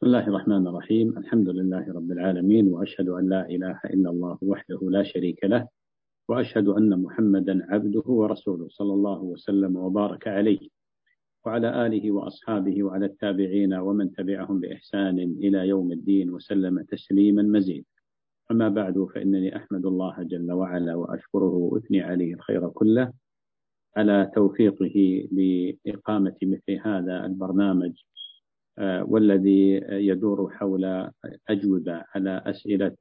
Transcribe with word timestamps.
بسم 0.00 0.06
الله 0.06 0.28
الرحمن 0.28 0.66
الرحيم. 0.66 1.18
الحمد 1.18 1.48
لله 1.48 1.92
رب 1.92 2.10
العالمين 2.12 2.68
وأشهد 2.68 3.08
أن 3.08 3.28
لا 3.28 3.48
إله 3.48 3.80
إلا 3.84 4.10
الله 4.10 4.38
وحده 4.42 4.78
لا 4.82 5.02
شريك 5.02 5.44
له 5.44 5.68
وأشهد 6.28 6.68
أن 6.68 7.02
محمدا 7.02 7.66
عبده 7.68 8.02
ورسوله 8.06 8.68
صلى 8.68 8.92
الله 8.92 9.22
وسلم 9.22 9.76
وبارك 9.76 10.28
عليه 10.28 10.68
وعلى 11.46 11.86
آله 11.86 12.10
وأصحابه 12.10 12.82
وعلى 12.82 13.06
التابعين 13.06 13.74
ومن 13.74 14.12
تبعهم 14.12 14.60
بإحسان 14.60 15.18
إلى 15.18 15.68
يوم 15.68 15.92
الدين 15.92 16.30
وسلم 16.30 16.82
تسليما 16.82 17.42
مزيدا. 17.42 17.86
أما 18.50 18.68
بعد 18.68 19.06
فإنني 19.14 19.56
أحمد 19.56 19.86
الله 19.86 20.22
جل 20.22 20.52
وعلا 20.52 20.94
وأشكره 20.94 21.54
وأثني 21.54 22.00
عليه 22.00 22.34
الخير 22.34 22.68
كله 22.68 23.12
على 23.96 24.30
توفيقه 24.34 25.28
لإقامة 25.32 26.36
مثل 26.42 26.80
هذا 26.84 27.26
البرنامج 27.26 27.92
والذي 28.80 29.80
يدور 29.90 30.50
حول 30.50 31.10
أجوبة 31.48 32.04
على 32.14 32.42
أسئلة 32.46 32.96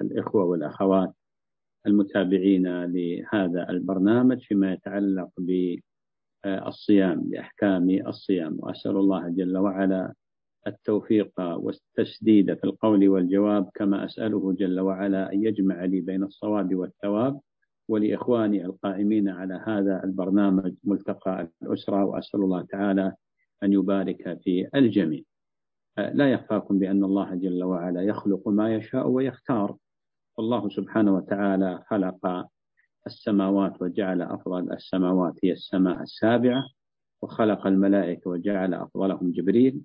الإخوة 0.00 0.44
والأخوات 0.44 1.12
المتابعين 1.86 2.84
لهذا 2.84 3.70
البرنامج 3.70 4.38
فيما 4.40 4.72
يتعلق 4.72 5.30
بالصيام 6.44 7.20
بأحكام 7.20 7.90
الصيام. 8.06 8.56
وأسأل 8.58 8.96
الله 8.96 9.28
جل 9.28 9.58
وعلا 9.58 10.14
التوفيق 10.66 11.40
والتسديد 11.40 12.54
في 12.54 12.64
القول 12.64 13.08
والجواب 13.08 13.70
كما 13.74 14.04
أسأله 14.04 14.52
جل 14.52 14.80
وعلا 14.80 15.32
أن 15.32 15.44
يجمع 15.44 15.84
لي 15.84 16.00
بين 16.00 16.22
الصواب 16.22 16.74
والثواب. 16.74 17.40
ولإخواني 17.88 18.64
القائمين 18.64 19.28
على 19.28 19.62
هذا 19.66 20.04
البرنامج 20.04 20.74
ملتقى 20.84 21.48
الأسرة 21.62 22.04
وأسأل 22.04 22.40
الله 22.40 22.62
تعالى 22.62 23.12
أن 23.62 23.72
يبارك 23.72 24.38
في 24.44 24.68
الجميع. 24.74 25.22
لا 25.98 26.32
يخفاكم 26.32 26.78
بأن 26.78 27.04
الله 27.04 27.34
جل 27.34 27.64
وعلا 27.64 28.02
يخلق 28.02 28.48
ما 28.48 28.74
يشاء 28.74 29.08
ويختار. 29.08 29.76
والله 30.36 30.68
سبحانه 30.68 31.14
وتعالى 31.14 31.82
خلق 31.86 32.46
السماوات 33.06 33.82
وجعل 33.82 34.22
أفضل 34.22 34.72
السماوات 34.72 35.34
هي 35.44 35.52
السماء 35.52 36.02
السابعة 36.02 36.62
وخلق 37.22 37.66
الملائكة 37.66 38.30
وجعل 38.30 38.74
أفضلهم 38.74 39.32
جبريل 39.32 39.80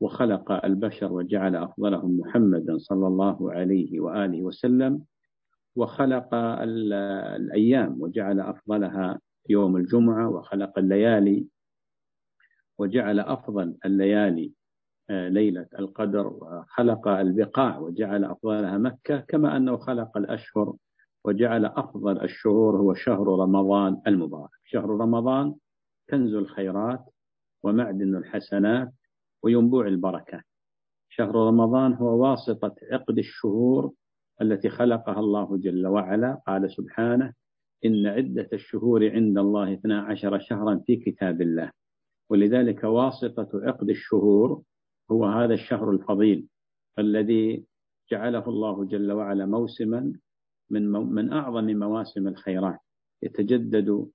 وخلق 0.00 0.64
البشر 0.64 1.12
وجعل 1.12 1.56
أفضلهم 1.56 2.20
محمدا 2.20 2.78
صلى 2.78 3.06
الله 3.06 3.52
عليه 3.52 4.00
وآله 4.00 4.42
وسلم 4.42 5.02
وخلق 5.76 6.34
الأيام 6.34 8.02
وجعل 8.02 8.40
أفضلها 8.40 9.20
يوم 9.48 9.76
الجمعة 9.76 10.28
وخلق 10.30 10.78
الليالي 10.78 11.46
وجعل 12.78 13.20
أفضل 13.20 13.76
الليالي 13.84 14.52
ليلة 15.10 15.66
القدر 15.78 16.26
وخلق 16.26 17.08
البقاع 17.08 17.78
وجعل 17.78 18.24
أفضلها 18.24 18.78
مكة 18.78 19.16
كما 19.20 19.56
أنه 19.56 19.76
خلق 19.76 20.16
الأشهر 20.16 20.74
وجعل 21.24 21.64
أفضل 21.64 22.22
الشهور 22.22 22.76
هو 22.76 22.94
شهر 22.94 23.26
رمضان 23.26 24.00
المبارك. 24.06 24.50
شهر 24.64 24.90
رمضان 24.90 25.54
كنز 26.10 26.34
الخيرات 26.34 27.04
ومعدن 27.62 28.16
الحسنات 28.16 28.92
وينبوع 29.42 29.86
البركات 29.86 30.42
شهر 31.08 31.34
رمضان 31.34 31.94
هو 31.94 32.22
واسطة 32.22 32.74
عقد 32.92 33.18
الشهور 33.18 33.92
التي 34.42 34.68
خلقها 34.68 35.20
الله 35.20 35.56
جل 35.56 35.86
وعلا. 35.86 36.40
قال 36.46 36.70
سبحانه 36.70 37.32
إن 37.84 38.06
عدة 38.06 38.48
الشهور 38.52 39.10
عند 39.10 39.38
الله 39.38 39.72
12 39.72 40.38
شهرا 40.38 40.82
في 40.86 40.96
كتاب 40.96 41.42
الله. 41.42 41.70
ولذلك 42.30 42.84
واسطة 42.84 43.48
عقد 43.54 43.90
الشهور 43.90 44.62
هو 45.10 45.24
هذا 45.24 45.54
الشهر 45.54 45.90
الفضيل 45.90 46.46
الذي 46.98 47.64
جعله 48.10 48.48
الله 48.48 48.84
جل 48.84 49.12
وعلا 49.12 49.46
موسما 49.46 50.12
من 50.70 50.90
من 50.90 51.32
أعظم 51.32 51.64
مواسم 51.64 52.28
الخيرات. 52.28 52.78
يتجدد 53.22 54.06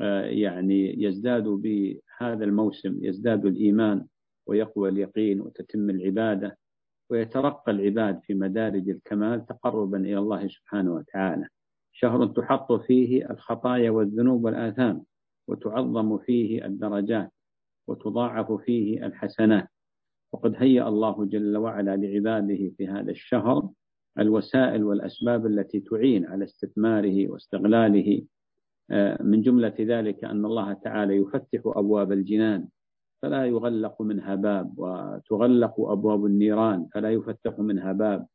آه، 0.00 0.22
يعني 0.24 1.02
يزداد 1.02 1.44
بهذا 1.48 2.44
الموسم 2.44 3.04
يزداد 3.04 3.46
الإيمان 3.46 4.06
ويقوى 4.46 4.88
اليقين 4.88 5.40
وتتم 5.40 5.90
العبادة 5.90 6.58
ويترقى 7.10 7.72
العباد 7.72 8.20
في 8.22 8.34
مدارج 8.34 8.88
الكمال 8.88 9.46
تقربا 9.46 9.98
إلى 9.98 10.18
الله 10.18 10.48
سبحانه 10.48 10.94
وتعالى. 10.94 11.48
شهر 11.92 12.26
تحط 12.26 12.72
فيه 12.72 13.30
الخطايا 13.30 13.90
والذنوب 13.90 14.44
والآثام 14.44 15.04
وتعظم 15.48 16.18
فيه 16.18 16.64
الدرجات 16.66 17.32
وتضاعف 17.88 18.52
فيه 18.52 19.06
الحسنات. 19.06 19.68
وقد 20.32 20.54
هيأ 20.56 20.88
الله 20.88 21.24
جل 21.24 21.56
وعلا 21.56 21.96
لعباده 21.96 22.70
في 22.76 22.86
هذا 22.88 23.10
الشهر 23.10 23.68
الوسائل 24.18 24.84
والأسباب 24.84 25.46
التي 25.46 25.80
تعين 25.80 26.26
على 26.26 26.44
استثماره 26.44 27.28
واستغلاله. 27.30 28.22
آه، 28.90 29.22
من 29.22 29.42
جملة 29.42 29.74
ذلك 29.80 30.24
أن 30.24 30.44
الله 30.44 30.72
تعالى 30.72 31.16
يفتح 31.16 31.60
أبواب 31.66 32.12
الجنان 32.12 32.68
فلا 33.22 33.46
يغلق 33.46 34.02
منها 34.02 34.34
باب 34.34 34.78
وتغلق 34.78 35.80
أبواب 35.80 36.26
النيران 36.26 36.86
فلا 36.94 37.10
يفتح 37.10 37.58
منها 37.58 37.92
باب 37.92 38.26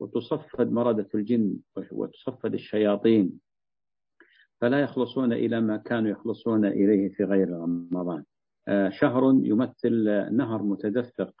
وتصفد 0.00 0.72
مردة 0.72 1.08
الجن 1.14 1.56
وتصفد 1.92 2.54
الشياطين 2.54 3.40
فلا 4.60 4.80
يخلصون 4.80 5.32
إلى 5.32 5.60
ما 5.60 5.76
كانوا 5.76 6.10
يخلصون 6.10 6.64
إليه 6.64 7.08
في 7.08 7.24
غير 7.24 7.50
رمضان. 7.50 8.24
شهر 8.88 9.40
يمثل 9.42 10.04
نهر 10.36 10.62
متدفق 10.62 11.34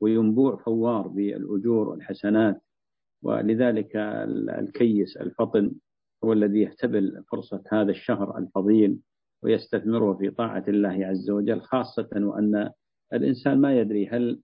وينبوع 0.00 0.56
فوار 0.56 1.08
بالأجور 1.08 1.88
والحسنات 1.88 2.62
ولذلك 3.22 3.96
الكيس 4.58 5.16
الفطن 5.16 5.72
هو 6.24 6.32
الذي 6.32 6.62
يحتبل 6.62 7.24
فرصة 7.30 7.62
هذا 7.72 7.90
الشهر 7.90 8.38
الفضيل 8.38 8.98
ويستثمره 9.42 10.14
في 10.14 10.30
طاعة 10.30 10.64
الله 10.68 11.06
عز 11.06 11.30
وجل 11.30 11.60
خاصة 11.60 12.08
وأن 12.14 12.70
الإنسان 13.12 13.60
ما 13.60 13.80
يدري 13.80 14.08
هل 14.08 14.40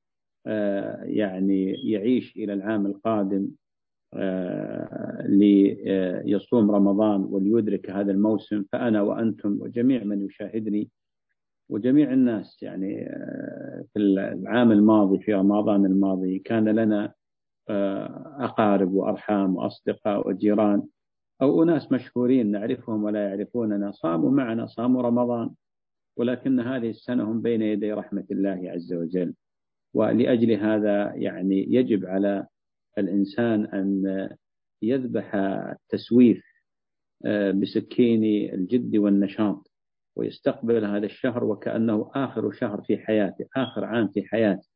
آه، 0.46 1.02
يعني 1.04 1.72
يعيش 1.90 2.36
إلى 2.36 2.52
العام 2.52 2.86
القادم 2.86 3.48
آه، 4.14 5.26
ليصوم 5.26 6.70
رمضان 6.70 7.20
وليدرك 7.20 7.90
هذا 7.90 8.12
الموسم 8.12 8.64
فأنا 8.72 9.02
وأنتم 9.02 9.58
وجميع 9.60 10.04
من 10.04 10.26
يشاهدني 10.26 10.88
وجميع 11.74 12.12
الناس 12.12 12.62
يعني 12.62 13.06
آه، 13.08 13.84
في 13.92 13.98
العام 13.98 14.72
الماضي 14.72 15.18
في 15.18 15.34
رمضان 15.34 15.86
الماضي 15.86 16.38
كان 16.38 16.68
لنا 16.68 17.14
أقارب 18.38 18.92
وأرحام 18.92 19.56
وأصدقاء 19.56 20.28
وجيران 20.28 20.82
أو 21.42 21.62
أناس 21.62 21.92
مشهورين 21.92 22.50
نعرفهم 22.50 23.04
ولا 23.04 23.28
يعرفوننا 23.28 23.90
صاموا 23.90 24.30
معنا 24.30 24.66
صاموا 24.66 25.02
رمضان. 25.02 25.50
ولكن 26.16 26.60
هذه 26.60 26.90
السنة 26.90 27.24
هم 27.24 27.42
بين 27.42 27.62
يدي 27.62 27.92
رحمة 27.92 28.24
الله 28.30 28.70
عز 28.70 28.92
وجل. 28.92 29.34
ولأجل 29.94 30.52
هذا 30.52 31.14
يعني 31.14 31.74
يجب 31.74 32.06
على 32.06 32.46
الإنسان 32.98 33.64
أن 33.64 34.28
يذبح 34.82 35.34
التسويف 35.34 36.44
آه، 37.26 37.50
بسكين 37.50 38.24
الجد 38.54 38.96
والنشاط. 38.96 39.73
ويستقبل 40.16 40.84
هذا 40.84 41.06
الشهر 41.06 41.44
وكأنه 41.44 42.10
آخر 42.14 42.52
شهر 42.52 42.82
في 42.82 42.98
حياته 42.98 43.46
آخر 43.56 43.84
عام 43.84 44.08
في 44.08 44.22
حياته. 44.22 44.68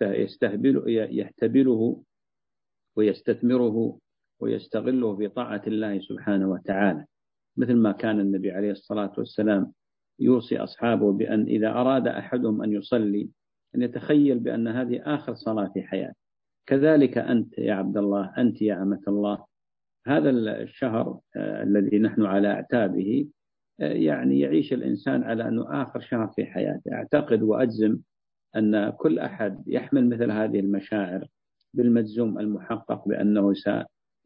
يستهبل 0.00 0.82
يحتبله 1.10 2.02
ويستثمره 2.96 3.98
ويستغله 4.40 5.16
في 5.16 5.28
طاعة 5.28 5.62
الله 5.66 6.00
سبحانه 6.00 6.50
وتعالى. 6.50 7.04
مثل 7.56 7.74
ما 7.76 7.92
كان 7.92 8.20
النبي 8.20 8.50
عليه 8.50 8.70
الصلاة 8.70 9.12
والسلام 9.18 9.72
يوصي 10.18 10.58
أصحابه 10.58 11.12
بأن 11.12 11.42
إذا 11.42 11.68
أراد 11.68 12.08
أحدهم 12.08 12.62
أن 12.62 12.72
يصلي 12.72 13.28
أن 13.74 13.82
يتخيل 13.82 14.38
بأن 14.38 14.68
هذه 14.68 15.02
آخر 15.04 15.34
صلاة 15.34 15.70
في 15.74 15.82
حياته. 15.82 16.24
كذلك 16.66 17.18
أنت 17.18 17.58
يا 17.58 17.74
عبد 17.74 17.96
الله 17.96 18.32
أنت 18.38 18.62
يا 18.62 18.82
أمة 18.82 19.00
الله. 19.08 19.44
هذا 20.06 20.30
الشهر 20.30 21.20
آه، 21.36 21.62
الذي 21.62 21.98
نحن 21.98 22.22
على 22.22 22.48
أعتابه 22.48 23.26
يعني 23.78 24.40
يعيش 24.40 24.72
الإنسان 24.72 25.22
على 25.22 25.48
أنه 25.48 25.82
آخر 25.82 26.00
شهر 26.00 26.26
في 26.28 26.46
حياته. 26.46 26.92
أعتقد 26.92 27.42
وأجزم 27.42 27.98
أن 28.56 28.90
كل 28.90 29.18
أحد 29.18 29.62
يحمل 29.66 30.08
مثل 30.08 30.30
هذه 30.30 30.60
المشاعر 30.60 31.26
بالمجزوم 31.74 32.38
المحقق 32.38 33.08
بأنه 33.08 33.52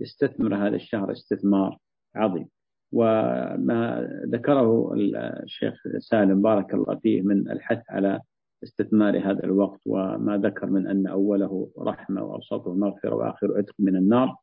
يستثمر 0.01 0.55
هذا 0.55 0.77
الشهر 0.77 1.13
استثمار 1.13 1.79
عظيم. 2.15 2.49
وما 2.93 4.09
ذكره 4.27 4.95
الشيخ 5.43 5.75
سالم 5.99 6.43
بارك 6.43 6.75
الله 6.75 6.95
فيه 6.95 7.23
من 7.23 7.51
الحث 7.51 7.83
على 7.91 8.21
استثمار 8.65 9.19
هذا 9.19 9.45
الوقت 9.45 9.81
وما 9.87 10.37
ذكر 10.37 10.67
من 10.67 10.87
أن 10.87 11.07
أوله 11.07 11.71
رحمة 11.79 12.23
وأوسطه 12.23 12.75
مغفرة 12.75 13.15
وآخر 13.15 13.59
عتق 13.59 13.75
من 13.79 13.97
النار 13.97 14.37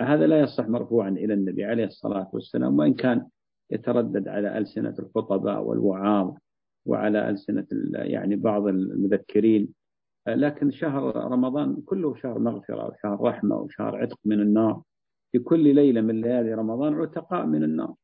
هذا 0.00 0.26
لا 0.26 0.40
يصح 0.40 0.68
مرفوعا 0.68 1.08
إلى 1.08 1.34
النبي 1.34 1.64
عليه 1.64 1.84
الصلاة 1.84 2.30
والسلام 2.32 2.78
وإن 2.78 2.94
كان 2.94 3.26
يتردد 3.70 4.28
على 4.28 4.58
ألسنة 4.58 4.94
الخطباء 4.98 5.62
والوعاظ 5.62 6.34
وعلى 6.86 7.30
ألسنة 7.30 7.66
يعني 7.92 8.36
بعض 8.36 8.66
المذكرين. 8.66 9.68
لكن 10.28 10.70
شهر 10.70 11.16
رمضان 11.16 11.76
كله 11.76 12.14
شهر 12.14 12.38
مغفرة 12.38 12.86
وشهر 12.88 13.20
رحمة 13.20 13.56
وشهر 13.56 13.96
عتق 13.96 14.18
من 14.24 14.40
النار. 14.40 14.82
في 15.32 15.38
كل 15.38 15.74
ليلة 15.74 16.00
من 16.00 16.20
ليالي 16.20 16.54
رمضان 16.54 16.94
عتقاء 16.94 17.46
من 17.46 17.64
النار. 17.64 17.94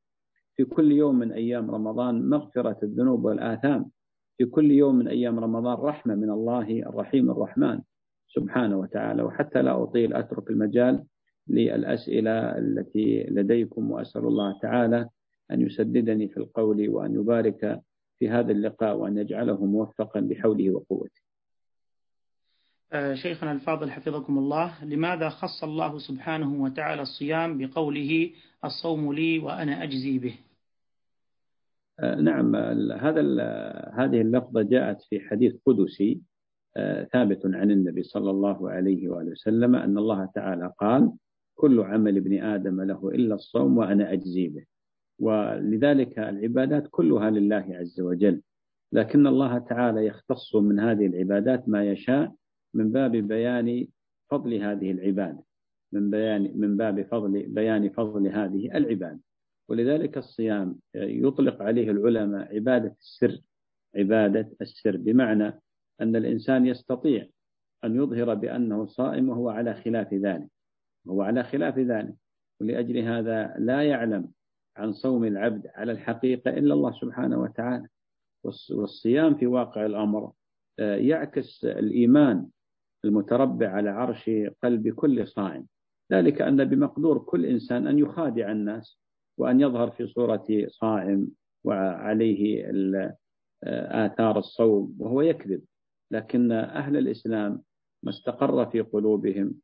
في 0.56 0.64
كل 0.64 0.92
يوم 0.92 1.18
من 1.18 1.32
أيام 1.32 1.70
رمضان 1.70 2.28
مغفرة 2.28 2.78
الذنوب 2.82 3.24
والآثام. 3.24 3.90
في 4.38 4.44
كل 4.44 4.70
يوم 4.70 4.94
من 4.94 5.08
أيام 5.08 5.40
رمضان 5.40 5.74
رحمة 5.74 6.14
من 6.14 6.30
الله 6.30 6.82
الرحيم 6.82 7.30
الرحمن 7.30 7.80
سبحانه 8.28 8.76
وتعالى. 8.78 9.22
وحتى 9.22 9.62
لا 9.62 9.82
أطيل 9.82 10.14
أترك 10.14 10.50
المجال 10.50 11.04
للأسئلة 11.48 12.58
التي 12.58 13.22
لديكم 13.30 13.90
وأسأل 13.90 14.24
الله 14.24 14.58
تعالى 14.62 15.08
أن 15.52 15.60
يسددني 15.60 16.28
في 16.28 16.36
القول 16.36 16.88
وأن 16.88 17.14
يبارك 17.14 17.82
في 18.18 18.28
هذا 18.28 18.52
اللقاء 18.52 18.96
وأن 18.96 19.18
يجعله 19.18 19.64
موفقا 19.66 20.20
بحوله 20.20 20.70
وقوته. 20.70 21.20
آه، 22.92 23.14
شيخنا 23.14 23.52
الفاضل 23.52 23.90
حفظكم 23.90 24.38
الله. 24.38 24.84
لماذا 24.84 25.28
خص 25.28 25.64
الله 25.64 25.98
سبحانه 25.98 26.62
وتعالى 26.62 27.02
الصيام 27.02 27.58
بقوله 27.58 28.30
الصوم 28.64 29.12
لي 29.12 29.38
وأنا 29.38 29.82
أجزي 29.82 30.18
به؟ 30.18 30.34
آه، 32.00 32.14
نعم 32.14 32.56
هذا 32.92 33.20
هذه 33.94 34.20
اللفظة 34.20 34.62
جاءت 34.62 35.02
في 35.02 35.20
حديث 35.20 35.56
قدسي 35.66 36.20
آه، 36.76 37.04
ثابت 37.04 37.40
عن 37.44 37.70
النبي 37.70 38.02
صلى 38.02 38.30
الله 38.30 38.70
عليه 38.70 39.08
وآله 39.08 39.30
وسلم 39.30 39.76
أن 39.76 39.98
الله 39.98 40.24
تعالى 40.34 40.72
قال 40.78 41.12
كل 41.54 41.80
عمل 41.80 42.16
ابن 42.16 42.42
آدم 42.42 42.80
له 42.80 43.08
إلا 43.08 43.34
الصوم 43.34 43.78
وأنا 43.78 44.12
أجزي 44.12 44.48
به. 44.48 44.64
ولذلك 45.20 46.18
العبادات 46.18 46.88
كلها 46.90 47.30
لله 47.30 47.66
عز 47.70 48.00
وجل. 48.00 48.42
لكن 48.92 49.26
الله 49.26 49.58
تعالى 49.58 50.06
يختص 50.06 50.56
من 50.56 50.80
هذه 50.80 51.06
العبادات 51.06 51.68
ما 51.68 51.84
يشاء 51.84 52.34
من 52.74 52.92
باب 52.92 53.12
بيان 53.12 53.86
فضل 54.30 54.54
هذه 54.54 54.90
العبادة 54.90 55.42
من 55.92 56.10
بيان 56.10 56.52
من 56.54 56.76
باب 56.76 57.02
فضل 57.02 57.42
بيان 57.48 57.88
فضل 57.88 58.28
هذه 58.28 58.76
العبادة. 58.76 59.20
ولذلك 59.68 60.18
الصيام 60.18 60.78
يطلق 60.94 61.62
عليه 61.62 61.90
العلماء 61.90 62.54
عبادة 62.54 62.96
السر 63.00 63.40
عبادة 63.96 64.50
السر 64.60 64.96
بمعنى 64.96 65.60
أن 66.00 66.16
الإنسان 66.16 66.66
يستطيع 66.66 67.26
أن 67.84 67.96
يظهر 67.96 68.34
بأنه 68.34 68.86
صائم 68.86 69.28
وهو 69.28 69.48
على 69.48 69.74
خلاف 69.74 70.14
ذلك 70.14 70.48
وهو 71.06 71.22
على 71.22 71.44
خلاف 71.44 71.78
ذلك. 71.78 72.14
ولأجل 72.60 72.98
هذا 72.98 73.54
لا 73.58 73.82
يعلم 73.82 74.28
عن 74.80 74.92
صوم 74.92 75.24
العبد 75.24 75.66
على 75.74 75.92
الحقيقة 75.92 76.50
إلا 76.50 76.74
الله 76.74 76.92
سبحانه 77.00 77.40
وتعالى. 77.40 77.86
والصيام 78.70 79.34
في 79.34 79.46
واقع 79.46 79.86
الأمر 79.86 80.32
آه، 80.78 80.96
يعكس 80.96 81.64
الإيمان 81.64 82.46
المتربع 83.04 83.68
على 83.68 83.90
عرش 83.90 84.30
قلب 84.62 84.88
كل 84.88 85.26
صائم. 85.28 85.66
ذلك 86.12 86.42
أن 86.42 86.64
بمقدور 86.64 87.18
كل 87.18 87.46
إنسان 87.46 87.86
أن 87.86 87.98
يخادع 87.98 88.52
الناس 88.52 88.98
وأن 89.38 89.60
يظهر 89.60 89.90
في 89.90 90.06
صورة 90.06 90.46
صائم 90.68 91.28
وعليه 91.64 92.70
آثار 93.64 94.38
الصوم 94.38 94.96
وهو 94.98 95.22
يكذب. 95.22 95.62
لكن 96.10 96.52
أهل 96.52 96.96
الإسلام 96.96 97.62
ما 98.02 98.10
استقر 98.10 98.66
في 98.66 98.80
قلوبهم 98.80 99.54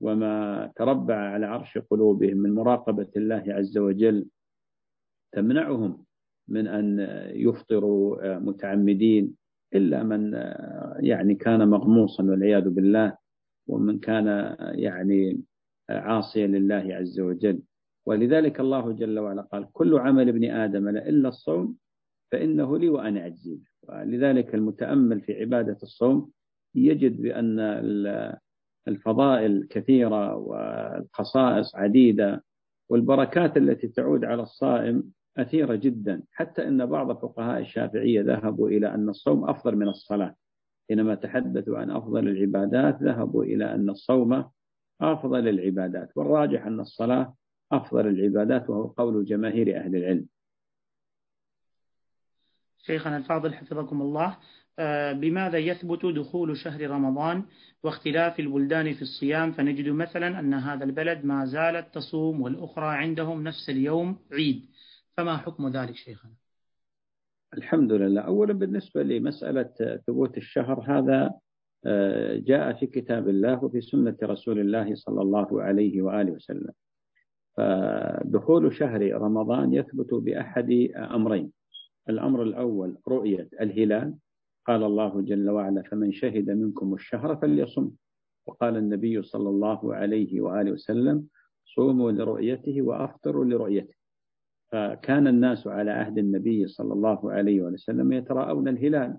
وما 0.00 0.66
تربع 0.76 1.14
على 1.14 1.46
عرش 1.46 1.78
قلوبهم 1.78 2.36
من 2.36 2.54
مراقبة 2.54 3.08
الله 3.16 3.44
عز 3.48 3.78
وجل 3.78 4.26
تمنعهم 5.32 6.04
من 6.48 6.66
أن 6.66 6.98
يفطروا 7.34 8.38
متعمدين 8.38 9.34
إلا 9.74 10.02
من 10.02 10.32
يعني 11.00 11.34
كان 11.34 11.68
مغموصا 11.68 12.22
والعياذ 12.22 12.68
بالله 12.70 13.16
ومن 13.68 13.98
كان 13.98 14.56
يعني 14.60 15.40
عاصيا 15.90 16.46
لله 16.46 16.94
عز 16.94 17.20
وجل. 17.20 17.62
ولذلك 18.06 18.60
الله 18.60 18.92
جل 18.92 19.18
وعلا 19.18 19.42
قال 19.42 19.72
كل 19.72 19.98
عمل 19.98 20.28
ابن 20.28 20.50
آدم 20.50 20.88
إلا 20.88 21.28
الصوم 21.28 21.76
فإنه 22.32 22.78
لي 22.78 22.88
وأنا 22.88 23.26
أجزي 23.26 23.58
ولذلك 23.82 24.54
المتأمل 24.54 25.20
في 25.20 25.40
عبادة 25.40 25.76
الصوم 25.82 26.30
يجد 26.74 27.22
بأن 27.22 27.58
الفضائل 28.88 29.66
كثيرة 29.70 30.36
والخصائص 30.36 31.76
عديدة 31.76 32.44
والبركات 32.88 33.56
التي 33.56 33.88
تعود 33.88 34.24
على 34.24 34.42
الصائم 34.42 35.12
أثيرة 35.40 35.74
جدا 35.74 36.22
حتى 36.32 36.68
أن 36.68 36.86
بعض 36.86 37.12
فقهاء 37.12 37.60
الشافعية 37.60 38.22
ذهبوا 38.22 38.68
إلى 38.68 38.94
أن 38.94 39.08
الصوم 39.08 39.48
أفضل 39.48 39.76
من 39.76 39.88
الصلاة. 39.88 40.34
حينما 40.88 41.14
تحدثوا 41.14 41.78
عن 41.78 41.90
أفضل 41.90 42.28
العبادات 42.28 43.02
ذهبوا 43.02 43.44
إلى 43.44 43.74
أن 43.74 43.90
الصوم 43.90 44.44
أفضل 45.00 45.48
العبادات. 45.48 46.16
والراجح 46.16 46.66
أن 46.66 46.80
الصلاة 46.80 47.34
أفضل 47.72 48.06
العبادات 48.06 48.70
وهو 48.70 48.86
قول 48.86 49.24
جماهير 49.24 49.76
أهل 49.76 49.96
العلم. 49.96 50.26
شيخنا 52.86 53.16
الفاضل 53.16 53.54
حفظكم 53.54 54.02
الله. 54.02 54.36
آه، 54.78 55.12
بماذا 55.12 55.58
يثبت 55.58 56.06
دخول 56.06 56.56
شهر 56.56 56.90
رمضان 56.90 57.44
واختلاف 57.82 58.40
البلدان 58.40 58.94
في 58.94 59.02
الصيام؟ 59.02 59.52
فنجد 59.52 59.88
مثلا 59.88 60.40
أن 60.40 60.54
هذا 60.54 60.84
البلد 60.84 61.24
ما 61.24 61.44
زالت 61.44 61.94
تصوم 61.94 62.40
والأخرى 62.42 62.86
عندهم 62.96 63.44
نفس 63.44 63.68
اليوم 63.68 64.18
عيد. 64.32 64.64
فما 65.20 65.36
حكم 65.36 65.68
ذلك 65.68 65.94
شيخنا؟ 65.94 66.32
الحمد 67.54 67.92
لله. 67.92 68.20
أولا 68.20 68.52
بالنسبة 68.52 69.02
لمسألة 69.02 70.00
ثبوت 70.06 70.36
الشهر 70.36 70.84
هذا 70.88 71.34
آه، 71.84 72.36
جاء 72.36 72.72
في 72.72 72.86
كتاب 72.86 73.28
الله 73.28 73.64
وفي 73.64 73.80
سنة 73.80 74.16
رسول 74.22 74.58
الله 74.60 74.94
صلى 74.94 75.22
الله 75.22 75.62
عليه 75.62 76.02
وآله 76.02 76.32
وسلم. 76.32 76.72
فدخول 77.56 78.74
شهر 78.74 79.12
رمضان 79.12 79.72
يثبت 79.72 80.14
بأحد 80.14 80.90
أمرين. 80.96 81.52
الأمر 82.08 82.42
الأول 82.42 82.96
رؤية 83.08 83.48
الهلال. 83.60 84.14
قال 84.66 84.82
الله 84.84 85.20
جل 85.20 85.50
وعلا 85.50 85.82
فمن 85.82 86.12
شهد 86.12 86.50
منكم 86.50 86.94
الشهر 86.94 87.36
فليصم. 87.36 87.90
وقال 88.46 88.76
النبي 88.76 89.22
صلى 89.22 89.48
الله 89.48 89.94
عليه 89.94 90.40
وآله 90.40 90.72
وسلم 90.72 91.26
صوموا 91.64 92.12
لرؤيته 92.12 92.82
وأفطروا 92.82 93.44
لرؤيته. 93.44 93.99
فكان 94.72 95.26
الناس 95.26 95.66
على 95.66 95.90
عهد 95.90 96.18
النبي 96.18 96.66
صلى 96.66 96.92
الله 96.92 97.32
عليه 97.32 97.60
وسلم 97.60 98.12
يتراءون 98.12 98.68
الهلال. 98.68 99.18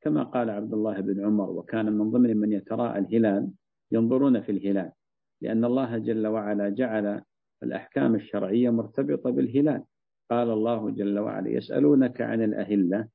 كما 0.00 0.22
قال 0.22 0.50
عبد 0.50 0.72
الله 0.72 1.00
بن 1.00 1.24
عمر 1.24 1.50
وكان 1.50 1.92
من 1.92 2.10
ضمن 2.10 2.36
من 2.36 2.52
يتراءى 2.52 2.98
الهلال 2.98 3.50
ينظرون 3.92 4.40
في 4.40 4.52
الهلال 4.52 4.92
لأن 5.40 5.64
الله 5.64 5.98
جل 5.98 6.26
وعلا 6.26 6.68
جعل 6.68 7.22
الأحكام 7.62 8.14
الشرعية 8.14 8.70
مرتبطة 8.70 9.30
بالهلال. 9.30 9.84
قال 10.30 10.50
الله 10.50 10.90
جل 10.90 11.18
وعلا 11.18 11.48
يسألونك 11.48 12.20
عن 12.20 12.42
الأهلة 12.42 13.08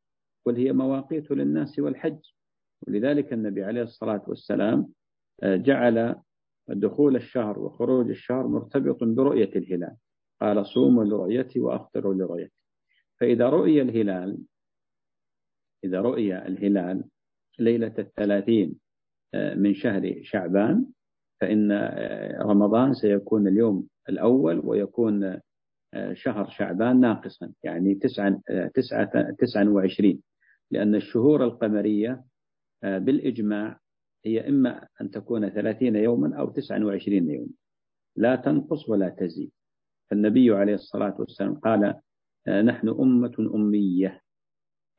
قل 0.45 0.55
هي 0.55 0.73
مواقيت 0.73 1.31
للناس 1.31 1.79
والحج. 1.79 2.19
ولذلك 2.87 3.33
النبي 3.33 3.63
عليه 3.63 3.81
الصلاة 3.81 4.23
والسلام 4.27 4.87
آه، 5.43 5.55
جعل 5.55 6.15
دخول 6.67 7.15
الشهر 7.15 7.59
وخروج 7.59 8.09
الشهر 8.09 8.47
مرتبط 8.47 9.03
برؤية 9.03 9.51
الهلال. 9.55 9.95
قال 10.41 10.65
صوموا 10.65 11.03
لرؤيتي 11.03 11.59
وأفطروا 11.59 12.13
لرؤيتي. 12.13 12.55
فإذا 13.19 13.49
رؤي 13.49 13.81
الهلال 13.81 14.37
إذا 15.83 16.01
رؤي 16.01 16.37
الهلال 16.37 17.03
ليلة 17.59 17.93
الثلاثين 17.99 18.75
آه، 19.33 19.55
من 19.55 19.73
شهر 19.73 20.19
شعبان 20.23 20.85
فإن 21.41 21.71
آه، 21.71 22.41
رمضان 22.41 22.93
سيكون 22.93 23.47
اليوم 23.47 23.87
الأول 24.09 24.61
ويكون 24.63 25.39
شهر 26.13 26.49
شعبان 26.49 26.99
ناقصا 26.99 27.51
يعني 27.63 27.95
تسعة, 27.95 28.41
تسعة, 28.73 29.31
تسعة 29.39 29.69
وعشرين. 29.69 30.21
لأن 30.71 30.95
الشهور 30.95 31.43
القمرية 31.43 32.23
آه، 32.83 32.97
بالإجماع 32.97 33.79
هي 34.25 34.49
إما 34.49 34.87
أن 35.01 35.11
تكون 35.11 35.49
ثلاثين 35.49 35.95
يوما 35.95 36.39
أو 36.39 36.49
تسعة 36.49 36.85
وعشرين 36.85 37.29
يوما. 37.29 37.53
لا 38.15 38.35
تنقص 38.35 38.89
ولا 38.89 39.09
تزيد. 39.09 39.51
فالنبي 40.11 40.51
عليه 40.51 40.73
الصلاة 40.73 41.15
والسلام 41.19 41.55
قال 41.55 42.01
آه، 42.47 42.61
نحن 42.61 42.89
أمة 42.89 43.51
أمية 43.55 44.21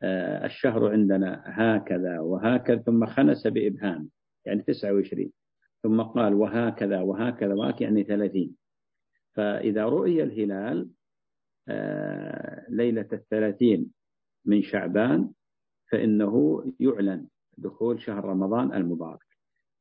آه، 0.02 0.46
الشهر 0.46 0.92
عندنا 0.92 1.42
هكذا 1.46 2.20
وهكذا 2.20 2.76
ثم 2.76 3.06
خنس 3.06 3.46
بإبهام 3.46 4.10
يعني 4.44 4.62
تسعة 4.62 4.92
وعشرين 4.92 5.32
ثم 5.82 6.02
قال 6.02 6.34
وهكذا 6.34 7.00
وهكذا 7.00 7.54
وهكذا 7.54 7.86
يعني 7.86 8.04
ثلاثين. 8.04 8.56
فإذا 9.34 9.84
رؤي 9.84 10.22
الهلال 10.22 10.88
ليلة 12.68 13.08
الثلاثين 13.12 13.90
من 14.44 14.62
شعبان 14.62 15.30
فإنه 15.90 16.64
يعلن 16.80 17.26
دخول 17.58 18.02
شهر 18.02 18.24
رمضان 18.24 18.72
المبارك. 18.72 19.26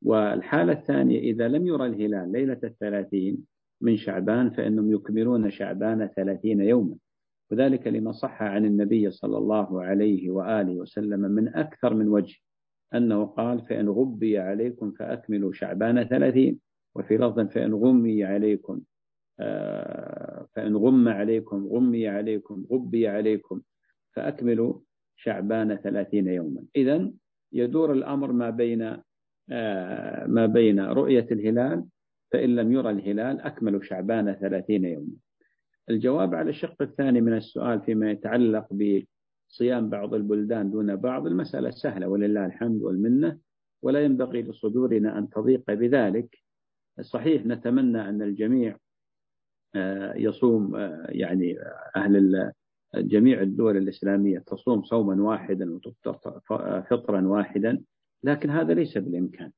والحالة 0.02 0.74
الثانية 0.74 1.20
إذا 1.20 1.48
لم 1.48 1.68
يرى 1.68 1.86
الهلال 1.86 2.32
ليلة 2.32 2.60
الثلاثين 2.64 3.46
من 3.82 3.98
شعبان 3.98 4.50
فإنهم 4.50 4.92
يكملون 4.92 5.52
شعبان 5.52 6.08
ثلاثين 6.16 6.62
يوما. 6.62 6.96
وذلك 7.52 7.88
لما 7.88 8.12
صح 8.12 8.42
عن 8.44 8.66
النبي 8.66 9.12
صلى 9.12 9.38
الله 9.38 9.84
عليه 9.84 10.30
وآله 10.30 10.76
وسلم 10.76 11.20
من 11.20 11.48
أكثر 11.48 11.94
من 11.94 12.08
وجه 12.08 12.36
أنه 12.94 13.26
قال 13.26 13.62
فإن 13.62 13.90
غبي 13.90 14.38
عليكم 14.38 14.92
فأكملوا 14.92 15.54
شعبان 15.54 16.04
ثلاثين. 16.04 16.60
وفي 16.96 17.18
لفظ 17.18 17.40
فإن 17.40 17.74
غمي 17.74 18.24
عليكم 18.24 18.82
آه، 19.40 20.48
فإن 20.54 20.76
غم 20.76 21.08
عليكم 21.08 21.68
غمي 21.68 22.08
عليكم 22.08 22.66
غبي 22.72 23.08
عليكم 23.08 23.62
فأكملوا 24.14 24.80
شعبان 25.16 25.76
ثلاثين 25.76 26.28
يوما. 26.28 26.64
إذا 26.76 27.12
يدور 27.54 27.92
الأمر 27.92 28.32
ما 28.32 28.50
بين 28.50 28.98
آه، 29.50 30.28
ما 30.28 30.46
بين 30.46 30.80
رؤية 30.80 31.28
الهلال 31.32 31.86
فإن 32.36 32.56
لم 32.56 32.72
يرى 32.72 32.90
الهلال 32.90 33.42
أكملوا 33.42 33.82
شعبان 33.82 34.34
ثلاثين 34.34 34.86
يوما. 34.86 35.14
الجواب 35.90 36.36
على 36.36 36.50
الشق 36.50 36.82
الثاني 36.82 37.22
من 37.22 37.38
السؤال 37.38 37.82
فيما 37.82 38.12
يتعلق 38.12 38.68
بصيام 38.74 39.90
بعض 39.90 40.14
البلدان 40.14 40.72
دون 40.72 40.96
بعض 40.96 41.28
المسألة 41.28 41.70
سهلة 41.70 42.08
ولله 42.08 42.46
الحمد 42.46 42.82
والمنة 42.82 43.38
ولا 43.82 44.04
ينبغي 44.06 44.42
لصدورنا 44.42 45.18
أن 45.18 45.30
تضيق 45.30 45.64
بذلك. 45.68 46.38
صحيح 47.02 47.46
نتمنى 47.46 48.10
أن 48.10 48.22
الجميع 48.22 48.78
آه، 49.76 50.14
يصوم 50.16 50.76
آه، 50.76 51.08
يعني 51.10 51.58
أهل 51.96 52.52
جميع 52.96 53.42
الدول 53.42 53.78
الإسلامية 53.78 54.40
تصوم 54.40 54.84
صوما 54.84 55.24
واحدا 55.24 55.74
وتفطر 55.74 56.40
فطرا 56.90 57.28
واحدا 57.28 57.82
لكن 58.24 58.50
هذا 58.50 58.74
ليس 58.74 58.98
بالإمكان. 58.98 59.52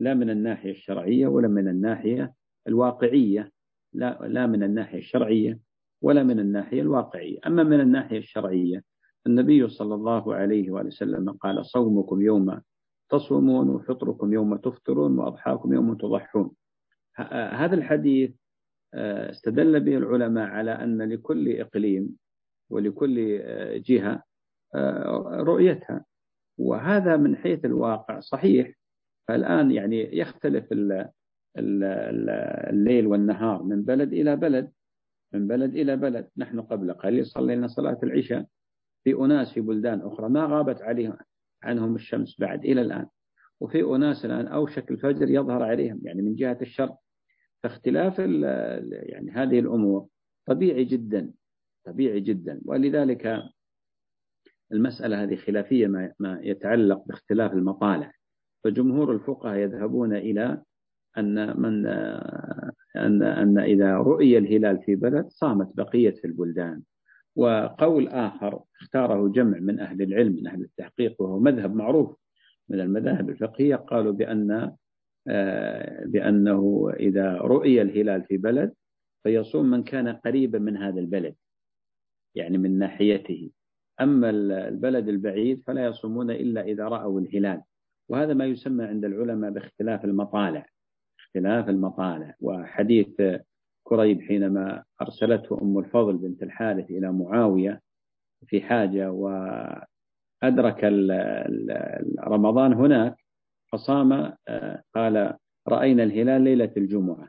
لا 0.00 0.14
من 0.14 0.30
الناحية 0.30 0.70
الشرعية 0.70 1.26
ولا 1.26 1.48
من 1.48 1.68
الناحية 1.68 2.34
الواقعية. 2.68 3.52
لا, 3.92 4.18
لا 4.22 4.46
من 4.46 4.62
الناحية 4.62 4.98
الشرعية 4.98 5.58
ولا 6.02 6.22
من 6.22 6.40
الناحية 6.40 6.82
الواقعية. 6.82 7.38
أما 7.46 7.62
من 7.62 7.80
الناحية 7.80 8.18
الشرعية 8.18 8.82
النبي 9.26 9.68
صلى 9.68 9.94
الله 9.94 10.34
عليه 10.34 10.70
وسلم 10.70 11.30
قال 11.30 11.66
صومكم 11.66 12.22
يوم 12.22 12.60
تصومون 13.10 13.68
وفطركم 13.68 14.32
يوم 14.32 14.56
تفطرون 14.56 15.18
وأضحاكم 15.18 15.72
يوم 15.72 15.94
تضحون. 15.94 16.50
هذا 17.52 17.74
الحديث 17.74 18.30
آه، 18.94 19.30
استدل 19.30 19.80
به 19.80 19.96
العلماء 19.96 20.48
على 20.48 20.70
أن 20.70 21.02
لكل 21.02 21.60
إقليم 21.60 22.16
ولكل 22.70 23.38
آه، 23.40 23.76
جهة 23.76 24.22
آه، 24.74 25.36
رؤيتها. 25.40 26.04
وهذا 26.58 27.16
من 27.16 27.36
حيث 27.36 27.64
الواقع. 27.64 28.20
صحيح 28.20 28.72
فالآن 29.28 29.70
يعني 29.70 30.18
يختلف 30.18 30.68
الليل 31.58 33.06
والنهار 33.06 33.62
من 33.62 33.82
بلد 33.82 34.12
إلى 34.12 34.36
بلد 34.36 34.70
من 35.32 35.46
بلد 35.46 35.74
إلى 35.76 35.96
بلد. 35.96 36.28
نحن 36.36 36.60
قبل 36.60 36.92
قليل 36.92 37.26
صلينا 37.26 37.66
صلاة 37.66 37.98
العشاء 38.02 38.46
في 39.04 39.14
أناس 39.14 39.52
في 39.52 39.60
بلدان 39.60 40.00
أخرى 40.00 40.28
ما 40.28 40.44
غابت 40.44 40.82
عليهم 40.82 41.16
عنهم 41.62 41.94
الشمس 41.94 42.40
بعد 42.40 42.64
إلى 42.64 42.80
الآن. 42.80 43.06
وفي 43.60 43.82
أناس 43.82 44.24
الآن 44.24 44.46
أوشك 44.46 44.90
الفجر 44.90 45.30
يظهر 45.30 45.62
عليهم 45.62 46.00
يعني 46.02 46.22
من 46.22 46.34
جهة 46.34 46.58
الشرق 46.62 46.98
فاختلاف 47.62 48.18
يعني 48.18 49.30
هذه 49.30 49.58
الأمور 49.58 50.06
طبيعي 50.46 50.84
جدا 50.84 51.32
طبيعي 51.86 52.20
جدا. 52.20 52.60
ولذلك 52.64 53.42
المسألة 54.72 55.22
هذه 55.22 55.36
خلافية 55.36 55.86
ما 56.18 56.38
يتعلق 56.42 57.04
باختلاف 57.06 57.52
المطالع. 57.52 58.12
فجمهور 58.64 59.12
الفقهاء 59.12 59.58
يذهبون 59.58 60.12
إلى 60.14 60.62
أن 61.18 61.60
من 61.60 61.86
أن 62.96 63.22
أن 63.22 63.58
إذا 63.58 63.96
رؤي 63.96 64.38
الهلال 64.38 64.82
في 64.82 64.94
بلد 64.94 65.26
صامت 65.28 65.76
بقية 65.76 66.14
البلدان. 66.24 66.82
وقول 67.36 68.08
آخر 68.08 68.62
اختاره 68.80 69.28
جمع 69.28 69.58
من 69.58 69.80
أهل 69.80 70.02
العلم 70.02 70.32
من 70.32 70.46
أهل 70.46 70.62
التحقيق 70.62 71.22
وهو 71.22 71.38
مذهب 71.38 71.74
معروف 71.74 72.16
من 72.68 72.80
المذاهب 72.80 73.30
الفقهية 73.30 73.76
قالوا 73.76 74.12
بأن 74.12 74.72
بأنه 76.06 76.92
إذا 77.00 77.32
رؤي 77.34 77.82
الهلال 77.82 78.22
في 78.22 78.36
بلد 78.36 78.72
فيصوم 79.22 79.70
من 79.70 79.82
كان 79.82 80.08
قريبا 80.08 80.58
من 80.58 80.76
هذا 80.76 81.00
البلد 81.00 81.34
يعني 82.34 82.58
من 82.58 82.78
ناحيته. 82.78 83.50
أما 84.00 84.30
البلد 84.68 85.08
البعيد 85.08 85.62
فلا 85.62 85.86
يصومون 85.86 86.30
إلا 86.30 86.62
إذا 86.62 86.84
رأوا 86.84 87.20
الهلال. 87.20 87.62
وهذا 88.08 88.34
ما 88.34 88.44
يسمى 88.44 88.84
عند 88.84 89.04
العلماء 89.04 89.50
باختلاف 89.50 90.04
المطالع 90.04 90.66
اختلاف 91.18 91.68
المطالع. 91.68 92.34
وحديث 92.40 93.22
كريب 93.82 94.22
حينما 94.22 94.84
أرسلته 95.02 95.62
أم 95.62 95.78
الفضل 95.78 96.16
بنت 96.16 96.42
الحارث 96.42 96.90
إلى 96.90 97.12
معاوية 97.12 97.80
في 98.46 98.60
حاجة 98.60 99.10
وأدرك 99.12 100.84
رمضان 102.20 102.72
هناك 102.72 103.16
فصام 103.72 104.32
قال 104.94 105.34
رأينا 105.68 106.02
الهلال 106.02 106.42
ليلة 106.42 106.72
الجمعة. 106.76 107.28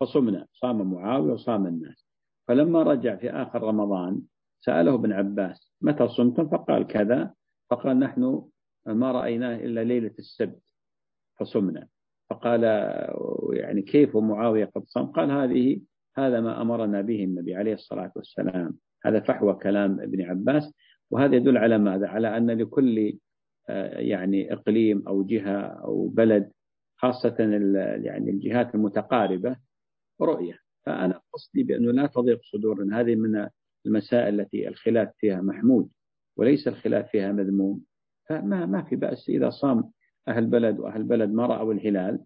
فصمنا 0.00 0.46
صام 0.52 0.92
معاوية 0.92 1.32
وصام 1.32 1.66
الناس. 1.66 2.06
فلما 2.48 2.82
رجع 2.82 3.16
في 3.16 3.30
آخر 3.30 3.62
رمضان 3.62 4.20
سأله 4.60 4.94
ابن 4.94 5.12
عباس 5.12 5.72
متى 5.80 6.08
صمتم؟ 6.08 6.48
فقال 6.48 6.86
كذا. 6.86 7.34
فقال 7.70 7.98
نحن 7.98 8.42
ما 8.86 9.12
رأيناه 9.12 9.56
إلا 9.56 9.84
ليلة 9.84 10.14
السبت 10.18 10.62
فصمنا. 11.40 11.88
فقال 12.30 12.62
يعني 13.52 13.82
كيف 13.82 14.16
معاوية 14.16 14.64
قد 14.64 14.82
صام؟ 14.86 15.06
قال 15.06 15.30
هذه 15.30 15.80
هذا 16.16 16.40
ما 16.40 16.62
أمرنا 16.62 17.00
به 17.00 17.24
النبي 17.24 17.54
عليه 17.54 17.74
الصلاة 17.74 18.12
والسلام. 18.16 18.78
هذا 19.04 19.20
فحوى 19.20 19.54
كلام 19.54 20.00
ابن 20.00 20.22
عباس 20.22 20.74
وهذا 21.10 21.36
يدل 21.36 21.56
على 21.56 21.78
ماذا؟ 21.78 22.06
على 22.08 22.36
أن 22.36 22.50
لكل 22.50 23.18
يعني 23.96 24.52
إقليم 24.52 25.08
أو 25.08 25.22
جهة 25.22 25.60
أو 25.60 26.08
بلد 26.08 26.52
خاصة 26.96 27.36
يعني 28.04 28.30
الجهات 28.30 28.74
المتقاربة 28.74 29.56
رؤية. 30.20 30.58
فأنا 30.86 31.20
قصدي 31.32 31.62
بأنه 31.62 31.92
لا 31.92 32.06
تضيق 32.06 32.40
صدورنا. 32.42 33.00
هذه 33.00 33.14
من 33.14 33.48
المسائل 33.86 34.40
التي 34.40 34.68
الخلاف 34.68 35.08
فيها 35.18 35.40
محمود 35.40 35.88
وليس 36.36 36.68
الخلاف 36.68 37.10
فيها 37.10 37.32
مذموم. 37.32 37.84
فما 38.30 38.66
ما 38.66 38.82
في 38.82 38.96
بأس 38.96 39.28
إذا 39.28 39.50
صام 39.50 39.90
أهل 40.28 40.46
بلد 40.46 40.78
وأهل 40.78 41.02
بلد 41.02 41.30
ما 41.30 41.46
رأوا 41.46 41.72
الهلال 41.72 42.18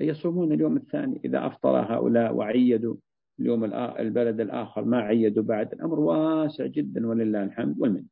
يصومون 0.00 0.52
اليوم 0.52 0.76
الثاني. 0.76 1.20
إذا 1.24 1.46
أفطر 1.46 1.94
هؤلاء 1.94 2.34
وعيدوا 2.34 2.94
اليوم 3.40 3.64
البلد 3.74 4.40
الآخر 4.40 4.84
ما 4.84 4.98
عيدوا 5.00 5.42
بعد 5.42 5.72
الأمر 5.72 6.00
واسع 6.00 6.66
جدا 6.66 7.06
ولله 7.06 7.42
الحمد 7.42 7.78
والمن 7.78 8.04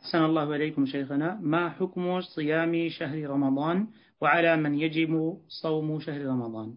أحسن 0.00 0.24
الله 0.24 0.56
إليكم 0.56 0.86
شيخنا. 0.86 1.40
ما 1.42 1.68
حكم 1.68 2.20
صيام 2.20 2.88
شهر 2.88 3.30
رمضان 3.30 3.86
وعلى 4.20 4.56
من 4.56 4.74
يجب 4.74 5.40
صوم 5.48 6.00
شهر 6.00 6.26
رمضان؟ 6.26 6.74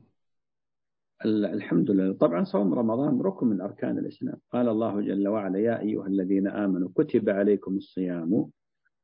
الحمد 1.26 1.92
لله. 1.92 2.14
طبعا 2.14 2.44
صوم 2.44 2.74
رمضان 2.74 3.22
ركن 3.22 3.48
من 3.48 3.62
أركان 3.62 3.98
الإسلام. 3.98 4.38
قال 4.52 4.70
الله 4.70 5.02
جل 5.02 5.28
وعلا 5.28 5.60
يا 5.60 5.80
أيها 5.80 6.08
الذين 6.08 6.48
آمنوا 6.48 6.90
كتب 6.96 7.30
عليكم 7.30 7.78
الصيام 7.78 8.46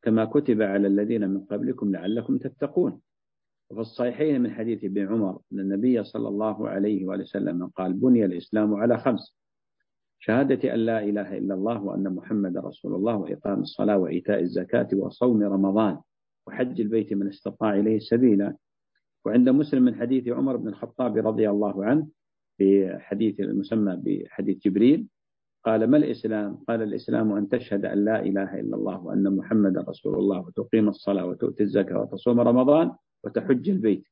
كما 0.02 0.26
كتب 0.26 0.62
على 0.62 0.88
الذين 0.88 1.30
من 1.30 1.40
قبلكم 1.42 1.92
لعلكم 1.92 2.38
تتقون. 2.38 3.02
وفي 3.72 3.82
الصحيحين 3.82 4.42
من 4.42 4.52
حديث 4.52 4.84
ابن 4.84 5.08
عمر 5.08 5.40
أن 5.54 5.60
النبي 5.60 6.04
صلى 6.04 6.28
الله 6.28 6.70
عليه 6.70 7.06
وسلم 7.06 7.68
قال 7.68 7.94
بني 7.94 8.26
الإسلام 8.26 8.74
على 8.74 8.98
خمس 8.98 9.38
شهادة 10.20 10.74
أن 10.74 10.80
لا 10.80 11.04
إله 11.04 11.38
إلا 11.38 11.54
الله 11.54 11.84
وأن 11.84 12.16
محمد 12.16 12.58
رسول 12.58 12.96
الله 12.96 13.16
وإقام 13.16 13.60
الصلاة 13.62 13.98
وإيتاء 13.98 14.40
الزكاة 14.40 14.88
وصوم 14.94 15.44
رمضان 15.44 15.98
وحج 16.48 16.82
البيت 16.82 17.14
من 17.14 17.28
استطاع 17.28 17.74
إليه 17.76 18.00
سبيلا 18.00 18.56
وعند 19.26 19.50
مسلم 19.50 19.84
من 19.84 19.96
حديث 19.96 20.28
عمر 20.28 20.56
بن 20.58 20.68
الخطاب 20.68 21.18
رضي 21.18 21.50
الله 21.50 21.86
عنه 21.86 22.08
في 22.58 22.98
حديث 23.00 23.40
المسمى 23.40 23.96
بحديث 23.96 24.58
جبريل 24.58 25.08
قال 25.66 25.88
ما 25.88 25.98
الإسلام؟ 25.98 26.56
قال 26.68 26.82
الإسلام 26.82 27.32
أن 27.32 27.50
تشهد 27.50 27.86
أن 27.86 28.06
لا 28.06 28.20
إله 28.22 28.60
إلا 28.60 28.76
الله 28.76 29.00
وأن 29.06 29.36
محمد 29.36 29.78
رسول 29.78 30.16
الله 30.16 30.40
وتقيم 30.40 30.90
الصلاة 30.90 31.26
وتؤتي 31.26 31.64
الزكاة 31.64 32.00
وتصوم 32.02 32.40
رمضان 32.40 32.92
وتحج 33.24 33.70
البيت. 33.70 34.04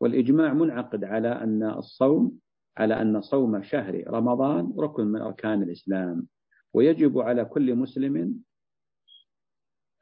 والإجماع 0.00 0.52
منعقد 0.54 1.04
على 1.04 1.28
أن 1.28 1.62
الصوم 1.62 2.38
على 2.76 3.02
أن 3.02 3.20
صوم 3.20 3.62
شهر 3.62 4.04
رمضان 4.08 4.72
ركن 4.78 5.06
من 5.06 5.20
أركان 5.20 5.62
الإسلام 5.62 6.26
ويجب 6.74 7.18
على 7.18 7.44
كل 7.44 7.74
مسلم 7.74 8.40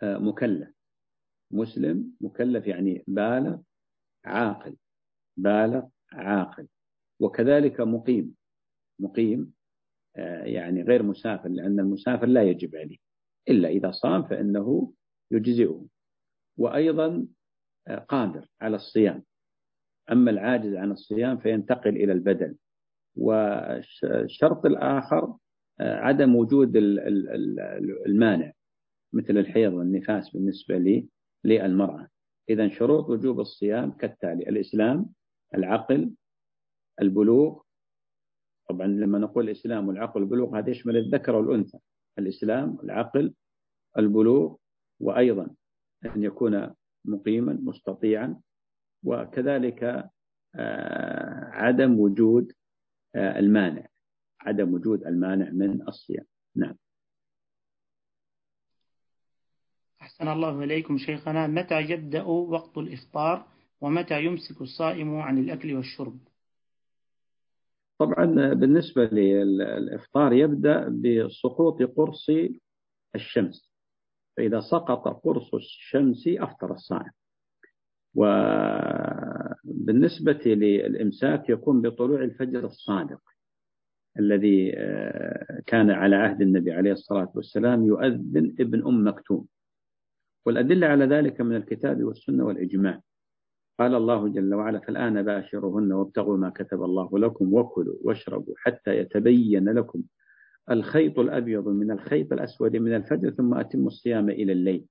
آه، 0.02 0.18
مكلف. 0.18 0.68
مسلم 1.50 2.10
مكلف 2.20 2.66
يعني 2.66 3.04
بالغ 3.06 3.58
عاقل 4.24 4.76
بالغ 5.36 5.82
عاقل. 6.12 6.68
وكذلك 7.20 7.80
مقيم. 7.80 8.34
مقيم 9.00 9.52
آه، 10.16 10.44
يعني 10.44 10.82
غير 10.82 11.02
مسافر 11.02 11.48
لأن 11.48 11.80
المسافر 11.80 12.26
لا 12.26 12.42
يجب 12.42 12.76
عليه. 12.76 12.96
إلا 13.48 13.68
إذا 13.68 13.90
صام 13.90 14.22
فإنه 14.22 14.92
يجزئه. 15.30 15.86
وأيضا 16.56 17.26
آه، 17.88 17.98
قادر 17.98 18.48
على 18.60 18.76
الصيام. 18.76 19.24
أما 20.12 20.30
العاجز 20.30 20.74
عن 20.74 20.90
الصيام 20.92 21.38
فينتقل 21.38 21.96
إلى 21.96 22.12
البدن. 22.12 22.56
والشرط 23.16 24.66
الآخر 24.66 25.36
آه، 25.80 25.96
عدم 25.96 26.36
وجود 26.36 26.72
المانع 28.06 28.52
مثل 29.12 29.38
الحيض 29.38 29.72
والنفاس 29.72 30.30
بالنسبة 30.30 31.04
للمرأة. 31.44 32.08
إذا 32.48 32.68
شروط 32.68 33.10
وجوب 33.10 33.40
الصيام 33.40 33.92
كالتالي 33.92 34.48
الإسلام 34.48 35.06
العقل 35.54 36.10
البلوغ. 37.02 37.60
طبعا 38.68 38.86
لما 38.86 39.18
نقول 39.18 39.44
الإسلام 39.44 39.88
والعقل 39.88 40.20
والبلوغ 40.20 40.58
هذا 40.58 40.70
يشمل 40.70 40.96
الذكر 40.96 41.36
والأنثى. 41.36 41.78
الإسلام 42.18 42.78
العقل 42.84 43.34
البلوغ 43.98 44.56
وأيضا 45.00 45.50
أن 46.04 46.22
يكون 46.22 46.74
مقيما 47.04 47.52
مستطيعا 47.62 48.40
وكذلك 49.04 50.10
آه، 50.56 51.44
عدم 51.44 52.00
وجود 52.00 52.52
آه، 53.14 53.38
المانع. 53.38 53.86
عدم 54.40 54.74
وجود 54.74 55.06
المانع 55.06 55.50
من 55.50 55.88
الصيام. 55.88 56.26
نعم. 56.56 56.76
أحسن 60.24 60.36
الله 60.36 60.64
إليكم 60.64 60.98
شيخنا 60.98 61.46
متى 61.46 61.80
يبدأ 61.80 62.22
وقت 62.22 62.78
الإفطار؟ 62.78 63.46
ومتى 63.80 64.24
يمسك 64.24 64.60
الصائم 64.60 65.16
عن 65.16 65.38
الأكل 65.38 65.74
والشرب؟ 65.74 66.18
طبعا 67.98 68.54
بالنسبة 68.54 69.04
للإفطار 69.04 70.32
يبدأ 70.32 70.88
بسقوط 70.88 71.82
قرص 71.82 72.26
الشمس. 73.14 73.70
فإذا 74.36 74.60
سقط 74.60 75.08
قرص 75.24 75.54
الشمس 75.54 76.28
أفطر 76.28 76.72
الصائم. 76.72 77.10
وبالنسبة 78.14 79.12
للإمساك 80.46 81.50
يكون 81.50 81.82
بطلوع 81.82 82.22
الفجر 82.22 82.64
الصادق 82.64 83.20
الذي 84.18 84.72
كان 85.66 85.90
على 85.90 86.16
عهد 86.16 86.40
النبي 86.40 86.72
عليه 86.72 86.92
الصلاة 86.92 87.32
والسلام 87.34 87.86
يؤذن 87.86 88.54
ابن 88.60 88.86
أم 88.86 89.08
مكتوم. 89.08 89.46
والأدلة 90.46 90.86
على 90.86 91.04
ذلك 91.04 91.40
من 91.40 91.56
الكتاب 91.56 92.04
والسنة 92.04 92.44
والإجماع. 92.44 93.00
قال 93.78 93.94
الله 93.94 94.28
جل 94.28 94.54
وعلا 94.54 94.78
فالآن 94.80 95.22
باشرهن 95.22 95.92
وابتغوا 95.92 96.36
ما 96.36 96.50
كتب 96.50 96.82
الله 96.82 97.18
لكم 97.18 97.54
وكلوا 97.54 97.94
واشربوا 98.02 98.54
حتى 98.56 98.98
يتبين 98.98 99.68
لكم 99.68 100.02
الخيط 100.70 101.18
الأبيض 101.18 101.68
من 101.68 101.90
الخيط 101.90 102.32
الأسود 102.32 102.76
من 102.76 102.96
الفجر 102.96 103.30
ثم 103.30 103.54
أتموا 103.54 103.86
الصيام 103.86 104.30
إلى 104.30 104.52
الليل. 104.52 104.86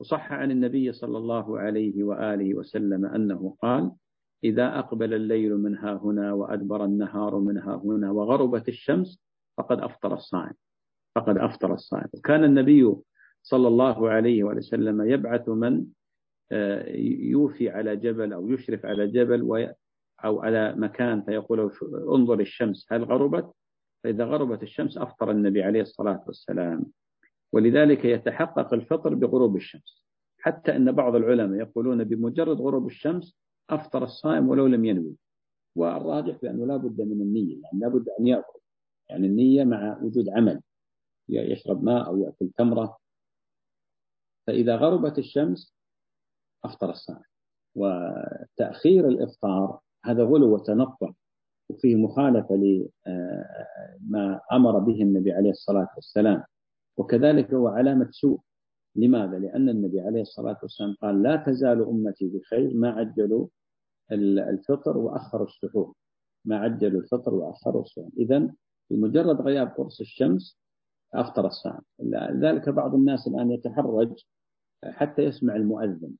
وصح 0.00 0.32
عن 0.32 0.50
النبي 0.50 0.92
صلى 0.92 1.18
الله 1.18 1.58
عليه 1.58 2.04
وآله 2.04 2.54
وسلم 2.54 3.06
أنه 3.06 3.56
قال 3.62 3.92
إذا 4.44 4.78
أقبل 4.78 5.14
الليل 5.14 5.56
من 5.56 5.76
ها 5.78 6.00
هنا 6.04 6.32
وأدبر 6.32 6.84
النهار 6.84 7.38
من 7.38 7.58
ها 7.58 7.74
هنا 7.84 8.10
وغربت 8.10 8.68
الشمس 8.68 9.22
فقد 9.56 9.80
أفطر 9.80 10.14
الصائم. 10.14 10.54
فقد 11.14 11.38
أفطر 11.38 11.74
الصائم. 11.74 12.08
وكان 12.14 12.44
النبي 12.44 12.94
صلى 13.42 13.68
الله 13.68 14.10
عليه 14.10 14.44
وسلم 14.44 15.10
يبعث 15.10 15.48
من 15.48 15.86
آه، 16.52 16.88
يوفي 17.20 17.70
على 17.70 17.96
جبل 17.96 18.32
أو 18.32 18.50
يشرف 18.50 18.86
على 18.86 19.06
جبل 19.06 19.72
أو 20.24 20.40
على 20.40 20.74
مكان 20.76 21.22
فيقول 21.22 21.72
انظر 22.14 22.40
الشمس 22.40 22.86
هل 22.92 23.04
غربت؟ 23.04 23.52
فإذا 24.04 24.24
غربت 24.24 24.62
الشمس 24.62 24.98
أفطر 24.98 25.30
النبي 25.30 25.62
عليه 25.62 25.82
الصلاة 25.82 26.24
والسلام. 26.26 26.86
ولذلك 27.52 28.04
يتحقق 28.04 28.74
الفطر 28.74 29.14
بغروب 29.14 29.56
الشمس. 29.56 30.04
حتى 30.38 30.76
أن 30.76 30.92
بعض 30.92 31.14
العلماء 31.14 31.60
يقولون 31.60 32.04
بمجرد 32.04 32.60
غروب 32.60 32.86
الشمس 32.86 33.36
أفطر 33.70 34.04
الصائم 34.04 34.48
ولو 34.48 34.66
لم 34.66 34.84
ينوي. 34.84 35.16
والراجح 35.76 36.38
بأنه 36.42 36.66
لا 36.66 36.76
بد 36.76 37.00
من 37.00 37.22
النية 37.22 37.62
يعني 37.62 37.78
لا 37.80 37.88
بد 37.88 38.08
أن 38.20 38.26
يأكل. 38.26 38.60
يعني 39.08 39.26
النية 39.26 39.64
مع 39.64 39.98
وجود 40.02 40.28
عمل. 40.28 40.60
يشرب 41.28 41.84
ماء 41.84 42.06
أو 42.06 42.18
يأكل 42.18 42.50
تمرة. 42.58 42.96
فإذا 44.50 44.76
غربت 44.76 45.18
الشمس 45.18 45.74
أفطر 46.64 46.90
الصائم 46.90 47.22
وتأخير 47.74 49.08
الإفطار 49.08 49.80
هذا 50.04 50.24
غلو 50.24 50.54
وتنطع 50.54 51.12
وفيه 51.70 51.96
مخالفة 51.96 52.54
لما 52.54 54.40
أمر 54.52 54.78
به 54.78 55.02
النبي 55.02 55.32
عليه 55.32 55.50
الصلاة 55.50 55.88
والسلام. 55.94 56.44
وكذلك 56.96 57.54
هو 57.54 57.68
علامة 57.68 58.08
سوء. 58.10 58.40
لماذا؟ 58.96 59.38
لأن 59.38 59.68
النبي 59.68 60.00
عليه 60.00 60.20
الصلاة 60.20 60.58
والسلام 60.62 60.96
قال 61.02 61.22
لا 61.22 61.36
تزال 61.36 61.82
أمتي 61.82 62.28
بخير 62.28 62.74
ما 62.74 62.90
عجلوا 62.90 63.48
الفطر 64.12 64.98
وأخروا 64.98 65.46
السحور. 65.46 65.94
ما 66.44 66.58
عجلوا 66.58 67.00
الفطر 67.00 67.34
وأخروا 67.34 67.82
السحور. 67.82 68.10
إذا 68.18 68.50
بمجرد 68.90 69.40
غياب 69.40 69.68
قرص 69.68 70.00
الشمس 70.00 70.60
أفطر 71.14 71.46
الصائم 71.46 71.80
لذلك 71.98 72.68
بعض 72.68 72.94
الناس 72.94 73.26
الآن 73.26 73.50
يتحرج 73.50 74.24
حتى 74.84 75.22
يسمع 75.22 75.56
المؤذن. 75.56 76.12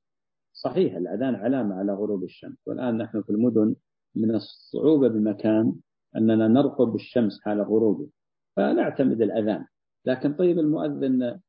صحيح 0.52 0.96
الأذان 0.96 1.34
علامة 1.34 1.74
على 1.74 1.92
غروب 1.92 2.24
الشمس. 2.24 2.56
والآن 2.66 2.98
نحن 2.98 3.22
في 3.22 3.30
المدن 3.30 3.74
من 4.14 4.34
الصعوبة 4.34 5.08
بمكان 5.08 5.74
أننا 6.16 6.48
نرقب 6.48 6.94
الشمس 6.94 7.40
حال 7.42 7.62
غروبه 7.62 8.08
فنعتمد 8.56 9.22
الأذان. 9.22 9.66
لكن 10.04 10.34
طيب 10.34 10.58
المؤذن 10.58 11.40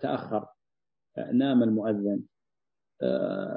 تأخر 0.00 0.46
نام 1.32 1.62
المؤذن 1.62 2.22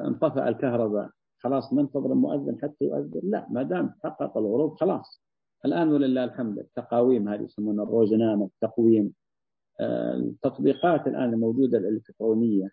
انطفأ 0.06 0.50
الكهرباء 0.50 1.10
خلاص 1.40 1.74
ننتظر 1.74 2.12
المؤذن 2.12 2.60
حتى 2.62 2.86
يؤذن. 2.86 3.22
لا 3.24 3.48
ما 3.50 3.64
دام 3.64 3.88
تحقق 3.88 4.38
الغروب 4.38 4.76
خلاص. 4.76 5.24
الآن 5.66 5.94
ولله 5.94 6.24
الحمد 6.24 6.60
التقاويم 6.60 7.30
هذه 7.30 7.42
يسمونها 7.42 7.84
الروزنامة 7.84 8.46
التقويم 8.46 9.14
التطبيقات 9.82 11.08
الآن 11.08 11.34
الموجودة 11.34 11.78
الإلكترونية 11.78 12.70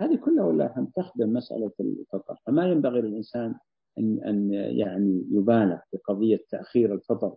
هذه 0.00 0.16
كلها 0.16 0.50
الحمد 0.50 0.90
تخدم 0.96 1.32
مسألة 1.32 1.72
الفطر 1.80 2.36
فما 2.46 2.66
ينبغي 2.66 3.00
للإنسان 3.00 3.54
أن 3.98 4.24
أن 4.24 4.52
يعني 4.54 5.24
يبالغ 5.30 5.78
في 5.90 5.96
قضية 5.96 6.44
تأخير 6.50 6.94
الفطر 6.94 7.36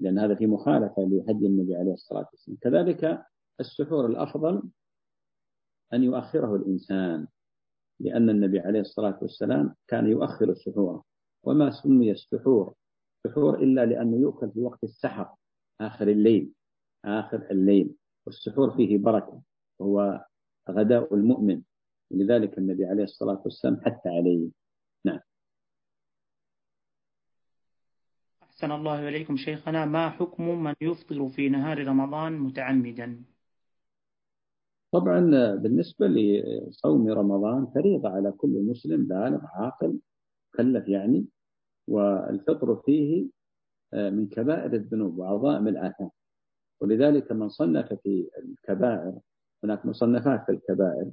لأن 0.00 0.18
هذا 0.18 0.34
في 0.34 0.46
مخالفة 0.46 1.02
لهدي 1.02 1.46
النبي 1.46 1.76
عليه 1.76 1.92
الصلاة 1.92 2.28
والسلام. 2.32 2.58
كذلك 2.60 3.24
السحور 3.60 4.06
الأفضل 4.06 4.62
أن 5.92 6.02
يؤخره 6.02 6.56
الإنسان 6.56 7.26
لأن 8.00 8.30
النبي 8.30 8.60
عليه 8.60 8.80
الصلاة 8.80 9.18
والسلام 9.22 9.74
كان 9.88 10.06
يؤخر 10.06 10.50
السحور. 10.50 11.02
وما 11.44 11.70
سمي 11.70 12.10
السحور؟ 12.10 12.74
سحور 13.26 13.62
إلا 13.62 13.86
لأنه 13.86 14.16
يؤكل 14.16 14.50
في 14.50 14.60
وقت 14.60 14.84
السحر 14.84 15.34
آخر 15.80 16.08
الليل 16.08 16.52
آخر 17.04 17.50
الليل. 17.50 17.94
والسحور 18.26 18.70
فيه 18.70 18.98
بركة 18.98 19.42
وهو 19.78 20.24
غداء 20.70 21.14
المؤمن. 21.14 21.62
لذلك 22.10 22.58
النبي 22.58 22.84
عليه 22.84 23.04
الصلاة 23.04 23.42
والسلام 23.44 23.80
حتى 23.80 24.08
عليه. 24.08 24.48
نعم. 25.04 25.20
أحسن 28.42 28.72
الله 28.72 29.08
إليكم 29.08 29.36
شيخنا. 29.36 29.84
ما 29.86 30.10
حكم 30.10 30.64
من 30.64 30.74
يفطر 30.80 31.28
في 31.28 31.48
نهار 31.48 31.86
رمضان 31.86 32.38
متعمدا؟ 32.38 33.22
طبعا 34.92 35.20
بالنسبة 35.54 36.06
لصوم 36.06 37.08
رمضان 37.08 37.66
فريضة 37.66 38.08
على 38.08 38.32
كل 38.32 38.62
مسلم 38.70 39.06
بالغ 39.06 39.40
عاقل 39.54 40.00
مكلف 40.54 40.88
يعني. 40.88 41.26
والفطر 41.88 42.76
فيه 42.76 43.26
آه، 43.94 44.10
من 44.10 44.28
كبائر 44.28 44.72
الذنوب 44.72 45.18
وعظائم 45.18 45.68
الآثام. 45.68 46.10
ولذلك 46.80 47.32
من 47.32 47.48
صنف 47.48 47.92
في 47.92 48.30
الكبائر 48.38 49.18
هناك 49.64 49.86
مصنفات 49.86 50.44
في 50.46 50.52
الكبائر. 50.52 51.10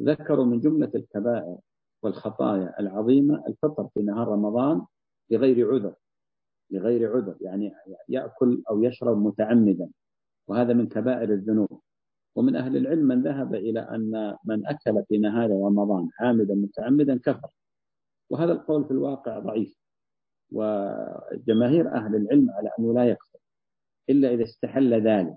ذكروا 0.00 0.44
من 0.44 0.60
جملة 0.60 0.90
الكبائر 0.94 1.56
والخطايا 2.02 2.80
العظيمة 2.80 3.44
الفطر 3.48 3.88
في 3.94 4.02
نهار 4.02 4.28
رمضان 4.28 4.82
بغير 5.30 5.72
عذر 5.72 5.94
لغير 6.70 7.16
عذر 7.16 7.36
يعني 7.40 7.72
يأكل 8.08 8.62
أو 8.70 8.82
يشرب 8.82 9.18
متعمدا 9.18 9.90
وهذا 10.48 10.72
من 10.72 10.88
كبائر 10.88 11.32
الذنوب. 11.32 11.80
ومن 12.36 12.56
أهل 12.56 12.76
العلم 12.76 13.08
من 13.08 13.22
ذهب 13.22 13.54
إلى 13.54 13.80
أن 13.80 14.36
من 14.44 14.66
أكل 14.66 15.04
في 15.08 15.18
نهار 15.18 15.50
رمضان 15.50 16.08
عامدا 16.20 16.54
متعمدا 16.54 17.18
كفر. 17.18 17.48
وهذا 18.30 18.52
القول 18.52 18.84
في 18.84 18.90
الواقع 18.90 19.38
ضعيف 19.38 19.76
وجماهير 20.52 21.94
أهل 21.94 22.16
العلم 22.16 22.50
على 22.50 22.70
أنه 22.78 22.94
لا 22.94 23.04
يكفر 23.04 23.38
إلا 24.10 24.34
إذا 24.34 24.44
استحل 24.44 24.94
ذلك 24.94 25.36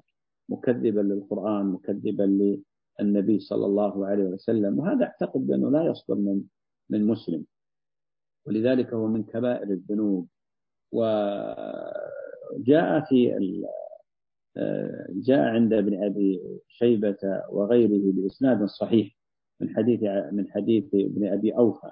مكذبا 0.49 0.99
للقرآن 0.99 1.65
مكذبا 1.65 2.23
للنبي 3.01 3.39
صلى 3.39 3.65
الله 3.65 4.07
عليه 4.07 4.23
وسلم 4.23 4.79
وهذا 4.79 5.05
أعتقد 5.05 5.47
بأنه 5.47 5.71
لا 5.71 5.83
يصدر 5.83 6.15
من 6.15 6.41
من 6.89 7.07
مسلم. 7.07 7.45
ولذلك 8.45 8.93
هو 8.93 9.07
من 9.07 9.23
كبائر 9.23 9.69
الذنوب. 9.69 10.27
وجاء 10.91 12.99
في 13.09 13.35
جاء 15.09 15.39
عند 15.39 15.73
ابن 15.73 16.03
أبي 16.03 16.41
شيبة 16.67 17.17
وغيره 17.49 18.13
بإسناد 18.13 18.65
صحيح 18.65 19.17
من 19.61 19.69
حديث 19.69 20.03
من 20.31 20.47
حديث 20.47 20.85
ابن 20.93 21.27
أبي 21.27 21.57
أوفى 21.57 21.91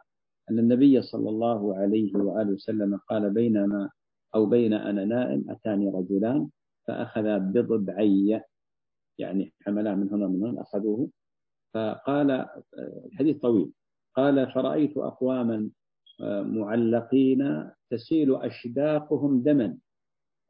أن 0.50 0.60
النبي 0.60 1.02
صلى 1.02 1.30
الله 1.30 1.78
عليه 1.78 2.16
وآله 2.16 2.52
وسلم 2.52 2.98
قال 2.98 3.34
بينما 3.34 3.90
أو 4.36 4.46
بين 4.46 4.74
أنا 4.74 5.06
نائم 5.06 5.46
أتاني 5.50 5.90
رجلان 5.90 6.50
فأخذا 6.88 7.38
بضبعي 7.38 8.42
يعني 9.18 9.54
حملاه 9.62 9.96
من 9.96 10.10
هنا 10.10 10.28
من 10.28 10.44
هنا 10.44 10.62
أخذوه. 10.62 11.10
فقال 11.74 12.46
الحديث 13.06 13.38
طويل. 13.38 13.72
قال 14.16 14.52
فرأيت 14.52 14.98
أقواما 14.98 15.70
معلقين 16.42 17.72
تسيل 17.90 18.36
أشداقهم 18.36 19.42
دما. 19.42 19.78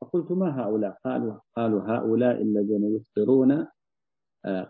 فقلت 0.01 0.31
ما 0.31 0.61
هؤلاء؟ 0.61 0.97
قالوا 1.05 1.39
قالوا 1.55 1.81
هؤلاء 1.81 2.41
الذين 2.41 2.95
يفطرون 2.95 3.67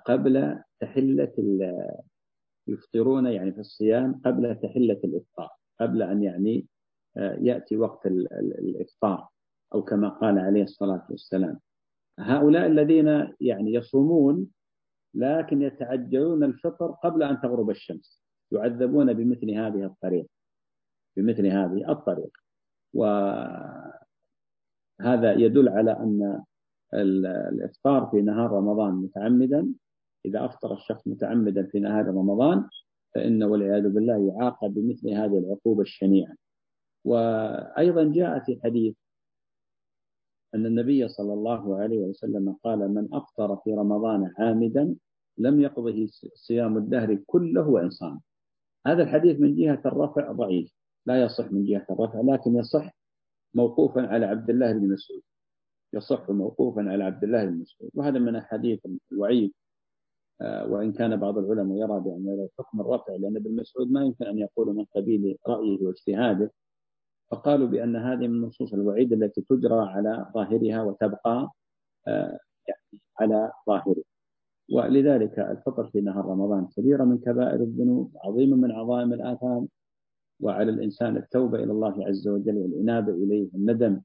قبل 0.06 0.60
تحلة 0.80 1.34
يفطرون 2.68 3.26
يعني 3.26 3.52
في 3.52 3.60
الصيام 3.60 4.22
قبل 4.26 4.56
تحلة 4.56 5.00
الإفطار 5.04 5.50
قبل 5.80 6.02
أن 6.02 6.24
يعني 6.24 6.68
يأتي 7.18 7.78
وقت 7.78 8.06
الإفطار 8.06 9.28
أو 9.74 9.84
كما 9.84 10.10
قال 10.10 10.40
عليه 10.40 10.64
الصلاة 10.64 11.08
والسلام. 11.10 11.60
هؤلاء 12.20 12.66
الذين 12.68 13.08
يعني 13.42 13.74
يصومون 13.74 14.48
لكن 15.14 15.62
يتعجلون 15.62 16.44
الفطر 16.44 16.92
قبل 16.92 17.24
أن 17.24 17.42
تغرب 17.42 17.70
الشمس 17.70 18.22
يعذبون 18.52 19.14
بمثل 19.14 19.52
هذه 19.52 19.86
الطريقة 19.86 20.30
بمثل 21.18 21.48
هذه 21.48 21.92
الطريقة 21.92 22.40
وهذا 22.94 24.04
يدل 25.34 25.70
على 25.70 25.92
أن 25.92 26.44
الإفطار 26.94 28.08
في 28.12 28.22
نهار 28.22 28.52
رمضان 28.52 28.94
متعمدا. 28.94 29.74
إذا 30.26 30.46
أفطر 30.46 30.74
الشخص 30.74 31.08
متعمدا 31.08 31.64
في 31.64 31.80
نهار 31.80 32.08
رمضان 32.08 32.70
فإنه 33.16 33.48
والعياذ 33.48 33.90
بالله 33.90 34.34
يعاقب 34.34 34.74
بمثل 34.74 35.10
هذه 35.10 35.38
العقوبة 35.38 35.82
الشنيعة. 35.82 36.36
وأيضا 37.06 38.04
جاء 38.04 38.40
في 38.40 38.60
حديث 38.64 38.96
أن 40.56 40.66
النبي 40.66 41.08
صلى 41.08 41.34
الله 41.34 41.78
عليه 41.78 42.00
وسلم 42.00 42.56
قال 42.64 42.80
من 42.94 43.14
أفطر 43.14 43.56
في 43.56 43.74
رمضان 43.74 44.34
عامدا 44.38 44.96
لم 45.38 45.62
يقضه 45.62 46.08
صيام 46.34 46.78
الدهر 46.78 47.16
كله 47.26 47.70
وإن 47.70 47.90
صام 47.90 48.20
هذا 48.88 49.04
الحديث 49.04 49.40
من 49.40 49.56
جهة 49.56 49.82
الرفع 49.86 50.32
ضعيف 50.32 50.74
لا 51.06 51.22
يصح 51.24 51.52
من 51.52 51.66
جهة 51.66 51.86
الرفع 51.90 52.22
لكن 52.22 52.56
يصح 52.56 52.98
موقوفا 53.54 54.02
على 54.08 54.26
عبد 54.26 54.50
الله 54.50 54.72
بن 54.72 54.90
مسعود. 54.94 55.22
يصح 55.94 56.30
موقوفا 56.30 56.82
على 56.82 57.04
عبد 57.04 57.24
الله 57.24 57.46
بن 57.46 57.60
مسعود. 57.60 57.92
وهذا 57.94 58.20
من 58.20 58.36
أحاديث 58.36 58.80
الوعيد. 59.12 59.54
آه، 60.42 60.68
وإن 60.72 60.92
كان 60.94 61.16
بعض 61.16 61.38
العلماء 61.38 61.78
يرى 61.78 62.00
بأن 62.00 62.48
حكم 62.60 62.82
الرفع 62.82 63.14
لأن 63.16 63.38
ابن 63.38 63.56
مسعود 63.56 63.92
ما 63.92 64.06
يمكن 64.06 64.26
أن 64.26 64.38
يقول 64.40 64.76
من 64.76 64.86
قبيل 64.86 65.38
رأيه 65.48 65.86
واجتهاده. 65.86 66.52
فقالوا 67.32 67.68
بأن 67.68 67.96
هذه 67.96 68.28
من 68.28 68.42
نصوص 68.42 68.74
الوعيد 68.74 69.14
التي 69.14 69.42
تجرى 69.42 69.80
على 69.90 70.26
ظاهرها 70.34 70.82
وتبقى 70.84 71.52
آه، 72.08 72.40
يعني 72.68 73.02
على 73.20 73.52
ظاهرها. 73.68 74.04
ولذلك 74.72 75.40
الفطر 75.40 75.88
في 75.88 76.02
نهار 76.02 76.26
رمضان 76.26 76.68
كبيرة 76.68 77.04
من 77.04 77.18
كبائر 77.18 77.60
الذنوب 77.62 78.12
عظيمة 78.26 78.56
من 78.58 78.72
عظائم 78.72 79.14
الآثام 79.14 79.68
وعلى 80.42 80.72
الإنسان 80.72 81.18
التوبة 81.18 81.64
إلى 81.64 81.72
الله 81.72 82.08
عز 82.08 82.28
وجل 82.28 82.58
والإنابة 82.58 83.14
إليه 83.14 83.50
الندم 83.56 84.02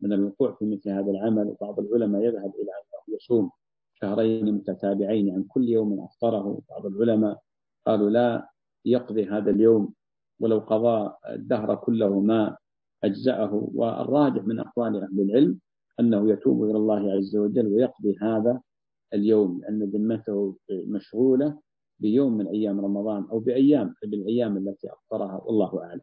من 0.00 0.12
الوقوع 0.12 0.52
في 0.52 0.66
مثل 0.66 0.90
هذا 0.90 1.10
العمل. 1.10 1.46
وبعض 1.48 1.80
العلماء 1.80 2.22
يذهب 2.22 2.52
إلى 2.54 2.70
أنه 2.72 3.16
يصوم 3.16 3.50
شهرين 3.94 4.54
متتابعين 4.54 5.34
عن 5.34 5.42
كل 5.42 5.68
يوم 5.68 6.00
أفطره. 6.00 6.60
بعض 6.70 6.86
العلماء 6.86 7.40
قالوا 7.86 8.10
لا 8.10 8.48
يقضي 8.84 9.24
هذا 9.26 9.50
اليوم 9.50 9.94
ولو 10.40 10.58
قضى 10.58 11.12
الدهر 11.28 11.74
كله 11.74 12.20
ما 12.20 12.56
أجزأه 13.04 13.70
والراجح 13.74 14.44
من 14.44 14.60
أقوال 14.60 14.96
أهل 14.96 15.20
العلم 15.20 15.60
أنه 16.00 16.30
يتوب 16.32 16.64
إلى 16.64 16.76
الله 16.76 17.12
عز 17.12 17.36
وجل 17.36 17.66
ويقضي 17.66 18.16
هذا 18.22 18.60
اليوم 19.14 19.60
لأن 19.60 19.82
ذمته 19.82 20.56
مشغولة 20.70 21.58
بيوم 22.00 22.38
من 22.38 22.46
أيام 22.46 22.80
رمضان 22.80 23.26
أو 23.30 23.38
بأيام 23.40 23.94
بالأيام 24.02 24.56
التي 24.56 24.92
أفطرها 24.92 25.40
والله 25.44 25.82
أعلم. 25.84 26.00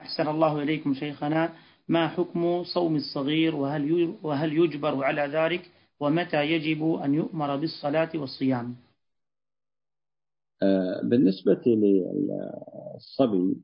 أحسن 0.00 0.28
الله 0.28 0.62
إليكم 0.62 0.94
شيخنا. 0.94 1.52
ما 1.88 2.08
حكم 2.08 2.64
صوم 2.64 2.96
الصغير؟ 2.96 3.54
وهل 3.54 4.14
وهل 4.22 4.52
يجبر 4.52 5.04
على 5.04 5.22
ذلك؟ 5.22 5.70
ومتى 6.00 6.42
يجب 6.42 6.94
أن 6.94 7.14
يؤمر 7.14 7.56
بالصلاة 7.56 8.10
والصيام؟ 8.14 8.76
آه، 10.62 11.00
بالنسبة 11.02 11.62
للصبي 11.66 13.56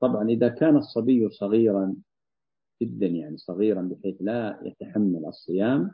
طبعا 0.00 0.28
إذا 0.28 0.48
كان 0.48 0.76
الصبي 0.76 1.30
صغيرا 1.30 1.94
جدا 2.82 3.06
يعني 3.06 3.36
صغيرا 3.36 3.82
بحيث 3.82 4.16
لا 4.20 4.60
يتحمل 4.62 5.26
الصيام 5.26 5.90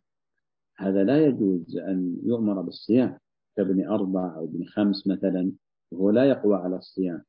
هذا 0.77 1.05
لا 1.05 1.27
يجوز 1.27 1.77
أن 1.77 2.17
يؤمر 2.25 2.63
بالصيام 2.63 3.19
كابن 3.57 3.87
أربع 3.87 4.37
أو 4.37 4.45
ابن 4.45 4.65
خمس 4.65 5.07
مثلا 5.07 5.53
وهو 5.91 6.11
لا 6.11 6.25
يقوى 6.25 6.57
على 6.57 6.77
الصيام. 6.77 7.25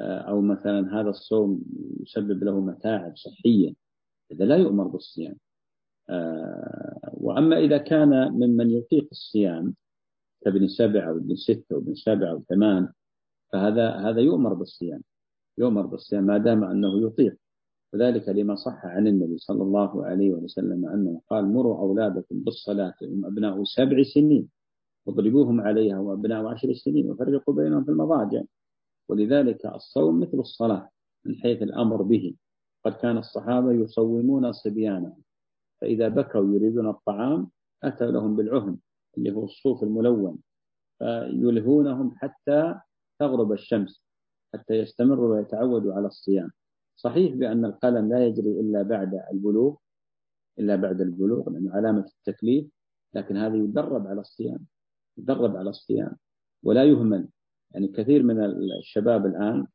آه، 0.00 0.18
أو 0.18 0.40
مثلا 0.40 1.00
هذا 1.00 1.10
الصوم 1.10 1.64
يسبب 2.00 2.44
له 2.44 2.60
متاعب 2.60 3.16
صحية 3.16 3.74
هذا 4.32 4.44
لا 4.44 4.56
يؤمر 4.56 4.84
بالصيام. 4.86 5.36
آه، 6.10 7.10
وأما 7.12 7.58
إذا 7.58 7.78
كان 7.78 8.32
ممن 8.32 8.70
يطيق 8.70 9.08
الصيام 9.12 9.74
كابن 10.40 10.68
سبع 10.68 11.08
أو 11.08 11.16
ابن 11.16 11.36
ستة 11.36 11.74
أو 11.74 11.78
ابن 11.78 11.94
سبع 11.94 12.30
أو 12.30 12.42
ثمان 12.48 12.92
فهذا 13.52 13.90
هذا 13.90 14.20
يؤمر 14.20 14.54
بالصيام. 14.54 15.02
يؤمر 15.58 15.86
بالصيام 15.86 16.24
ما 16.24 16.38
دام 16.38 16.64
أنه 16.64 17.06
يطيق. 17.06 17.36
وذلك 17.92 18.28
لما 18.28 18.54
صح 18.54 18.86
عن 18.86 19.06
النبي 19.06 19.38
صلى 19.38 19.62
الله 19.62 20.04
عليه 20.04 20.30
وسلم 20.32 20.88
أنه 20.88 21.20
قال 21.30 21.52
مروا 21.52 21.78
أولادكم 21.78 22.40
بالصلاة 22.44 22.94
هم 23.02 23.26
أبناء 23.26 23.64
سبع 23.64 24.02
سنين 24.14 24.48
واضربوهم 25.06 25.60
عليها 25.60 25.98
وأبناء 25.98 26.46
عشر 26.46 26.72
سنين 26.72 27.10
وفرقوا 27.10 27.54
بينهم 27.54 27.84
في 27.84 27.90
المضاجع. 27.90 28.42
ولذلك 29.08 29.66
الصوم 29.66 30.20
مثل 30.20 30.38
الصلاة 30.38 30.88
من 31.24 31.34
حيث 31.34 31.62
الأمر 31.62 32.02
به. 32.02 32.34
قد 32.84 32.92
كان 32.92 33.18
الصحابة 33.18 33.72
يصومون 33.72 34.52
صبيانهم 34.52 35.22
فإذا 35.80 36.08
بكوا 36.08 36.54
يريدون 36.54 36.88
الطعام 36.88 37.50
أتى 37.82 38.10
لهم 38.10 38.36
بالعهن 38.36 38.78
اللي 39.18 39.32
هو 39.32 39.44
الصوف 39.44 39.82
الملون 39.82 40.38
فيلهونهم 40.98 42.12
حتى 42.16 42.80
تغرب 43.20 43.52
الشمس. 43.52 44.07
حتى 44.54 44.74
يستمروا 44.74 45.34
ويتعودوا 45.34 45.94
على 45.94 46.06
الصيام. 46.06 46.50
صحيح 46.96 47.34
بأن 47.34 47.64
القلم 47.64 48.08
لا 48.08 48.26
يجري 48.26 48.60
إلا 48.60 48.82
بعد 48.82 49.14
البلوغ 49.32 49.76
إلا 50.58 50.76
بعد 50.76 51.00
البلوغ 51.00 51.50
لأنه 51.50 51.72
علامة 51.72 52.06
التكليف 52.18 52.66
لكن 53.14 53.36
هذا 53.36 53.56
يدرب 53.56 54.06
على 54.06 54.20
الصيام 54.20 54.66
يدرب 55.18 55.56
على 55.56 55.70
الصيام 55.70 56.16
ولا 56.62 56.84
يهمل. 56.84 57.28
يعني 57.70 57.88
كثير 57.88 58.22
من 58.22 58.44
الشباب 58.78 59.26
الآن 59.26 59.66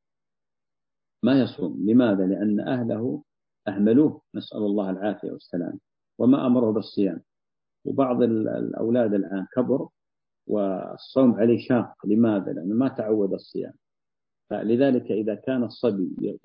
ما 1.24 1.42
يصوم. 1.42 1.90
لماذا؟ 1.90 2.26
لأن 2.26 2.60
أهله 2.60 3.24
أهملوه. 3.68 4.22
نسأل 4.36 4.58
الله 4.58 4.90
العافية 4.90 5.32
والسلام. 5.32 5.80
وما 6.20 6.48
أمره 6.48 6.72
بالصيام. 6.72 7.22
وبعض 7.86 8.22
الأولاد 8.22 9.14
الآن 9.14 9.48
كبر 9.56 9.88
والصوم 10.48 11.34
عليه 11.34 11.68
شاق. 11.68 12.06
لماذا؟ 12.06 12.54
لأنه 12.54 12.76
ما 12.76 12.88
تعود 12.88 13.34
الصيام. 13.34 13.74
فلذلك 14.50 15.12
إذا 15.12 15.36
كان 15.36 15.64
الصبي 15.64 16.40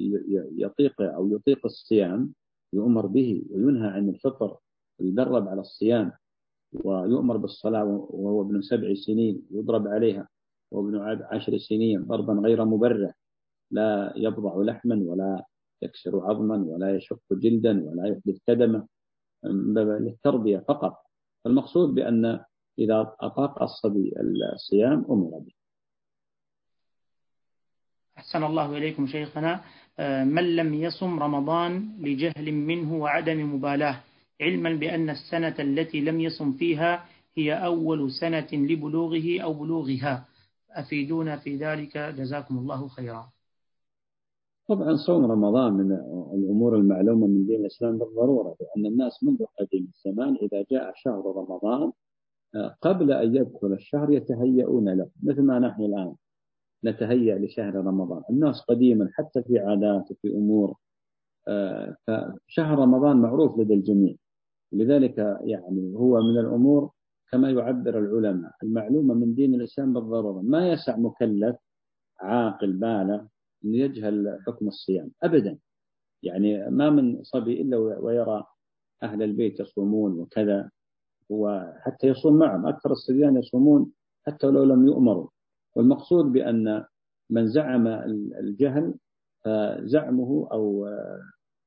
يطيق 0.58 1.02
أو 1.02 1.28
يطيق 1.28 1.66
الصيام 1.66 2.32
يؤمر 2.72 3.06
به 3.06 3.42
وينهى 3.50 3.88
عن 3.88 4.08
الفطر 4.08 4.56
ويدرب 5.00 5.48
على 5.48 5.60
الصيام 5.60 6.12
ويؤمر 6.84 7.36
بالصلاة 7.36 7.84
وهو 8.10 8.42
ابن 8.42 8.62
سبع 8.62 8.94
سنين 8.94 9.42
يضرب 9.50 9.88
عليها 9.88 10.28
وابن 10.70 10.96
عشر 11.22 11.58
سنين 11.58 12.04
ضربا 12.04 12.32
غير 12.32 12.64
مبرح 12.64 13.14
لا 13.70 14.12
يبضع 14.16 14.62
لحما 14.62 15.02
ولا 15.06 15.44
يكسر 15.82 16.20
عظما 16.20 16.56
ولا 16.56 16.96
يشق 16.96 17.20
جلدا 17.32 17.84
ولا 17.84 18.06
يحدث 18.06 18.38
كدمة 18.46 18.86
للتربية 20.00 20.58
فقط. 20.58 20.96
المقصود 21.46 21.94
بأن 21.94 22.40
إذا 22.78 23.14
أطاق 23.20 23.62
الصبي 23.62 24.12
الصيام 24.54 25.04
أمر 25.10 25.38
به. 25.38 25.57
أحسن 28.18 28.44
الله 28.44 28.76
إليكم 28.76 29.06
شيخنا. 29.06 29.60
آه، 29.98 30.24
من 30.24 30.56
لم 30.56 30.74
يصم 30.74 31.18
رمضان 31.18 31.88
لجهل 32.00 32.52
منه 32.52 32.94
وعدم 32.94 33.54
مبالاة 33.54 33.96
علما 34.40 34.74
بأن 34.74 35.10
السنة 35.10 35.54
التي 35.58 36.00
لم 36.00 36.20
يصم 36.20 36.52
فيها 36.52 37.04
هي 37.36 37.64
أول 37.64 38.10
سنة 38.10 38.48
لبلوغه 38.52 39.40
أو 39.40 39.52
بلوغها. 39.54 40.24
أفيدونا 40.70 41.36
في 41.36 41.56
ذلك. 41.56 41.98
جزاكم 42.18 42.58
الله 42.58 42.88
خيرا. 42.88 43.28
طبعا 44.68 44.96
صوم 45.06 45.24
رمضان 45.30 45.72
من 45.72 45.92
الأمور 46.34 46.76
المعلومة 46.76 47.26
من 47.26 47.46
دين 47.46 47.60
الإسلام 47.60 47.98
بالضرورة 47.98 48.56
لأن 48.60 48.86
الناس 48.86 49.22
منذ 49.22 49.38
قديم 49.60 49.88
الزمان 49.94 50.36
إذا 50.42 50.64
جاء 50.70 50.92
شهر 50.96 51.22
رمضان 51.36 51.92
آه، 52.54 52.76
قبل 52.82 53.12
أن 53.12 53.36
يدخل 53.36 53.72
الشهر 53.72 54.12
يتهيئون 54.12 54.88
له 54.88 55.08
مثل 55.22 55.42
ما 55.42 55.58
نحن 55.58 55.82
الآن. 55.82 56.14
نتهيأ 56.84 57.38
لشهر 57.38 57.74
رمضان. 57.74 58.22
الناس 58.30 58.60
قديما 58.60 59.08
حتى 59.12 59.42
في 59.42 59.58
عادات 59.58 60.10
وفي 60.10 60.28
أمور 60.28 60.74
آه، 61.48 61.96
فشهر 62.06 62.78
رمضان 62.78 63.16
معروف 63.16 63.58
لدى 63.58 63.74
الجميع. 63.74 64.14
لذلك 64.72 65.18
يعني 65.44 65.94
هو 65.96 66.20
من 66.20 66.38
الأمور 66.38 66.90
كما 67.30 67.50
يعبر 67.50 67.98
العلماء 67.98 68.52
المعلومة 68.62 69.14
من 69.14 69.34
دين 69.34 69.54
الإسلام 69.54 69.92
بالضرورة. 69.92 70.42
ما 70.42 70.68
يسع 70.72 70.96
مكلف 70.96 71.56
عاقل 72.20 72.72
بالغ 72.72 73.20
أن 73.64 73.74
يجهل 73.74 74.38
حكم 74.46 74.68
الصيام. 74.68 75.10
أبدا. 75.22 75.58
يعني 76.22 76.70
ما 76.70 76.90
من 76.90 77.22
صبي 77.22 77.62
إلا 77.62 77.76
ويرى 77.76 78.44
أهل 79.02 79.22
البيت 79.22 79.60
يصومون 79.60 80.20
وكذا 80.20 80.70
وحتى 81.28 82.06
يصوم 82.06 82.38
معهم. 82.38 82.66
أكثر 82.66 82.90
الصبيان 82.92 83.36
يصومون 83.36 83.92
حتى 84.26 84.46
لو 84.46 84.64
لم 84.64 84.86
يؤمروا. 84.86 85.28
والمقصود 85.78 86.24
بأن 86.24 86.84
من 87.30 87.48
زعم 87.48 87.86
الجهل 88.40 88.94
فزعمه 89.44 90.48
أو 90.52 90.88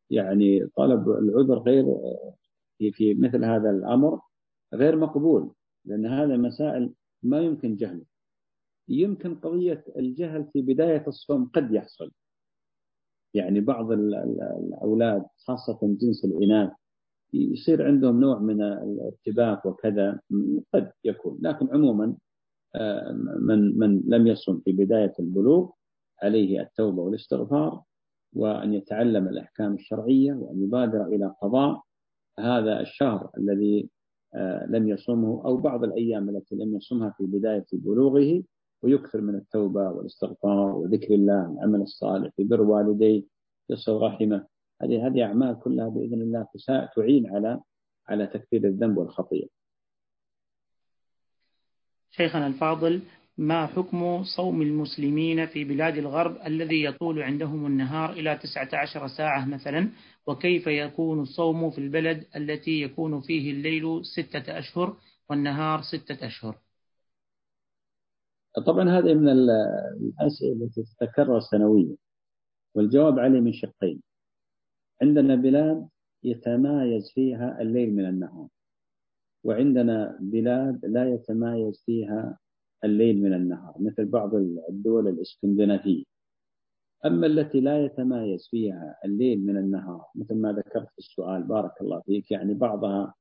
يعني 0.09 0.67
طلب 0.77 1.09
العذر 1.09 1.59
غير 1.59 1.85
في 2.93 3.13
مثل 3.13 3.45
هذا 3.45 3.69
الأمر 3.69 4.21
غير 4.73 4.95
مقبول 4.95 5.51
لأن 5.85 6.05
هذا 6.05 6.37
مسائل 6.37 6.93
ما 7.23 7.39
يمكن 7.39 7.75
جهله. 7.75 8.05
يمكن 8.89 9.35
قضية 9.35 9.85
الجهل 9.97 10.49
في 10.53 10.61
بداية 10.61 11.07
الصوم 11.07 11.45
قد 11.53 11.71
يحصل. 11.71 12.11
يعني 13.33 13.59
بعض 13.59 13.91
الأولاد 13.91 15.25
خاصة 15.47 15.79
جنس 15.83 16.25
الإناث 16.25 16.71
يصير 17.33 17.87
عندهم 17.87 18.19
نوع 18.21 18.39
من 18.39 18.61
الارتباك 18.61 19.65
وكذا 19.65 20.19
قد 20.73 20.91
يكون. 21.03 21.37
لكن 21.41 21.67
عموما 21.73 22.05
آه، 22.05 22.30
من 23.39 23.77
من 23.79 24.01
لم 24.07 24.27
يصم 24.27 24.59
في 24.59 24.71
بداية 24.71 25.13
البلوغ 25.19 25.69
عليه 26.23 26.61
التوبة 26.61 27.01
والاستغفار 27.01 27.81
وأن 28.33 28.73
يتعلم 28.73 29.27
الأحكام 29.27 29.73
الشرعية 29.73 30.33
وأن 30.33 30.63
يبادر 30.63 31.05
إلى 31.05 31.35
قضاء 31.41 31.81
هذا 32.39 32.79
الشهر 32.81 33.29
الذي 33.37 33.89
آه، 34.35 34.65
لم 34.65 34.87
يصمه 34.89 35.45
أو 35.45 35.57
بعض 35.57 35.83
الأيام 35.83 36.29
التي 36.29 36.55
لم 36.55 36.75
يصمها 36.75 37.09
في 37.17 37.25
بداية 37.25 37.65
بلوغه 37.73 38.43
ويكثر 38.83 39.21
من 39.21 39.35
التوبة 39.35 39.89
والاستغفار 39.89 40.75
وذكر 40.75 41.13
الله 41.13 41.51
العمل 41.51 41.81
الصالح 41.81 42.31
بر 42.39 42.61
والديه 42.61 43.23
يصل 43.69 44.01
رحمه. 44.01 44.45
هذه 44.81 45.07
هذه 45.07 45.23
أعمال 45.23 45.59
كلها 45.59 45.87
بإذن 45.89 46.21
الله 46.21 46.47
تعين 46.95 47.35
على 47.35 47.59
على 48.07 48.27
تكفير 48.27 48.63
الذنب 48.63 48.97
والخطيئة. 48.97 49.47
شيخنا 52.11 52.47
الفاضل 52.47 53.01
ما 53.37 53.67
حكم 53.67 54.23
صوم 54.23 54.61
المسلمين 54.61 55.45
في 55.45 55.63
بلاد 55.63 55.97
الغرب 55.97 56.37
الذي 56.45 56.83
يطول 56.83 57.21
عندهم 57.23 57.65
النهار 57.65 58.13
إلى 58.13 58.37
19 58.37 59.07
ساعة 59.07 59.45
مثلا؟ 59.45 59.89
وكيف 60.27 60.67
يكون 60.67 61.19
الصوم 61.19 61.71
في 61.71 61.77
البلد 61.77 62.25
التي 62.35 62.81
يكون 62.81 63.21
فيه 63.21 63.51
الليل 63.51 64.05
ستة 64.05 64.59
أشهر 64.59 64.97
والنهار 65.29 65.81
ستة 65.81 66.27
أشهر؟ 66.27 66.57
طبعا 68.65 68.89
هذه 68.89 69.13
من 69.13 69.29
الأسئلة 69.29 70.65
التي 70.65 70.83
تتكرر 70.83 71.39
سنويا 71.39 71.95
والجواب 72.75 73.19
عليه 73.19 73.39
من 73.39 73.53
شقين. 73.53 74.01
عندنا 75.01 75.35
بلاد 75.35 75.87
يتمايز 76.23 77.11
فيها 77.15 77.61
الليل 77.61 77.95
من 77.95 78.05
النهار. 78.05 78.47
وعندنا 79.43 80.17
بلاد 80.21 80.85
لا 80.85 81.13
يتمايز 81.13 81.83
فيها 81.85 82.37
الليل 82.83 83.21
من 83.23 83.33
النهار 83.33 83.75
مثل 83.79 84.05
بعض 84.05 84.35
الدول 84.69 85.07
الإسكندنافية. 85.07 86.03
أما 87.05 87.27
التي 87.27 87.59
لا 87.59 87.85
يتمايز 87.85 88.47
فيها 88.51 88.95
الليل 89.05 89.45
من 89.45 89.57
النهار 89.57 90.05
مثل 90.15 90.35
ما 90.35 90.51
ذكرت 90.51 90.89
في 90.89 90.97
السؤال 90.99 91.43
بارك 91.43 91.81
الله 91.81 92.01
فيك 92.01 92.31
يعني 92.31 92.53
بعضها 92.53 93.13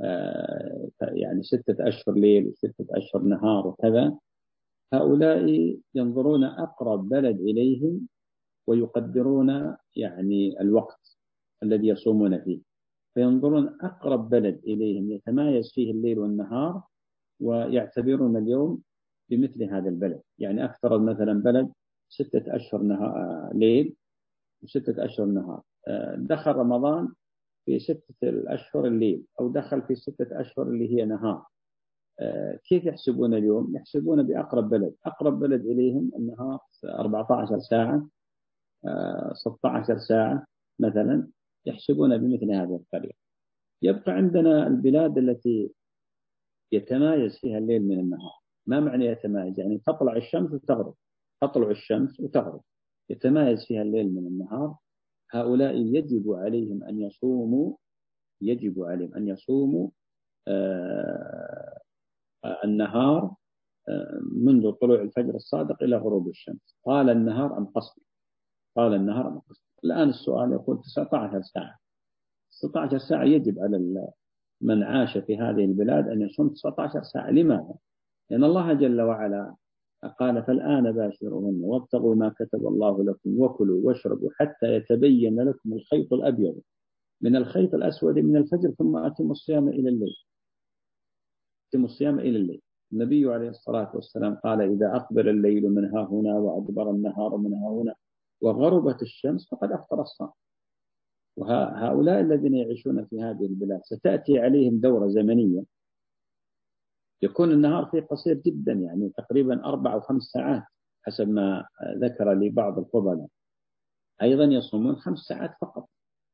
آه، 0.00 0.90
يعني 1.00 1.42
ستة 1.42 1.88
أشهر 1.88 2.14
ليل 2.14 2.48
وستة 2.48 2.86
أشهر 2.90 3.22
نهار 3.22 3.66
وكذا 3.66 4.18
هؤلاء 4.92 5.76
ينظرون 5.94 6.44
أقرب 6.44 7.08
بلد 7.08 7.40
إليهم 7.40 8.08
ويقدرون 8.66 9.76
يعني 9.96 10.60
الوقت 10.60 11.18
الذي 11.62 11.88
يصومون 11.88 12.40
فيه. 12.40 12.71
فينظرون 13.14 13.78
أقرب 13.80 14.28
بلد 14.30 14.60
إليهم 14.64 15.10
يتمايز 15.10 15.72
فيه 15.72 15.90
الليل 15.92 16.18
والنهار 16.18 16.82
ويعتبرون 17.40 18.36
اليوم 18.36 18.82
بمثل 19.30 19.64
هذا 19.64 19.88
البلد. 19.88 20.22
يعني 20.38 20.64
أفترض 20.64 21.00
مثلا 21.02 21.32
بلد 21.32 21.72
ستة 22.08 22.56
أشهر 22.56 22.82
نهار 22.82 23.50
ليل 23.54 23.96
وستة 24.62 25.04
أشهر 25.04 25.26
نهار. 25.26 25.62
آه، 25.88 26.14
دخل 26.16 26.52
رمضان 26.52 27.08
في 27.66 27.78
ستة 27.78 28.14
الأشهر 28.22 28.86
الليل 28.86 29.24
أو 29.40 29.48
دخل 29.48 29.82
في 29.82 29.94
ستة 29.94 30.40
أشهر 30.40 30.66
اللي 30.66 30.90
هي 30.90 31.04
نهار. 31.04 31.44
آه، 32.20 32.58
كيف 32.64 32.84
يحسبون 32.84 33.34
اليوم؟ 33.34 33.76
يحسبون 33.76 34.22
بأقرب 34.22 34.68
بلد. 34.70 34.94
أقرب 35.06 35.38
بلد 35.40 35.66
إليهم 35.66 36.10
النهار 36.16 36.58
14 36.84 37.58
ساعة 37.58 38.08
16 39.34 39.94
آه، 39.94 39.98
ساعة 39.98 40.46
مثلا. 40.78 41.28
يحسبون 41.66 42.18
بمثل 42.18 42.50
هذه 42.50 42.76
الطريقة 42.76 43.18
يبقى 43.82 44.12
عندنا 44.12 44.66
البلاد 44.66 45.18
التي 45.18 45.72
يتمايز 46.72 47.38
فيها 47.38 47.58
الليل 47.58 47.82
من 47.82 48.00
النهار. 48.00 48.32
ما 48.66 48.80
معنى 48.80 49.04
يتمايز؟ 49.06 49.60
يعني 49.60 49.78
تطلع 49.78 50.16
الشمس 50.16 50.52
وتغرب. 50.52 50.94
تطلع 51.40 51.70
الشمس 51.70 52.20
وتغرب. 52.20 52.60
يتمايز 53.10 53.64
فيها 53.66 53.82
الليل 53.82 54.14
من 54.14 54.26
النهار. 54.26 54.76
هؤلاء 55.30 55.74
يجب 55.76 56.30
عليهم 56.32 56.84
أن 56.84 57.00
يصوموا 57.00 57.76
يجب 58.42 58.82
عليهم 58.82 59.14
أن 59.14 59.28
يصوموا 59.28 59.90
آه 60.48 61.78
النهار 62.64 63.34
آه 63.88 64.20
منذ 64.32 64.72
طلوع 64.72 65.02
الفجر 65.02 65.34
الصادق 65.34 65.82
إلى 65.82 65.96
غروب 65.96 66.28
الشمس. 66.28 66.76
طال 66.84 67.10
النهار 67.10 67.58
أم 67.58 67.66
قصر؟ 67.66 68.02
طال 68.76 68.94
النهار 68.94 69.28
أم 69.28 69.38
قصر؟ 69.38 69.71
الآن 69.84 70.08
السؤال 70.08 70.52
يقول 70.52 70.80
19 70.82 71.42
ساعة. 71.42 71.78
19 72.50 72.98
ساعة 72.98 73.24
يجب 73.24 73.58
على 73.58 74.08
من 74.60 74.82
عاش 74.82 75.18
في 75.18 75.38
هذه 75.38 75.64
البلاد 75.64 76.08
أن 76.08 76.22
يصوم 76.22 76.48
19 76.48 77.02
ساعة. 77.02 77.30
لماذا؟ 77.30 77.74
لأن 78.30 78.44
الله 78.44 78.72
جل 78.72 79.00
وعلا 79.00 79.54
قال 80.18 80.42
فالآن 80.42 80.92
باشرهن 80.92 81.60
وابتغوا 81.62 82.14
ما 82.14 82.28
كتب 82.28 82.66
الله 82.66 83.04
لكم 83.04 83.40
وكلوا 83.40 83.80
واشربوا 83.86 84.30
حتى 84.32 84.66
يتبين 84.74 85.40
لكم 85.40 85.72
الخيط 85.72 86.12
الأبيض. 86.12 86.60
من 87.20 87.36
الخيط 87.36 87.74
الأسود 87.74 88.18
من 88.18 88.36
الفجر 88.36 88.70
ثم 88.70 88.96
أتم 88.96 89.30
الصيام 89.30 89.68
إلى 89.68 89.88
الليل. 89.88 90.16
أتم 91.68 91.84
الصيام 91.84 92.18
إلى 92.18 92.38
الليل. 92.38 92.62
النبي 92.92 93.32
عليه 93.32 93.48
الصلاة 93.48 93.96
والسلام 93.96 94.34
قال 94.34 94.60
إذا 94.60 94.96
أقبل 94.96 95.28
الليل 95.28 95.70
من 95.70 95.84
ها 95.84 96.08
هنا 96.10 96.38
وأدبر 96.38 96.90
النهار 96.90 97.36
من 97.36 97.54
ها 97.54 97.68
هنا 97.68 97.94
وغربت 98.42 99.02
الشمس 99.02 99.48
فقد 99.50 99.72
أفطر 99.72 100.02
الصائم. 100.02 100.32
وهؤلاء 101.36 102.20
الذين 102.20 102.54
يعيشون 102.54 103.06
في 103.06 103.22
هذه 103.22 103.46
البلاد 103.46 103.80
ستأتي 103.84 104.38
عليهم 104.38 104.80
دورة 104.80 105.08
زمنية. 105.08 105.62
يكون 107.22 107.52
النهار 107.52 107.86
فيه 107.86 108.00
قصير 108.00 108.34
جدا 108.34 108.72
يعني 108.72 109.12
تقريبا 109.16 109.64
أربع 109.64 109.94
أو 109.94 110.00
خمس 110.00 110.22
ساعات 110.22 110.62
حسب 111.02 111.28
ما 111.28 111.66
ذكر 111.96 112.32
لي 112.32 112.50
بعض 112.50 112.78
الفضلاء. 112.78 113.26
أيضا 114.22 114.44
يصومون 114.44 114.96
خمس 114.96 115.18
ساعات 115.18 115.50
فقط. 115.60 115.88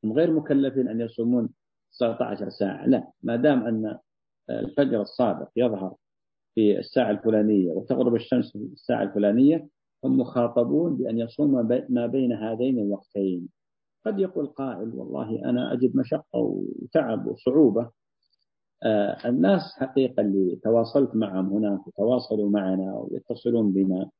هم 0.05 0.13
غير 0.13 0.33
مكلفين 0.33 0.89
أن 0.89 1.01
يصومون 1.01 1.49
19 1.93 2.51
ساعة. 2.51 2.87
لا 2.87 3.13
ما 3.23 3.37
دام 3.37 3.67
أن 3.67 3.99
الفجر 4.51 5.03
الصادق 5.03 5.51
يظهر 5.57 5.97
في 6.55 6.79
الساعة 6.79 7.11
الفلانية 7.11 7.73
وتغرب 7.73 8.15
الشمس 8.15 8.53
في 8.53 8.59
الساعة 8.59 9.03
الفلانية 9.03 9.69
هم 10.05 10.21
مخاطبون 10.21 10.97
بأن 10.97 11.19
يصوموا 11.19 11.63
ما 11.89 12.07
بين 12.07 12.33
هذين 12.33 12.79
الوقتين. 12.79 13.49
قد 14.07 14.19
يقول 14.19 14.47
قائل 14.47 14.95
والله 14.95 15.45
أنا 15.45 15.73
أجد 15.73 15.97
مشقة 15.97 16.39
وتعب 16.83 17.27
وصعوبة. 17.27 17.91
آه 18.83 19.29
الناس 19.29 19.61
حقيقة 19.77 20.21
اللي 20.21 20.57
تواصلت 20.57 21.17
معهم 21.17 21.47
هناك 21.47 21.87
وتواصلوا 21.87 22.51
معنا 22.51 22.95
ويتصلون 22.95 23.73
بنا 23.73 24.11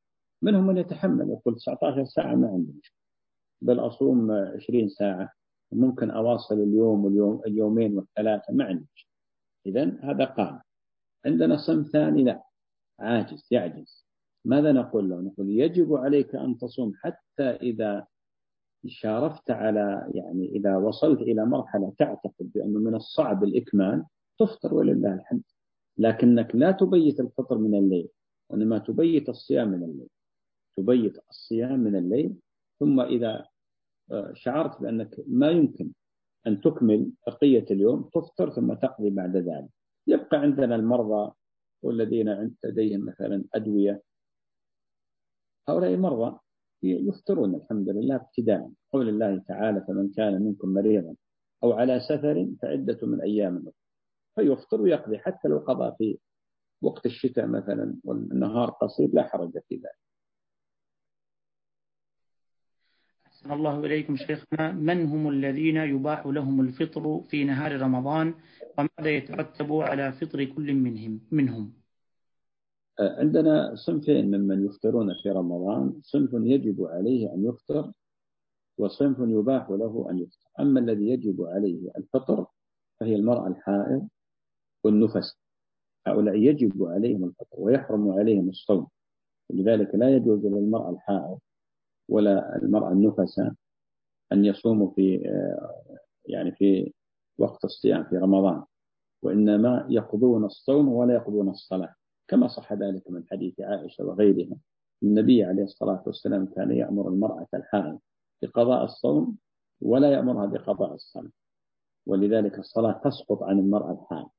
منهم 0.41 0.67
من 0.67 0.77
يتحمل. 0.77 1.29
يقول 1.29 1.55
19 1.55 2.05
ساعة 2.05 2.35
ما 2.35 2.47
عندي 2.47 2.71
مشكلة. 2.71 2.99
بل 3.61 3.79
أصوم 3.79 4.31
20 4.31 4.89
ساعة. 4.89 5.29
ممكن 5.71 6.11
أواصل 6.11 6.55
اليوم 6.55 7.05
واليوم 7.05 7.41
اليومين 7.47 7.97
والثلاثة 7.97 8.53
ما 8.53 8.65
عندي 8.65 8.85
مشكلة. 8.95 9.11
إذا 9.65 9.99
هذا 10.03 10.25
قام 10.25 10.59
عندنا 11.25 11.57
صنف 11.67 11.87
ثاني 11.87 12.23
لا. 12.23 12.43
عاجز 12.99 13.47
يعجز. 13.51 14.08
ماذا 14.45 14.71
نقول 14.71 15.09
له؟ 15.09 15.21
نقول 15.21 15.49
يجب 15.49 15.95
عليك 15.95 16.35
أن 16.35 16.57
تصوم 16.57 16.91
حتى 16.95 17.43
إذا 17.43 18.07
شارفت 18.87 19.51
على 19.51 20.11
يعني 20.13 20.49
إذا 20.49 20.77
وصلت 20.77 21.21
إلى 21.21 21.45
مرحلة 21.45 21.93
تعتقد 21.97 22.51
بأنه 22.55 22.79
من 22.79 22.95
الصعب 22.95 23.43
الإكمال 23.43 24.05
تفطر 24.39 24.73
ولله 24.73 25.13
الحمد. 25.13 25.43
لكنك 25.97 26.55
لا 26.55 26.71
تبيت 26.71 27.19
الفطر 27.19 27.57
من 27.57 27.75
الليل 27.75 28.09
وإنما 28.49 28.77
تبيت 28.77 29.29
الصيام 29.29 29.67
من 29.67 29.83
الليل. 29.83 30.09
تبيت 30.77 31.17
الصيام 31.29 31.79
من 31.79 31.95
الليل 31.95 32.35
ثم 32.79 32.99
إذا 32.99 33.45
آه، 34.11 34.33
شعرت 34.33 34.81
بأنك 34.81 35.15
ما 35.27 35.49
يمكن 35.49 35.91
أن 36.47 36.61
تكمل 36.61 37.11
بقية 37.27 37.65
اليوم 37.71 38.09
تفطر 38.13 38.49
ثم 38.49 38.73
تقضي 38.73 39.09
بعد 39.09 39.37
ذلك. 39.37 39.69
يبقى 40.07 40.37
عندنا 40.37 40.75
المرضى 40.75 41.31
والذين 41.83 42.55
لديهم 42.63 43.05
مثلا 43.05 43.43
أدوية 43.53 44.01
هؤلاء 45.69 45.97
مرضى 45.97 46.39
يفطرون 46.83 47.55
الحمد 47.55 47.89
لله 47.89 48.15
ابتداء. 48.15 48.71
قول 48.93 49.09
الله 49.09 49.43
تعالى 49.47 49.85
فمن 49.87 50.09
كان 50.09 50.41
منكم 50.41 50.73
مريضا 50.73 51.15
أو 51.63 51.73
على 51.73 51.99
سفر 51.99 52.47
فعدة 52.61 53.07
من 53.07 53.21
أيام 53.21 53.65
فيفطر 54.35 54.81
ويقضي 54.81 55.17
حتى 55.17 55.47
لو 55.47 55.57
قضى 55.57 55.95
في 55.97 56.17
وقت 56.81 57.05
الشتاء 57.05 57.47
مثلا 57.47 57.95
والنهار 58.03 58.69
قصير 58.69 59.09
لا 59.13 59.23
حرج 59.23 59.51
في 59.51 59.75
ذلك. 59.75 59.99
أحسن 63.27 63.51
الله 63.51 63.85
إليكم 63.85 64.15
شيخنا. 64.15 64.71
من 64.71 65.05
هم 65.05 65.29
الذين 65.29 65.77
يباح 65.77 66.27
لهم 66.27 66.61
الفطر 66.61 67.23
في 67.29 67.43
نهار 67.43 67.81
رمضان؟ 67.81 68.33
وماذا 68.77 69.09
يترتب 69.17 69.73
على 69.73 70.11
فطر 70.11 70.43
كل 70.45 70.73
منهم؟ 70.73 71.19
منهم؟ 71.31 71.78
عندنا 72.99 73.75
صنفين 73.75 74.35
ممن 74.35 74.65
يفطرون 74.65 75.13
في 75.23 75.29
رمضان 75.29 76.01
صنف 76.03 76.29
يجب 76.33 76.83
عليه 76.83 77.33
أن 77.33 77.45
يفطر 77.45 77.91
وصنف 78.77 79.17
يباح 79.19 79.69
له 79.69 80.07
أن 80.09 80.17
يفطر. 80.17 80.49
أما 80.59 80.79
الذي 80.79 81.09
يجب 81.09 81.41
عليه 81.41 81.91
الفطر 81.97 82.45
فهي 82.99 83.15
المرأة 83.15 83.47
الحائض 83.47 84.07
والنفس. 84.83 85.37
هؤلاء 86.07 86.35
يجب 86.35 86.83
عليهم 86.83 87.23
الفطر 87.23 87.55
ويحرم 87.57 88.11
عليهم 88.11 88.49
الصوم. 88.49 88.87
لذلك 89.49 89.95
لا 89.95 90.15
يجوز 90.15 90.45
للمرأة 90.45 90.89
الحائض 90.89 91.39
ولا 92.09 92.55
المرأة 92.55 92.91
النفسة 92.91 93.55
أن 94.31 94.45
يصوموا 94.45 94.91
في 94.95 95.15
يعني 96.25 96.51
في 96.51 96.93
وقت 97.37 97.65
الصيام 97.65 98.03
في 98.03 98.17
رمضان 98.17 98.63
وإنما 99.21 99.87
يقضون 99.89 100.45
الصوم 100.45 100.87
ولا 100.87 101.13
يقضون 101.13 101.49
الصلاة. 101.49 101.95
كما 102.29 102.47
صح 102.47 102.73
ذلك 102.73 103.09
من 103.09 103.23
حديث 103.27 103.59
عائشة 103.61 104.03
وغيرها. 104.05 104.57
النبي 105.03 105.43
عليه 105.43 105.63
الصلاة 105.63 106.03
والسلام 106.05 106.45
كان 106.45 106.71
يأمر 106.71 107.07
المرأة 107.09 107.47
الحائض 107.53 107.99
بقضاء 108.41 108.83
الصوم 108.83 109.37
ولا 109.81 110.11
يأمرها 110.11 110.45
بقضاء 110.45 110.93
الصلاة 110.93 111.31
ولذلك 112.07 112.59
الصلاة 112.59 113.01
تسقط 113.03 113.43
عن 113.43 113.59
المرأة 113.59 113.91
الحائض. 113.91 114.29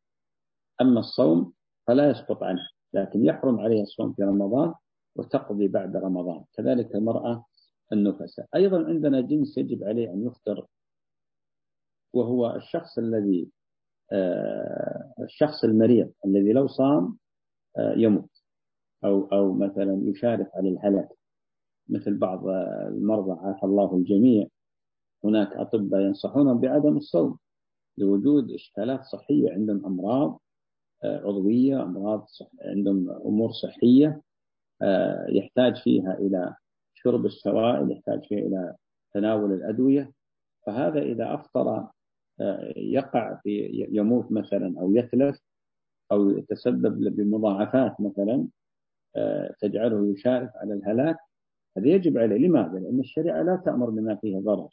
أما 0.81 1.01
الصوم 1.01 1.53
فلا 1.87 2.11
يسقط 2.11 2.43
عنه 2.43 2.61
لكن 2.95 3.25
يحرم 3.25 3.61
عليها 3.61 3.83
الصوم 3.83 4.13
في 4.13 4.23
رمضان 4.23 4.75
وتقضي 5.17 5.69
بعد 5.69 5.97
رمضان. 5.97 6.45
كذلك 6.53 6.95
المرأة 6.95 7.45
النفساء. 7.93 8.47
أيضا 8.55 8.85
عندنا 8.87 9.21
جنس 9.21 9.59
يجب 9.59 9.85
عليه 9.85 10.11
أن 10.11 10.27
يفطر 10.27 10.67
وهو 12.13 12.57
الشخص 12.57 12.99
الذي 12.99 13.51
آه، 14.13 15.13
الشخص 15.23 15.65
المريض 15.65 16.13
الذي 16.27 16.53
لو 16.53 16.67
صام 16.67 17.19
يموت. 17.79 18.43
أو 19.05 19.29
أو 19.33 19.53
مثلا 19.53 20.01
يشارف 20.05 20.49
على 20.55 20.69
الهلاك 20.69 21.09
مثل 21.89 22.17
بعض 22.17 22.47
المرضى 22.89 23.41
عافى 23.47 23.67
الله 23.67 23.95
الجميع. 23.97 24.47
هناك 25.25 25.53
أطباء 25.53 26.01
ينصحونهم 26.01 26.61
بعدم 26.61 26.97
الصوم. 26.97 27.39
لوجود 27.99 28.51
إشكالات 28.51 29.05
صحية 29.05 29.53
عندهم 29.53 29.87
أمراض 29.87 30.41
آه، 31.05 31.19
عضوية 31.19 31.83
أمراض 31.83 32.27
صح... 32.29 32.47
عندهم 32.65 33.11
أمور 33.11 33.53
صحية 33.53 34.23
يحتاج 35.29 35.77
فيها 35.77 36.15
إلى 36.19 36.55
شرب 36.95 37.27
السوائل 37.27 37.93
يحتاج 37.93 38.25
فيها 38.25 38.39
إلى 38.39 38.77
تناول 39.15 39.53
الأدوية. 39.53 40.13
فهذا 40.67 41.03
إذا 41.03 41.35
أفطر 41.35 41.89
آه، 42.41 42.73
يقع 42.77 43.41
في 43.43 43.87
يموت 43.91 44.33
مثلا 44.33 44.81
أو 44.81 44.95
يتلف 44.95 45.39
أو 46.13 46.31
يتسبب 46.31 47.17
بمضاعفات 47.17 48.01
مثلا 48.01 48.47
آه، 49.17 49.55
تجعله 49.61 50.07
يشارف 50.13 50.51
على 50.57 50.75
الهلاك 50.75 51.17
هذا 51.77 51.89
يجب 51.89 52.19
عليه. 52.19 52.37
لماذا؟ 52.49 52.79
لأن 52.79 53.01
الشريعة 53.01 53.43
لا 53.43 53.57
تأمر 53.57 53.91
بما 53.91 54.15
فيه 54.17 54.39
ضرر. 54.39 54.69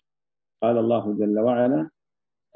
قال 0.61 0.77
الله 0.77 1.13
جل 1.13 1.39
وعلا 1.39 1.89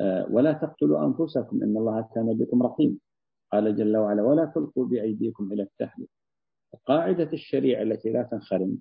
آه، 0.01 0.27
ولا 0.31 0.53
تقتلوا 0.53 1.05
أنفسكم 1.05 1.63
إن 1.63 1.77
الله 1.77 2.09
كان 2.15 2.37
بكم 2.37 2.63
رحيم 2.63 2.99
قال 3.51 3.75
جل 3.75 3.97
وعلا 3.97 4.21
ولا 4.23 4.45
تلقوا 4.45 4.85
بأيديكم 4.85 5.53
إلى 5.53 5.63
التهلكة 5.63 6.09
قاعدة 6.85 7.29
الشريعة 7.33 7.81
التي 7.81 8.09
لا 8.09 8.23
تنخرم 8.23 8.77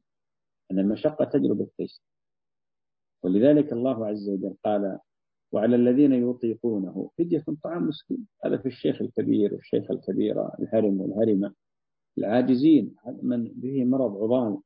أن 0.71 0.79
المشقة 0.79 1.25
تجلب 1.25 1.61
التيسير 1.61 2.03
ولذلك 3.23 3.73
الله 3.73 4.07
عز 4.07 4.29
وجل 4.29 4.57
قال 4.65 4.99
وعلى 5.53 5.77
الذين 5.77 6.13
يطيقونه. 6.13 7.11
فدية 7.19 7.45
طعام 7.63 7.89
مسكين. 7.89 8.27
هذا 8.45 8.57
في 8.59 8.67
الشيخ 8.67 9.03
الكبير 9.03 9.55
والشيخ 9.55 9.91
الكبيرة 9.91 10.53
الهرم 10.61 11.01
والهرمة 11.01 11.55
العاجزين. 12.19 12.95
من 13.23 13.45
به 13.45 13.85
مرض 13.85 14.23
عضال 14.23 14.61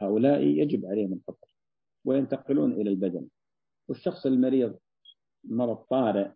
هؤلاء 0.00 0.40
يجب 0.40 0.86
عليهم 0.86 1.12
الفطر 1.12 1.48
وينتقلون 2.04 2.72
إلى 2.72 2.90
البدن. 2.90 3.28
والشخص 3.88 4.26
المريض 4.26 4.78
مرض 5.44 5.76
طارئ 5.76 6.30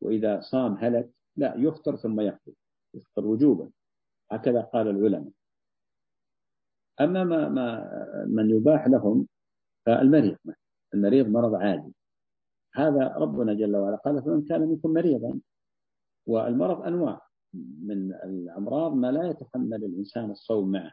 وإذا 0.00 0.40
صام 0.40 0.72
هلك 0.72 1.10
لا 1.36 1.54
يفطر 1.56 1.96
ثم 1.96 2.20
يقضي 2.20 2.56
يفطر 2.94 3.26
وجوبا. 3.26 3.70
هكذا 4.30 4.60
قال 4.60 4.88
العلماء. 4.88 5.32
أما 7.00 7.24
ما, 7.24 7.48
ما 7.48 7.86
من 8.28 8.50
يباح 8.50 8.86
لهم 8.86 9.28
فالمريض 9.86 10.38
المريض 10.94 11.28
مرض 11.28 11.54
عادي. 11.54 11.94
هذا 12.74 13.14
ربنا 13.16 13.54
جل 13.54 13.76
وعلا 13.76 13.96
قال 13.96 14.22
فمن 14.22 14.42
كان 14.42 14.60
منكم 14.60 14.92
مريضا 14.92 15.40
والمرض 16.26 16.82
أنواع. 16.82 17.28
من 17.82 18.12
الأمراض 18.14 18.94
ما 18.94 19.12
لا 19.12 19.30
يتحمل 19.30 19.84
الإنسان 19.84 20.30
الصوم 20.30 20.70
معه 20.70 20.92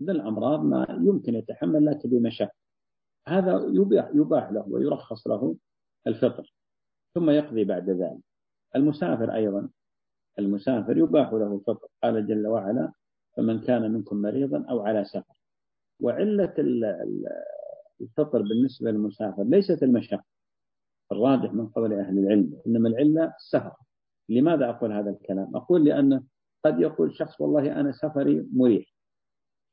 من 0.00 0.10
الأمراض 0.10 0.64
ما 0.64 0.86
يمكن 1.00 1.34
يتحمل 1.34 1.84
لكن 1.84 2.08
بمشقة 2.08 2.52
هذا 3.28 3.66
يباح, 3.72 4.10
يباح 4.14 4.52
له 4.52 4.64
ويرخص 4.68 5.26
له 5.26 5.56
الفطر 6.06 6.54
ثم 7.14 7.30
يقضي 7.30 7.64
بعد 7.64 7.90
ذلك. 7.90 8.20
المسافر 8.76 9.34
أيضا 9.34 9.68
المسافر 10.38 10.98
يباح 10.98 11.32
له 11.32 11.54
الفطر. 11.54 11.88
قال 12.02 12.26
جل 12.26 12.46
وعلا 12.46 12.92
فمن 13.36 13.60
كان 13.60 13.92
منكم 13.92 14.16
مريضا 14.16 14.64
أو 14.70 14.80
على 14.80 15.04
سفر. 15.04 15.34
وعلة 16.00 16.54
الفطر 18.00 18.42
بالنسبة 18.42 18.90
للمسافر 18.90 19.42
ليست 19.44 19.82
المشقة. 19.82 20.24
الراجح 21.12 21.52
من 21.52 21.66
قول 21.66 21.92
أهل 21.92 22.18
العلم 22.18 22.60
إنما 22.66 22.88
العلة 22.88 23.34
السفر 23.36 23.72
لماذا 24.28 24.70
أقول 24.70 24.92
هذا 24.92 25.10
الكلام؟ 25.10 25.56
أقول 25.56 25.84
لأن 25.84 26.24
قد 26.64 26.80
يقول 26.80 27.14
شخص 27.14 27.40
والله 27.40 27.80
أنا 27.80 27.92
سفري 27.92 28.46
مريح. 28.52 28.94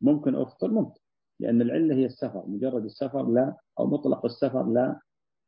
ممكن 0.02 0.36
أفطر 0.36 0.71
ممكن 0.71 1.00
لأن 1.39 1.62
العلة 1.62 1.95
هي 1.95 2.06
السفر. 2.06 2.43
مجرد 2.47 2.84
السفر 2.86 3.30
لا 3.30 3.56
أو 3.80 3.88
مطلق 3.88 4.26
السفر 4.26 4.69
لا 4.69 5.00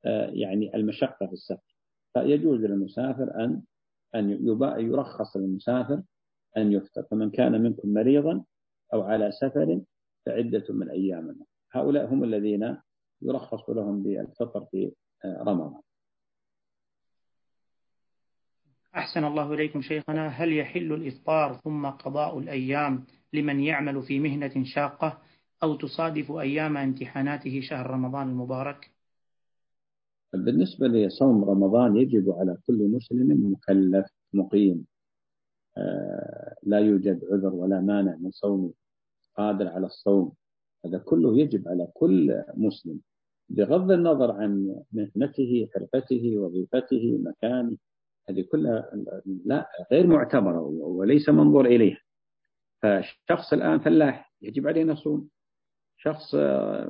آه، 0.05 0.29
يعني 0.29 0.75
المشقة 0.75 1.27
في 1.27 1.33
السفر. 1.33 1.75
فيجوز 2.13 2.59
للمسافر 2.59 3.43
أن 3.43 3.61
أن 4.15 4.29
يرخص 4.79 5.37
للمسافر 5.37 6.01
أن 6.57 6.71
يفطر. 6.73 7.03
فمن 7.03 7.29
كان 7.31 7.61
منكم 7.61 7.93
مريضا 7.93 8.43
أو 8.93 9.01
على 9.01 9.31
سفر 9.31 9.81
فعدة 10.25 10.65
من 10.69 10.89
أيام 10.89 11.39
هؤلاء 11.71 12.13
هم 12.13 12.23
الذين 12.23 12.77
يرخص 13.21 13.69
لهم 13.69 14.03
بالفطر 14.03 14.65
في 14.65 14.91
رمضان. 15.25 15.81
أحسن 18.95 19.23
الله 19.23 19.53
إليكم 19.53 19.81
شيخنا. 19.81 20.27
هل 20.27 20.53
يحل 20.53 20.93
الإفطار 20.93 21.53
ثم 21.63 21.85
قضاء 21.85 22.39
الأيام 22.39 23.05
لمن 23.33 23.59
يعمل 23.59 24.03
في 24.03 24.19
مهنة 24.19 24.63
شاقة 24.63 25.17
أو 25.63 25.75
تصادف 25.75 26.31
أيام 26.31 26.77
امتحاناته 26.77 27.61
شهر 27.61 27.87
رمضان 27.87 28.29
المبارك؟ 28.29 28.91
بالنسبة 30.33 30.87
لصوم 30.87 31.43
رمضان 31.43 31.97
يجب 31.97 32.31
على 32.31 32.57
كل 32.67 32.87
مسلم 32.87 33.51
مكلف 33.51 34.05
مقيم. 34.33 34.85
آه، 35.77 36.55
لا 36.63 36.79
يوجد 36.79 37.25
عذر 37.31 37.53
ولا 37.53 37.81
مانع 37.81 38.15
من 38.15 38.31
صومه 38.31 38.73
قادر 39.37 39.67
على 39.67 39.85
الصوم. 39.85 40.33
هذا 40.85 40.97
كله 40.97 41.37
يجب 41.37 41.67
على 41.67 41.87
كل 41.93 42.43
مسلم. 42.57 42.99
بغض 43.49 43.91
النظر 43.91 44.31
عن 44.31 44.75
مهنته 44.91 45.69
حرفته 45.73 46.37
وظيفته 46.37 47.17
مكانه 47.23 47.77
هذه 48.29 48.41
كلها 48.41 48.91
لا 49.45 49.69
غير 49.91 50.07
معتبرة 50.07 50.61
وليس 50.61 51.29
منظور 51.29 51.65
إليها. 51.65 52.01
فشخص 52.81 53.53
الآن 53.53 53.79
فلاح 53.79 54.33
يجب 54.41 54.67
عليه 54.67 54.81
أن 54.81 54.89
يصوم 54.89 55.29
شخص 55.97 56.35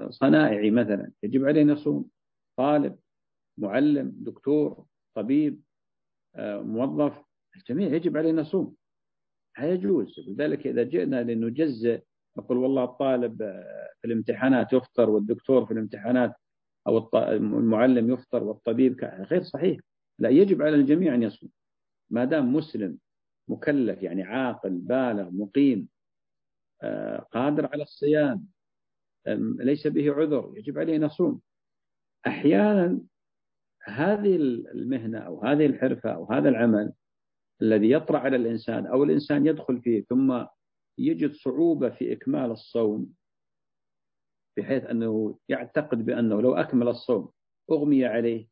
صنائعي 0.10 0.72
مثلا 0.72 1.12
يجب 1.24 1.46
عليه 1.46 1.62
أن 1.62 1.70
يصوم 1.70 2.10
طالب 2.58 3.00
معلم 3.58 4.14
دكتور 4.16 4.86
طبيب 5.16 5.62
موظف 6.38 7.24
الجميع 7.56 7.94
يجب 7.94 8.18
عليه 8.18 8.30
أن 8.30 8.40
يصوم 8.40 8.76
يجوز. 9.60 10.20
لذلك 10.28 10.68
إذا 10.68 10.84
جئنا 10.84 11.24
لنجزئ 11.24 12.02
نقول 12.38 12.58
والله 12.58 12.84
الطالب 12.84 13.38
في 14.02 14.08
الامتحانات 14.08 14.74
يفطر 14.74 15.10
والدكتور 15.10 15.66
في 15.66 15.72
الامتحانات 15.72 16.34
أو 16.90 17.10
المعلم 17.34 18.12
يفطر 18.12 18.44
والطبيب 18.44 19.04
غير 19.04 19.44
صحيح. 19.44 19.80
لا 20.20 20.30
يجب 20.30 20.62
على 20.62 20.76
الجميع 20.76 21.16
أن 21.16 21.24
يصوم. 21.24 21.50
ما 22.10 22.26
دام 22.26 22.54
مسلم 22.56 22.98
مكلف 23.48 24.04
يعني 24.04 24.24
عاقل 24.24 24.78
بالغ 24.78 25.30
مقيم 25.32 25.88
آه، 26.82 27.18
قادر 27.18 27.70
على 27.74 27.84
الصيام 27.84 28.48
ليس 29.60 29.88
به 29.88 30.14
عذر 30.14 30.54
يجب 30.58 30.78
عليه 30.80 30.96
أن 30.96 31.04
يصوم. 31.04 31.42
أحيانا 32.28 33.02
هذه 33.84 34.36
المهنة 34.36 35.20
أو 35.20 35.44
هذه 35.44 35.66
الحرفة 35.66 36.10
أو 36.12 36.32
هذا 36.32 36.50
العمل 36.50 36.94
الذي 37.62 37.92
يطرأ 37.92 38.20
على 38.20 38.36
الإنسان 38.36 38.86
أو 38.86 39.04
الإنسان 39.04 39.46
يدخل 39.48 39.82
فيه 39.82 40.04
ثم 40.04 40.46
يجد 40.98 41.34
صعوبة 41.34 41.90
في 41.90 42.14
إكمال 42.14 42.52
الصوم 42.52 43.14
بحيث 44.58 44.84
أنه 44.84 45.40
يعتقد 45.50 46.06
بأنه 46.06 46.42
لو 46.42 46.56
أكمل 46.56 46.88
الصوم 46.88 47.32
أغمي 47.72 48.06
عليه 48.06 48.48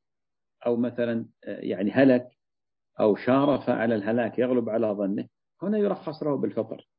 أو 0.66 0.76
مثلا 0.76 1.26
يعني 1.44 1.92
هلك 1.92 2.30
أو 3.00 3.16
شارف 3.16 3.70
على 3.70 3.96
الهلاك 3.96 4.40
يغلب 4.40 4.70
على 4.70 4.88
ظنه 4.88 5.28
هنا 5.62 5.78
يرخص 5.78 6.24
له 6.24 6.38
بالفطر. 6.38 6.90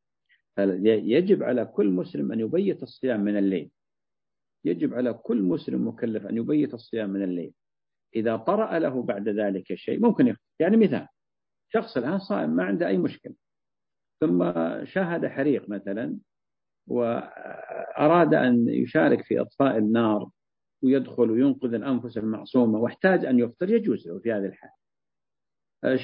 يجب 0.59 1.43
على 1.43 1.65
كل 1.65 1.91
مسلم 1.91 2.33
أن 2.33 2.41
يبيت 2.41 2.83
الصيام 2.83 3.21
من 3.21 3.37
الليل. 3.37 3.71
يجب 4.65 4.95
على 4.95 5.13
كل 5.13 5.43
مسلم 5.43 5.89
مكلف 5.89 6.27
أن 6.27 6.37
يبيت 6.37 6.75
الصيام 6.75 7.11
من 7.11 7.23
الليل. 7.23 7.53
إذا 8.17 8.37
طرأ 8.37 8.79
له 8.79 9.03
بعد 9.03 9.29
ذلك 9.29 9.75
شيء 9.75 10.01
ممكن 10.01 10.27
يخطئ 10.27 10.43
يعني 10.61 10.77
مثال 10.77 11.09
شخص 11.73 11.97
الآن 11.97 12.19
صائم 12.19 12.51
ما 12.51 12.65
عنده 12.65 12.89
أي 12.89 12.99
مشكلة. 12.99 13.35
ثم 14.21 14.53
شاهد 14.85 15.27
حريق 15.27 15.69
مثلا 15.69 16.19
وأراد 16.89 18.35
أن 18.35 18.69
يشارك 18.69 19.23
في 19.23 19.41
إطفاء 19.41 19.79
النار 19.79 20.31
ويدخل 20.83 21.31
وينقذ 21.31 21.75
الأنفس 21.75 22.19
المعصومة 22.19 22.79
واحتاج 22.79 23.25
أن 23.25 23.39
يفطر 23.39 23.71
يجوز 23.71 24.09
له 24.09 24.19
في 24.19 24.33
هذه 24.33 24.47
الحال. 24.47 24.71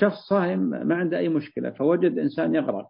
شخص 0.01 0.29
صائم 0.29 0.61
ما 0.61 0.95
عنده 0.95 1.19
أي 1.19 1.29
مشكلة 1.29 1.71
فوجد 1.71 2.19
إنسان 2.19 2.55
يغرق 2.55 2.89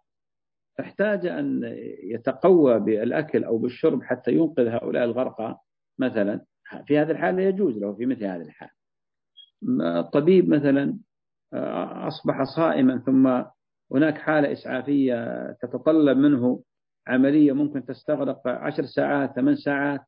فاحتاج 0.77 1.25
أن 1.25 1.61
يتقوى 2.03 2.79
بالأكل 2.79 3.43
أو 3.43 3.57
بالشرب 3.57 4.03
حتى 4.03 4.31
ينقذ 4.31 4.67
هؤلاء 4.67 5.03
الغرقى 5.03 5.59
مثلا. 5.99 6.45
في 6.87 6.99
هذه 6.99 7.11
الحالة 7.11 7.41
يجوز 7.41 7.77
له 7.77 7.93
في 7.93 8.05
مثل 8.05 8.25
هذه 8.25 8.41
الحال. 8.41 8.69
طبيب 10.13 10.49
مثلا 10.49 10.97
أصبح 12.07 12.43
صائما 12.55 12.97
ثم 12.97 13.43
هناك 13.91 14.17
حالة 14.17 14.51
إسعافية 14.51 15.51
تتطلب 15.51 16.17
منه 16.17 16.63
عملية 17.07 17.51
ممكن 17.51 17.85
تستغرق 17.85 18.47
عشر 18.47 18.85
ساعات 18.85 19.35
ثمان 19.35 19.55
ساعات. 19.55 20.01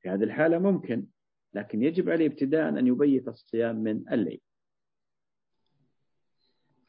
في 0.00 0.08
هذه 0.08 0.22
الحالة 0.22 0.58
ممكن 0.58 1.06
لكن 1.54 1.82
يجب 1.82 2.10
عليه 2.10 2.26
ابتداء 2.26 2.68
أن 2.68 2.86
يبيت 2.86 3.28
الصيام 3.28 3.76
من 3.76 4.12
الليل. 4.12 4.40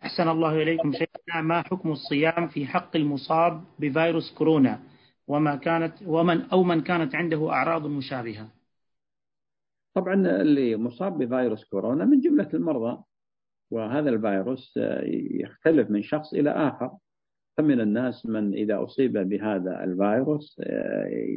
أحسن 0.03 0.29
الله 0.29 0.61
إليكم 0.61 0.91
شيخنا. 0.91 1.41
ما 1.41 1.61
حكم 1.61 1.91
الصيام 1.91 2.47
في 2.47 2.65
حق 2.65 2.95
المصاب 2.95 3.63
بفيروس 3.79 4.31
كورونا؟ 4.37 4.83
وما 5.27 5.55
كانت 5.55 5.93
ومن 6.05 6.41
أو 6.41 6.63
من 6.63 6.81
كانت 6.81 7.15
عنده 7.15 7.49
أعراض 7.49 7.87
مشابهة؟ 7.87 8.49
طبعا 9.93 10.13
اللي 10.13 10.75
مصاب 10.75 11.17
بفيروس 11.17 11.65
كورونا 11.65 12.05
من 12.05 12.19
جملة 12.19 12.49
المرضى 12.53 13.03
وهذا 13.71 14.09
الفيروس 14.09 14.79
يختلف 15.41 15.89
من 15.89 16.03
شخص 16.03 16.33
إلى 16.33 16.49
آخر. 16.49 16.97
فمن 17.59 17.81
الناس 17.81 18.25
من 18.25 18.53
إذا 18.53 18.83
أصيب 18.83 19.17
بهذا 19.17 19.83
الفيروس 19.83 20.61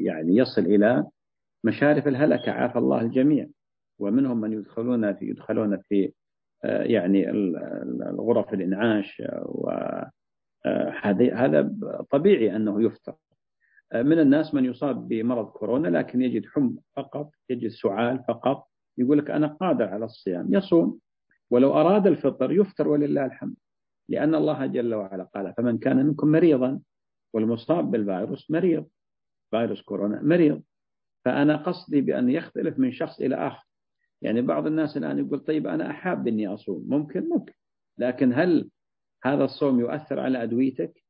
يعني 0.05 0.37
يصل 0.37 0.61
إلى 0.61 1.05
مشارف 1.65 2.09
الهلكة. 2.09 2.53
عافى 2.53 2.79
الله 2.79 3.01
الجميع. 3.01 3.47
ومنهم 3.99 4.41
من 4.41 4.53
يدخلون 4.53 5.15
في 5.15 5.25
يدخلون 5.25 5.79
في 5.79 6.13
يعني 6.65 7.31
الغرف 8.11 8.55
الإنعاش 8.55 9.23
وهذا 10.65 11.75
طبيعي 12.11 12.57
أنه 12.57 12.83
يفتر. 12.83 13.15
من 13.95 14.19
الناس 14.19 14.55
من 14.55 14.65
يصاب 14.65 15.09
بمرض 15.09 15.47
كورونا 15.47 15.89
لكن 15.89 16.23
يجد 16.23 16.47
حم 16.47 16.77
فقط 16.97 17.31
يجد 17.51 17.71
سعال 17.71 18.25
فقط 18.29 18.69
يقول 18.99 19.19
لك 19.19 19.31
أنا 19.31 19.47
قادر 19.47 19.85
على 19.85 20.05
الصيام 20.05 20.55
يصوم. 20.55 20.99
ولو 21.51 21.73
أراد 21.73 22.07
الفطر 22.07 22.53
يفطر 22.53 22.89
ولله 22.89 23.25
الحمد. 23.25 23.55
لأن 24.09 24.35
الله 24.35 24.67
جل 24.67 24.95
وعلا 24.95 25.25
قال 25.25 25.55
فمن 25.57 25.79
كان 25.79 26.07
منكم 26.07 26.29
مريضا 26.29 26.81
والمصاب 27.35 27.91
بالفيروس 27.91 28.51
مريض 28.51 28.87
فيروس 29.51 29.83
كورونا 29.83 30.23
مريض. 30.23 30.63
فأنا 31.25 31.57
قصدي 31.57 32.01
بأن 32.01 32.31
يختلف 32.31 32.79
من 32.79 32.93
شخص 32.93 33.21
إلى 33.21 33.37
آخر. 33.37 33.67
يعني 34.23 34.43
بعض 34.43 34.67
الناس 34.67 34.97
الآن 34.97 35.19
يقول 35.19 35.41
طيب 35.41 35.67
أنا 35.67 35.91
أحاب 35.91 36.29
أني 36.29 36.47
أصوم. 36.47 36.85
ممكن 36.89 37.29
ممكن. 37.29 37.53
لكن 37.99 38.33
هل 38.33 38.71
هذا 39.25 39.45
الصوم 39.45 39.81
يؤثر 39.81 40.21
على 40.21 40.43
أدويتك؟ 40.43 41.05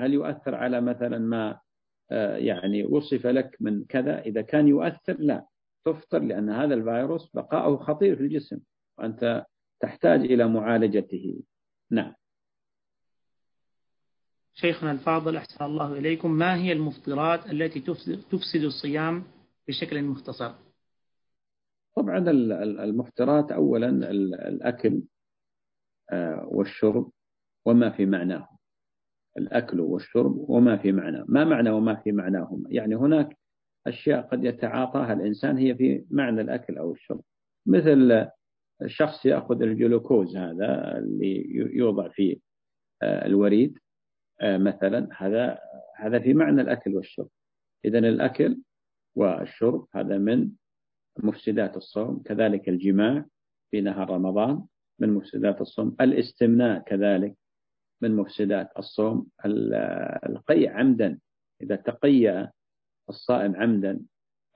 هل 0.00 0.14
يؤثر 0.14 0.54
على 0.54 0.80
مثلا 0.80 1.18
ما 1.18 1.60
آه، 2.10 2.36
يعني 2.36 2.84
وصف 2.84 3.26
لك 3.26 3.56
من 3.60 3.84
كذا؟ 3.84 4.20
إذا 4.20 4.42
كان 4.42 4.68
يؤثر 4.68 5.16
لا. 5.18 5.46
تفطر 5.84 6.18
لأن 6.18 6.50
هذا 6.50 6.74
الفيروس 6.74 7.30
بقاؤه 7.34 7.76
خطير 7.76 8.16
في 8.16 8.22
الجسم 8.22 8.60
وأنت 8.98 9.46
تحتاج 9.80 10.20
إلى 10.20 10.48
معالجته. 10.48 11.42
نعم. 11.90 12.14
شيخنا 14.54 14.92
الفاضل 14.92 15.36
أحسن 15.36 15.64
الله 15.64 15.92
إليكم. 15.92 16.30
ما 16.30 16.56
هي 16.56 16.72
المفطرات 16.72 17.46
التي 17.46 17.80
تفسد 18.30 18.62
الصيام 18.64 19.24
بشكل 19.68 20.02
مختصر؟ 20.02 20.54
طبعا 21.96 22.18
المفطرات 22.84 23.52
أولا 23.52 23.88
الأكل 24.48 25.02
آه، 26.10 26.48
والشرب 26.48 27.10
وما 27.64 27.90
في 27.90 28.06
معناه. 28.06 28.48
الأكل 29.38 29.80
والشرب 29.80 30.36
وما 30.36 30.76
في 30.76 30.92
معناه. 30.92 31.24
ما 31.28 31.44
معنى 31.44 31.70
وما 31.70 31.94
في 31.94 32.12
معناهما 32.12 32.68
يعني 32.68 32.96
هناك 32.96 33.38
أشياء 33.86 34.20
قد 34.20 34.44
يتعاطاها 34.44 35.12
الإنسان 35.12 35.58
هي 35.58 35.74
في 35.74 36.04
معنى 36.10 36.40
الأكل 36.40 36.78
أو 36.78 36.92
الشرب. 36.92 37.20
مثل 37.66 38.28
الشخص 38.82 39.26
يأخذ 39.26 39.62
الجلوكوز 39.62 40.36
هذا 40.36 40.98
اللي 40.98 41.44
يوضع 41.54 42.08
في 42.08 42.40
آه، 43.02 43.26
الوريد. 43.26 43.78
مثلا 44.42 45.08
هذا 45.16 45.58
هذا 45.96 46.18
في 46.18 46.34
معنى 46.34 46.60
الأكل 46.60 46.96
والشرب. 46.96 47.28
إذا 47.84 47.98
الأكل 47.98 48.58
والشرب 49.16 49.86
هذا 49.94 50.18
من 50.18 50.50
مفسدات 51.18 51.76
الصوم 51.76 52.22
كذلك 52.22 52.68
الجماع 52.68 53.24
في 53.70 53.80
نهار 53.80 54.10
رمضان 54.10 54.64
من 54.98 55.10
مفسدات 55.14 55.60
الصوم. 55.60 55.96
الاستمناء 56.00 56.82
كذلك 56.82 57.36
من 58.02 58.16
مفسدات 58.16 58.70
الصوم. 58.78 59.26
القيء 60.26 60.70
عمدا 60.70 61.18
إذا 61.62 61.76
تقيأ 61.76 62.50
الصائم 63.08 63.56
عمدا 63.56 64.00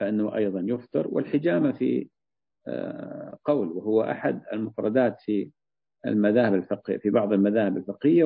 فإنه 0.01 0.37
أيضا 0.37 0.61
يفطر. 0.67 1.09
والحجامة 1.09 1.73
في 1.73 2.09
آه، 2.69 3.39
قول 3.45 3.69
وهو 3.69 4.03
أحد 4.03 4.43
المفردات 4.53 5.21
في 5.21 5.51
المذاهب 6.07 6.55
الفقهية 6.55 6.99
في 6.99 7.11
بعض 7.11 7.33
المذاهب 7.33 7.77
الفقهية 7.77 8.25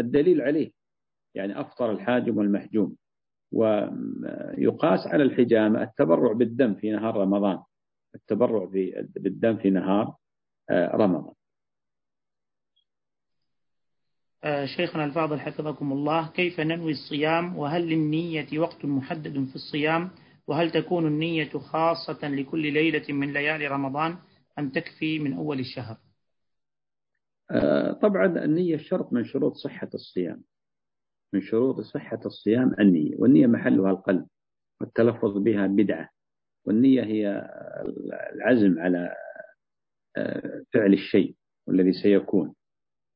والدليل 0.00 0.40
عليه 0.40 0.70
يعني 1.34 1.60
أفطر 1.60 1.90
الحاجم 1.90 2.38
والمحجوم 2.38 2.96
ويقاس 3.52 5.06
على 5.06 5.22
الحجامة 5.22 5.82
التبرع 5.82 6.32
بالدم 6.32 6.74
في 6.74 6.90
نهار 6.90 7.16
رمضان 7.16 7.62
التبرع 8.14 8.64
بالدم 9.16 9.56
في 9.56 9.70
نهار 9.70 10.14
آه، 10.70 10.96
رمضان. 10.96 11.34
آه، 14.44 14.66
شيخنا 14.66 15.04
الفاضل 15.04 15.40
حفظكم 15.40 15.92
الله 15.92 16.28
كيف 16.28 16.60
ننوي 16.60 16.92
الصيام؟ 16.92 17.58
وهل 17.58 17.82
للنية 17.82 18.58
وقت 18.58 18.84
محدد 18.84 19.44
في 19.44 19.54
الصيام؟ 19.54 20.10
وهل 20.46 20.70
تكون 20.70 21.06
النية 21.06 21.50
خاصة 21.50 22.28
لكل 22.28 22.72
ليلة 22.72 23.12
من 23.12 23.32
ليالي 23.32 23.66
رمضان 23.66 24.18
أم 24.58 24.68
تكفي 24.68 25.18
من 25.18 25.32
أول 25.32 25.60
الشهر؟ 25.60 25.96
طبعا 28.02 28.44
النية 28.44 28.76
شرط 28.76 29.12
من 29.12 29.24
شروط 29.24 29.54
صحة 29.54 29.90
الصيام 29.94 30.42
من 31.32 31.40
شروط 31.40 31.80
صحة 31.80 32.20
الصيام 32.26 32.74
النية 32.80 33.16
والنية 33.18 33.46
محلها 33.46 33.90
القلب 33.90 34.26
والتلفظ 34.80 35.38
بها 35.38 35.66
بدعة 35.66 36.08
والنية 36.66 37.02
هي 37.02 37.50
العزم 38.34 38.78
على 38.78 39.14
آه، 40.16 40.62
فعل 40.74 40.92
الشيء 40.92 41.34
والذي 41.66 41.92
سيكون. 41.92 42.54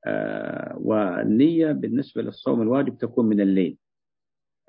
آه، 0.07 0.79
والنية 0.81 1.73
بالنسبة 1.73 2.23
للصوم 2.23 2.63
الواجب 2.63 2.99
تكون 2.99 3.27
من 3.27 3.41
الليل 3.41 3.79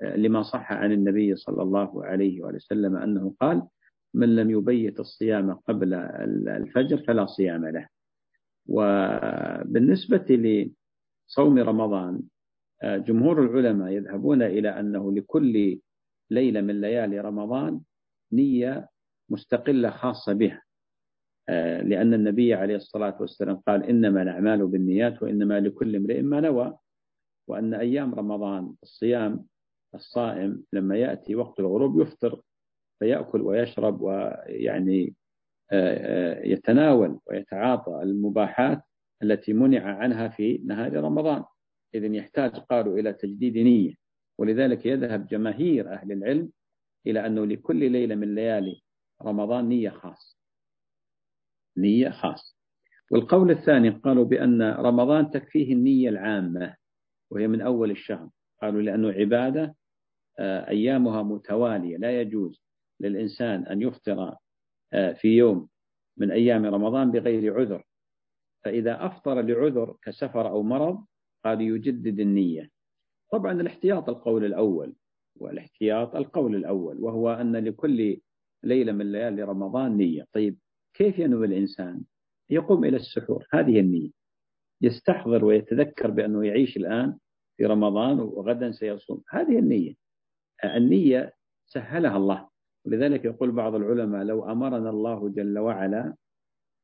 آه، 0.02 0.16
لما 0.16 0.42
صح 0.42 0.72
عن 0.72 0.92
النبي 0.92 1.36
صلى 1.36 1.62
الله 1.62 2.04
عليه 2.04 2.40
وسلم 2.42 2.96
أنه 2.96 3.34
قال 3.40 3.68
من 4.14 4.36
لم 4.36 4.50
يبيت 4.50 5.00
الصيام 5.00 5.52
قبل 5.54 5.94
الفجر 6.48 7.04
فلا 7.06 7.26
صيام 7.26 7.66
له. 7.66 7.88
وبالنسبة 8.68 10.26
لصوم 11.28 11.58
رمضان 11.58 12.22
جمهور 12.84 13.42
العلماء 13.42 13.92
يذهبون 13.92 14.42
إلى 14.42 14.68
أنه 14.80 15.12
لكل 15.12 15.78
ليلة 16.30 16.60
من 16.60 16.80
ليالي 16.80 17.20
رمضان 17.20 17.80
نية 18.32 18.88
مستقلة 19.30 19.90
خاصة 19.90 20.32
بها. 20.32 20.62
لأن 21.82 22.14
النبي 22.14 22.54
عليه 22.54 22.76
الصلاة 22.76 23.16
والسلام 23.20 23.56
قال 23.56 23.82
إنما 23.84 24.22
الأعمال 24.22 24.66
بالنيات 24.66 25.22
وإنما 25.22 25.60
لكل 25.60 25.96
امرئ 25.96 26.22
ما 26.22 26.40
نوى 26.40 26.78
وأن 27.48 27.74
أيام 27.74 28.14
رمضان 28.14 28.74
الصيام 28.82 29.44
الصائم 29.94 30.64
لما 30.72 30.96
يأتي 30.96 31.34
وقت 31.34 31.60
الغروب 31.60 32.00
يفطر 32.00 32.40
فيأكل 32.98 33.40
ويشرب 33.42 34.00
ويعني 34.00 35.14
يتناول 36.44 37.18
ويتعاطى 37.26 38.02
المباحات 38.02 38.82
التي 39.22 39.52
منع 39.52 39.96
عنها 39.96 40.28
في 40.28 40.60
نهار 40.64 40.92
رمضان. 40.96 41.44
إذن 41.94 42.14
يحتاج 42.14 42.50
قالوا 42.50 42.98
إلى 42.98 43.12
تجديد 43.12 43.58
نية 43.58 43.94
ولذلك 44.38 44.86
يذهب 44.86 45.26
جماهير 45.26 45.92
أهل 45.92 46.12
العلم 46.12 46.50
إلى 47.06 47.26
أنه 47.26 47.44
لكل 47.46 47.90
ليلة 47.92 48.14
من 48.14 48.34
ليالي 48.34 48.82
رمضان 49.22 49.68
نية 49.68 49.90
خاصة. 49.90 50.36
نية 51.76 52.10
خاصة. 52.10 52.56
والقول 53.10 53.50
الثاني 53.50 53.88
قالوا 53.90 54.24
بأن 54.24 54.62
رمضان 54.62 55.30
تكفيه 55.30 55.72
النية 55.72 56.08
العامة 56.08 56.76
وهي 57.30 57.48
من 57.48 57.60
أول 57.60 57.90
الشهر. 57.90 58.28
قالوا 58.62 58.82
لأنه 58.82 59.10
عبادة 59.12 59.76
آه، 60.38 60.68
أيامها 60.68 61.22
متوالية 61.22 61.96
لا 61.96 62.20
يجوز 62.20 62.62
للإنسان 63.00 63.66
أن 63.66 63.82
يفطر 63.82 64.22
آه، 64.22 64.38
في 64.90 65.28
يوم 65.28 65.68
من 66.16 66.30
أيام 66.30 66.66
رمضان 66.66 67.10
بغير 67.10 67.60
عذر. 67.60 67.84
فإذا 68.64 69.06
أفطر 69.06 69.40
لعذر 69.40 69.96
كسفر 70.02 70.48
أو 70.48 70.62
مرض 70.62 71.04
قال 71.44 71.60
يجدد 71.60 72.20
النية. 72.20 72.70
طبعا 73.32 73.52
الاحتياط 73.52 74.08
القول 74.08 74.44
الأول 74.44 74.94
والاحتياط 75.36 76.16
القول 76.16 76.56
الأول 76.56 77.00
وهو 77.00 77.30
أن 77.30 77.56
لكل 77.56 78.20
ليلة 78.62 78.92
من 78.92 79.12
ليالي 79.12 79.42
رمضان 79.42 79.96
نية. 79.96 80.26
طيب 80.32 80.58
كيف 80.94 81.18
ينوي 81.18 81.46
الإنسان؟ 81.46 82.02
يقوم 82.50 82.84
إلى 82.84 82.96
السحور 82.96 83.46
هذه 83.52 83.80
النية. 83.80 84.10
يستحضر 84.82 85.44
ويتذكر 85.44 86.10
بأنه 86.10 86.46
يعيش 86.46 86.76
الآن 86.76 87.18
في 87.56 87.66
رمضان 87.66 88.20
وغدا 88.20 88.72
سيصوم 88.72 89.22
هذه 89.28 89.58
النية. 89.58 89.94
النية 90.64 91.34
سهلها 91.66 92.16
الله. 92.16 92.48
ولذلك 92.86 93.24
يقول 93.24 93.50
بعض 93.52 93.74
العلماء 93.74 94.24
لو 94.24 94.52
أمرنا 94.52 94.90
الله 94.90 95.28
جل 95.28 95.58
وعلا 95.58 96.14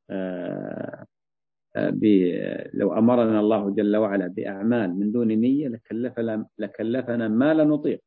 آه، 0.09 1.05
آه، 1.75 1.91
لو 2.73 2.93
أمرنا 2.97 3.39
الله 3.39 3.69
جل 3.69 3.95
وعلا 3.97 4.27
بأعمال 4.27 4.99
من 4.99 5.11
دون 5.11 5.27
نية 5.27 5.67
لكلفنا, 5.67 6.47
لكلفنا 6.57 7.27
ما 7.27 7.53
لا 7.53 7.63
نطيق. 7.63 8.01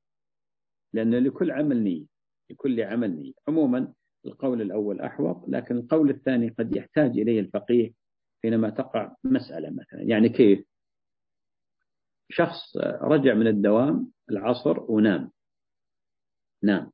لأن 0.93 1.15
لكل 1.15 1.51
عمل 1.51 1.85
نية 1.85 2.05
لكل 2.51 2.81
عمل 2.81 3.11
نية. 3.17 3.33
عموما 3.49 3.93
القول 4.27 4.63
الأول 4.63 5.01
أحوط 5.01 5.49
لكن 5.49 5.77
القول 5.77 6.11
الثاني 6.11 6.49
قد 6.49 6.77
يحتاج 6.77 7.11
إليه 7.19 7.41
الفقيه 7.41 7.93
حينما 8.43 8.71
تقع 8.71 9.15
مسألة 9.25 9.71
مثلا. 9.71 10.03
يعني 10.03 10.29
كيف؟ 10.29 10.65
شخص 12.31 12.77
رجع 13.03 13.35
من 13.35 13.47
الدوام 13.47 14.13
العصر 14.31 14.81
ونام. 14.93 15.31
نام. 16.63 16.91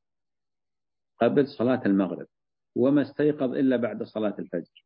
قبل 1.23 1.49
صلاة 1.49 1.83
المغرب 1.87 2.27
وما 2.77 3.03
استيقظ 3.03 3.55
إلا 3.55 3.77
بعد 3.77 4.03
صلاة 4.03 4.35
الفجر. 4.39 4.85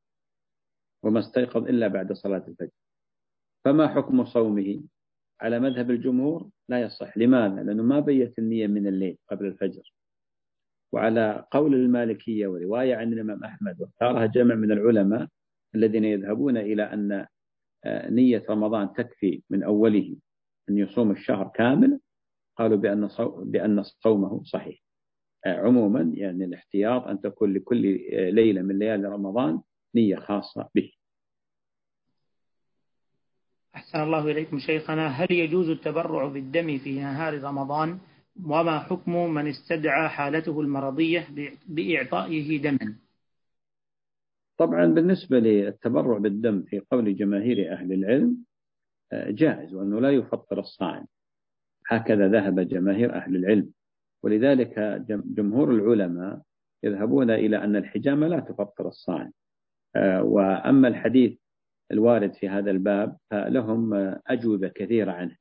وما 1.02 1.20
استيقظ 1.20 1.68
إلا 1.68 1.88
بعد 1.88 2.12
صلاة 2.12 2.44
الفجر. 2.48 2.70
فما 3.64 3.88
حكم 3.88 4.24
صومه؟ 4.24 4.82
على 5.40 5.58
مذهب 5.60 5.90
الجمهور 5.90 6.50
لا 6.68 6.80
يصح. 6.80 7.18
لماذا؟ 7.18 7.62
لأنه 7.62 7.82
ما 7.82 8.00
بيت 8.00 8.38
النية 8.38 8.66
من 8.66 8.86
الليل 8.86 9.18
قبل 9.30 9.46
الفجر. 9.46 9.92
وعلى 10.92 11.46
قول 11.50 11.74
المالكية 11.74 12.46
ورواية 12.46 12.96
عن 12.96 13.12
الإمام 13.12 13.44
أحمد 13.44 13.80
واختارها 13.80 14.26
جمع 14.26 14.54
من 14.54 14.72
العلماء 14.72 15.28
الذين 15.74 16.04
يذهبون 16.04 16.56
إلى 16.56 16.82
أن 16.82 17.26
آه، 17.84 18.10
نية 18.10 18.44
رمضان 18.50 18.92
تكفي 18.92 19.42
من 19.50 19.62
أوله 19.62 20.16
أن 20.68 20.78
يصوم 20.78 21.10
الشهر 21.10 21.48
كامل 21.54 22.00
قالوا 22.56 22.76
بأن 22.76 23.08
بأن 23.44 23.82
صومه 23.82 24.42
صحيح. 24.44 24.85
عموما 25.52 26.12
يعني 26.14 26.44
الاحتياط 26.44 27.02
أن 27.06 27.20
تكون 27.20 27.52
لكل 27.52 27.82
ليلة 28.12 28.62
من 28.62 28.78
ليالي 28.78 29.08
رمضان 29.08 29.60
نية 29.94 30.16
خاصة 30.16 30.68
به 30.74 30.92
أحسن 33.76 34.02
الله 34.02 34.30
إليكم 34.30 34.58
شيخنا. 34.58 35.08
هل 35.08 35.32
يجوز 35.32 35.68
التبرع 35.68 36.26
بالدم 36.26 36.78
في 36.78 37.00
نهار 37.00 37.42
رمضان؟ 37.42 37.98
وما 38.44 38.78
حكم 38.78 39.34
من 39.34 39.46
استدعى 39.46 40.08
حالته 40.08 40.60
المرضية 40.60 41.28
بإعطائه 41.68 42.62
دما؟ 42.62 42.96
طبعا 44.56 44.86
بالنسبة 44.86 45.38
للتبرع 45.38 46.18
بالدم 46.18 46.62
في 46.62 46.80
قول 46.90 47.16
جماهير 47.16 47.72
أهل 47.72 47.92
العلم 47.92 48.44
آه، 49.12 49.30
جائز 49.30 49.74
وأنه 49.74 50.00
لا 50.00 50.10
يفطر 50.10 50.60
الصائم. 50.60 51.06
هكذا 51.88 52.28
ذهب 52.28 52.60
جماهير 52.60 53.14
أهل 53.14 53.36
العلم. 53.36 53.72
ولذلك 54.22 54.78
جمهور 55.08 55.70
العلماء 55.70 56.42
يذهبون 56.82 57.30
إلى 57.30 57.56
أن 57.56 57.76
الحجامة 57.76 58.28
لا 58.28 58.40
تفطر 58.40 58.88
الصائم 58.88 59.32
آه، 59.96 60.22
وأما 60.22 60.88
الحديث 60.88 61.38
الوارد 61.92 62.34
في 62.34 62.48
هذا 62.48 62.70
الباب 62.70 63.16
فلهم 63.30 63.94
أجوبة 64.26 64.68
كثيرة 64.68 65.12
عنه 65.12 65.36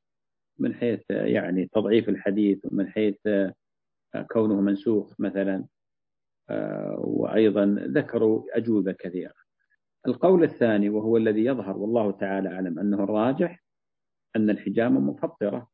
من 0.58 0.74
حيث 0.74 1.00
يعني 1.10 1.66
تضعيف 1.72 2.08
الحديث 2.08 2.58
ومن 2.64 2.88
حيث 2.88 3.16
كونه 4.30 4.60
منسوخ 4.60 5.20
مثلا. 5.20 5.64
وأيضا 6.98 7.64
ذكروا 7.80 8.42
أجوبة 8.52 8.92
كثيرة. 8.92 9.34
القول 10.06 10.44
الثاني 10.44 10.88
وهو 10.88 11.16
الذي 11.16 11.44
يظهر 11.44 11.76
والله 11.76 12.10
تعالى 12.10 12.48
أعلم 12.48 12.78
أنه 12.78 13.04
الراجح 13.04 13.64
أن 14.36 14.50
الحجامة 14.50 15.00
مفطرة. 15.00 15.68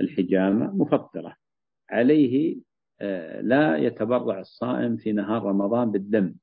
الحجامة 0.00 0.76
مفطرة. 0.76 1.36
عليه 1.90 2.60
لا 3.40 3.76
يتبرع 3.76 4.40
الصائم 4.40 4.96
في 4.96 5.12
نهار 5.12 5.42
رمضان 5.42 5.90
بالدم. 5.90 6.34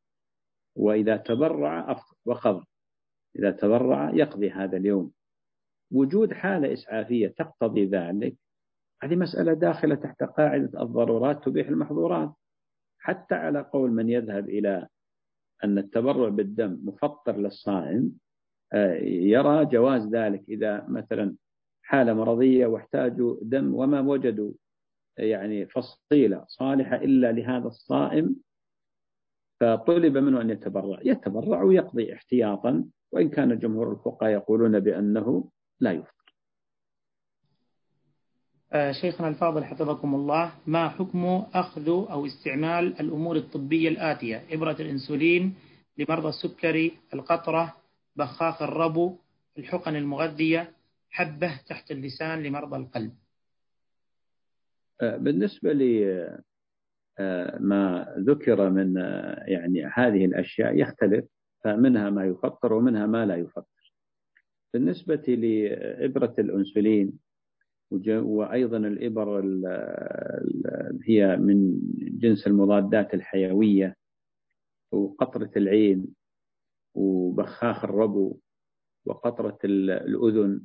وإذا 0.76 1.18
تبرع 1.18 2.02
وقضى 2.26 2.66
إذا 3.36 3.52
تبرع 3.52 4.12
يقضي 4.14 4.52
هذا 4.52 4.78
اليوم. 4.78 5.12
وجود 5.91 6.34
حالة 6.34 6.74
إسعافية 6.74 7.28
تقتضي 7.28 7.86
ذلك 7.86 8.36
هذه 9.04 9.16
مسألة 9.16 9.54
داخلة 9.54 9.96
تحت 9.96 10.24
قاعدة 10.24 10.82
الضرورات 10.82 11.43
تبيح 11.43 11.68
المحظورات. 11.68 12.34
حتى 13.00 13.36
على 13.36 13.62
قول 13.62 13.91
من 13.91 14.10
يذهب 14.10 14.50
إلى 14.50 14.88
أن 15.64 15.78
التبرع 15.78 16.30
بالدم 16.30 16.80
مفطر 16.84 17.38
للصائم 17.38 18.12
آه، 18.74 18.93
يرى 19.04 19.66
جواز 19.66 20.08
ذلك 20.08 20.43
إذا 20.50 20.86
مثلا 20.88 21.36
حالة 21.84 22.14
مرضية 22.14 22.68
واحتاجوا 22.68 23.38
دم 23.41 23.76
وما 23.76 24.00
وجدوا. 24.00 24.52
يعني 25.18 25.66
فصيلة 25.66 26.45
صالحة 26.47 26.95
إلا 26.95 27.32
لهذا 27.32 27.68
الصائم 27.68 28.36
فطلب 29.59 30.18
منه 30.18 30.41
أن 30.41 30.49
يتبرع. 30.49 30.99
يتبرع 31.03 31.63
ويقضي 31.63 32.13
احتياطا 32.13 32.86
وإن 33.11 33.30
كان 33.30 33.59
جمهور 33.59 33.91
الفقهاء 33.91 34.32
يقولون 34.32 34.80
بأنه 34.80 35.49
لا 35.80 35.91
يفطر 35.91 36.16
آه، 38.74 38.91
شيخنا 38.91 39.28
الفاضل 39.28 39.63
حفظكم 39.63 40.16
الله. 40.16 40.53
ما 40.68 40.89
حكم 40.89 41.26
أخذ 41.53 41.89
أو 41.89 42.26
استعمال 42.26 42.99
الأمور 42.99 43.36
الطبية 43.36 43.89
الآتية؟ 43.89 44.43
إبرة 44.51 44.76
الإنسولين 44.80 45.55
لمرضى 45.97 46.30
السكري 46.30 46.97
القطرة 47.13 47.76
بخاخ 48.16 48.61
الربو 48.61 49.16
الحقن 49.57 49.95
المغذية 49.95 50.72
حبة 51.09 51.59
تحت 51.68 51.91
اللسان 51.91 52.43
لمرضى 52.43 52.78
القلب. 52.78 53.11
بالنسبة 55.02 55.74
لما 55.74 56.36
آه، 57.20 58.16
ذكر 58.20 58.70
من 58.70 58.96
يعني 59.48 59.86
هذه 59.86 60.26
الأشياء 60.26 60.76
يختلف 60.76 61.26
فمنها 61.64 62.10
ما 62.10 62.26
يفطر 62.26 62.74
ومنها 62.74 63.06
ما 63.06 63.26
لا 63.26 63.36
يفطر. 63.36 63.93
بالنسبة 64.74 65.16
لإبرة 65.16 66.36
الأنسولين 66.39 67.20
وأيضا 68.10 68.78
الإبر 68.78 69.39
هي 71.04 71.38
من 71.38 71.80
جنس 71.96 72.48
المضادات 72.48 73.14
الحيوية 73.14 73.96
وقطرة 74.91 75.52
العين 75.58 76.06
وبخاخ 76.96 77.84
الربو 77.84 78.38
وقطرة 79.06 79.58
الأذن 79.64 80.62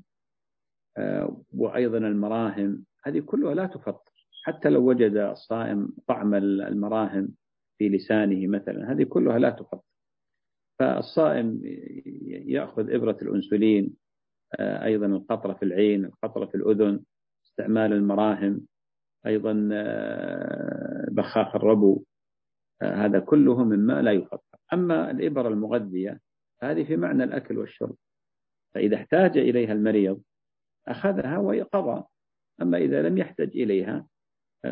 آه، 0.96 1.42
وأيضا 1.54 1.98
المراهم 1.98 2.84
هذه 3.04 3.20
كلها 3.20 3.54
لا 3.54 3.66
تفطر. 3.66 4.09
حتى 4.42 4.68
لو 4.68 4.88
وجد 4.88 5.16
الصائم 5.16 5.88
طعم 6.06 6.34
المراهم 6.34 7.28
في 7.78 7.88
لسانه 7.88 8.46
مثلا 8.46 8.92
هذه 8.92 9.04
كلها 9.04 9.38
لا 9.38 9.50
تفطر 9.50 9.80
فالصائم 10.78 11.60
يأخذ 12.26 12.90
إبرة 12.90 13.16
الأنسولين 13.22 13.96
آه، 14.58 14.84
أيضا 14.84 15.06
القطرة 15.06 15.52
في 15.52 15.62
العين 15.62 16.04
القطرة 16.04 16.46
في 16.46 16.54
الأذن 16.54 17.00
استعمال 17.44 17.92
المراهم 17.92 18.66
أيضا 19.26 19.68
آه، 19.72 21.06
بخاخ 21.10 21.56
الربو 21.56 22.04
آه، 22.82 22.94
هذا 22.94 23.18
كله 23.18 23.64
مما 23.64 24.02
لا 24.02 24.12
يفطر 24.12 24.58
أما 24.72 25.10
الإبر 25.10 25.48
المغذية 25.48 26.20
هذه 26.62 26.84
في 26.84 26.96
معنى 26.96 27.24
الأكل 27.24 27.58
والشرب. 27.58 27.96
فإذا 28.74 28.96
احتاج 28.96 29.38
إليها 29.38 29.72
المريض 29.72 30.22
أخذها 30.88 31.38
وقضى. 31.38 32.04
أما 32.62 32.78
إذا 32.78 33.02
لم 33.02 33.18
يحتج 33.18 33.56
إليها 33.56 34.06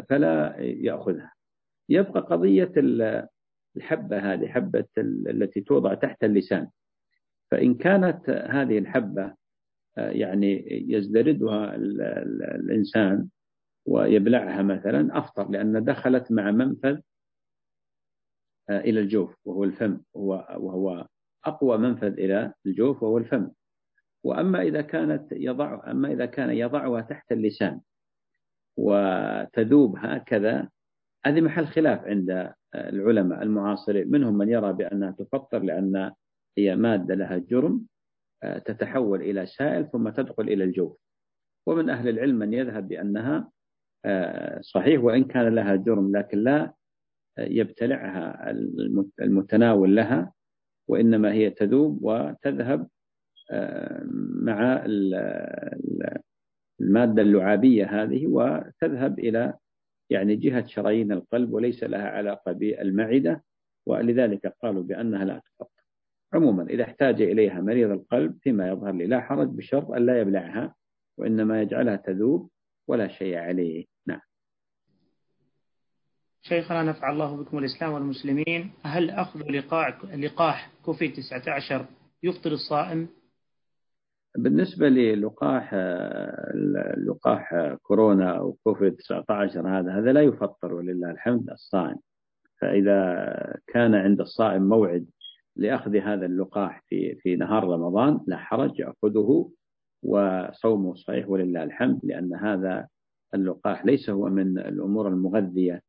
فلا 0.08 0.54
يأخذها. 0.60 1.32
يبقى 1.88 2.20
قضية 2.20 2.72
الحبة 3.76 4.18
هذه 4.32 4.46
حبة 4.48 4.84
التي 4.98 5.60
توضع 5.60 5.94
تحت 5.94 6.24
اللسان. 6.24 6.68
فإن 7.50 7.74
كانت 7.74 8.30
هذه 8.30 8.78
الحبة 8.78 9.34
يعني 9.96 10.64
يزدردها 10.92 11.74
الإنسان 11.74 13.28
ويبلعها 13.86 14.62
مثلا 14.62 15.18
أفطر 15.18 15.50
لأن 15.50 15.84
دخلت 15.84 16.32
مع 16.32 16.50
منفذ 16.50 16.98
إلى 18.70 19.00
الجوف 19.00 19.34
وهو 19.44 19.64
الفم 19.64 20.00
وهو 20.14 21.06
أقوى 21.44 21.78
منفذ 21.78 22.12
إلى 22.12 22.52
الجوف 22.66 23.02
وهو 23.02 23.18
الفم. 23.18 23.50
وأما 24.24 24.62
إذا 24.62 24.80
كانت 24.80 25.32
يضع 25.32 25.90
أما 25.90 26.12
إذا 26.12 26.26
كان 26.26 26.50
يضعها 26.50 27.00
تحت 27.00 27.32
اللسان 27.32 27.80
وتذوب 28.78 29.96
هكذا 29.98 30.68
هذه 31.26 31.40
محل 31.40 31.66
خلاف 31.66 32.04
عند 32.04 32.52
العلماء 32.74 33.42
المعاصرين. 33.42 34.10
منهم 34.10 34.38
من 34.38 34.48
يرى 34.48 34.72
بأنها 34.72 35.10
تفطر 35.10 35.58
لأن 35.58 36.12
هي 36.58 36.76
مادة 36.76 37.14
لها 37.14 37.38
جرم 37.38 37.86
تتحول 38.64 39.22
إلى 39.22 39.46
سائل 39.46 39.90
ثم 39.90 40.08
تدخل 40.08 40.42
إلى 40.42 40.64
الجوف. 40.64 40.96
ومن 41.66 41.90
أهل 41.90 42.08
العلم 42.08 42.36
من 42.36 42.54
يذهب 42.54 42.88
بأنها 42.88 43.50
صحيح 44.60 45.04
وإن 45.04 45.24
كان 45.24 45.54
لها 45.54 45.76
جرم 45.76 46.16
لكن 46.16 46.38
لا 46.38 46.72
يبتلعها 47.38 48.50
المتناول 49.20 49.96
لها 49.96 50.32
وإنما 50.88 51.32
هي 51.32 51.50
تذوب 51.50 51.98
وتذهب 52.02 52.88
مع 54.42 54.84
المادة 56.80 57.22
اللعابية 57.22 58.02
هذه 58.02 58.26
وتذهب 58.26 59.18
إلى 59.18 59.54
يعني 60.10 60.36
جهة 60.36 60.66
شرايين 60.66 61.12
القلب 61.12 61.52
وليس 61.52 61.84
لها 61.84 62.08
علاقة 62.08 62.52
بالمعدة 62.52 63.44
ولذلك 63.86 64.54
قالوا 64.62 64.82
بأنها 64.82 65.24
لا 65.24 65.38
تفطر 65.38 65.82
عموما 66.32 66.62
إذا 66.62 66.84
احتاج 66.84 67.22
إليها 67.22 67.60
مريض 67.60 67.90
القلب 67.90 68.38
فيما 68.42 68.68
يظهر 68.68 68.92
لي 68.92 69.06
لا 69.06 69.20
حرج 69.20 69.48
بشرط 69.48 69.90
أن 69.90 70.06
لا 70.06 70.20
يبلعها 70.20 70.74
وإنما 71.18 71.62
يجعلها 71.62 71.96
تذوب 71.96 72.50
ولا 72.88 73.08
شيء 73.08 73.36
عليه. 73.36 73.84
نعم. 74.06 74.20
شيخنا 76.42 76.82
نفع 76.82 77.10
الله 77.10 77.36
بكم 77.36 77.58
الإسلام 77.58 77.92
والمسلمين. 77.92 78.70
هل 78.82 79.10
أخذ 79.10 79.40
لقاح 80.16 80.70
كوفيد 80.84 81.12
19 81.12 81.86
يفطر 82.22 82.52
الصائم؟ 82.52 83.08
بالنسبة 84.38 84.88
للقاح 84.88 85.74
لقاح 87.06 87.74
كورونا 87.82 88.38
أو 88.38 88.52
كوفيد 88.64 88.96
19 88.96 89.78
هذا 89.78 89.92
هذا 89.98 90.12
لا 90.12 90.22
يفطر 90.22 90.74
ولله 90.74 91.10
الحمد 91.10 91.50
الصائم. 91.50 91.96
فإذا 92.60 93.60
كان 93.66 93.94
عند 93.94 94.20
الصائم 94.20 94.62
موعد 94.62 95.06
لأخذ 95.56 95.96
هذا 95.96 96.26
اللقاح 96.26 96.84
في 96.88 97.14
في 97.14 97.36
نهار 97.36 97.64
رمضان 97.64 98.20
لا 98.26 98.36
حرج 98.36 98.80
يأخذه 98.80 99.50
وصومه 100.02 100.94
صحيح 100.94 101.28
ولله 101.28 101.62
الحمد 101.62 102.00
لأن 102.02 102.34
هذا 102.34 102.88
اللقاح 103.34 103.86
ليس 103.86 104.10
هو 104.10 104.28
من 104.28 104.58
الأمور 104.58 105.08
المغذية 105.08 105.82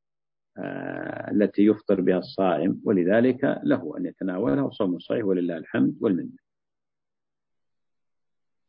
آه، 0.57 1.31
التي 1.31 1.65
يفطر 1.65 2.01
بها 2.01 2.17
الصائم 2.17 2.81
ولذلك 2.85 3.59
له 3.63 3.97
أن 3.97 4.05
يتناولها 4.05 4.63
وصومه 4.63 4.99
صحيح 4.99 5.25
ولله 5.25 5.57
الحمد 5.57 5.95
والمنة. 6.01 6.48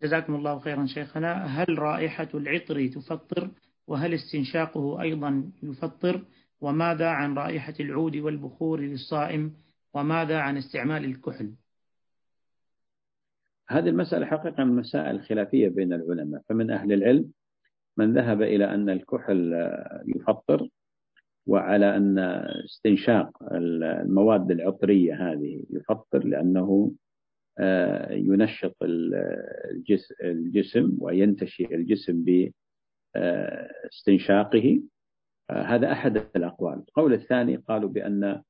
جزاكم 0.03 0.35
الله 0.35 0.59
خيرا 0.59 0.87
شيخنا. 0.87 1.33
هل 1.33 1.79
رائحة 1.79 2.29
العطر 2.35 2.87
تفطر؟ 2.87 3.51
وهل 3.87 4.15
استنشاقه 4.15 5.03
أيضا 5.03 5.51
يفطر؟ 5.63 6.25
وماذا 6.61 7.09
عن 7.09 7.35
رائحة 7.35 7.75
العود 7.81 8.17
والبخور 8.17 8.81
للصائم؟ 8.81 9.55
وماذا 9.95 10.39
عن 10.39 10.57
استعمال 10.57 11.05
الكحل؟ 11.05 11.53
هذه 13.69 13.89
المسألة 13.89 14.27
حقيقة 14.27 14.65
من 14.65 14.83
الخلافية 14.95 15.69
بين 15.69 15.93
العلماء. 15.93 16.43
فمن 16.49 16.71
أهل 16.71 16.93
العلم 16.93 17.33
من 17.97 18.15
ذهب 18.15 18.43
إلى 18.43 18.75
أن 18.75 18.91
الكحل 18.91 19.53
يفطر 20.07 20.69
وعلى 21.47 21.97
أن 21.97 22.19
استنشاق 22.65 23.53
المواد 23.53 24.51
العطرية 24.51 25.33
هذه 25.33 25.65
يفطر 25.71 26.25
لأنه 26.25 26.93
ينشط 28.11 28.77
الجسم 30.23 30.97
وينتشي 31.01 31.75
الجسم 31.75 32.25
باستنشاقه 33.15 34.83
آه، 35.51 35.63
هذا 35.63 35.93
أحد 35.93 36.17
الأقوال. 36.37 36.79
القول 36.79 37.13
الثاني 37.13 37.57
قالوا 37.57 37.89
بأن 37.91 38.43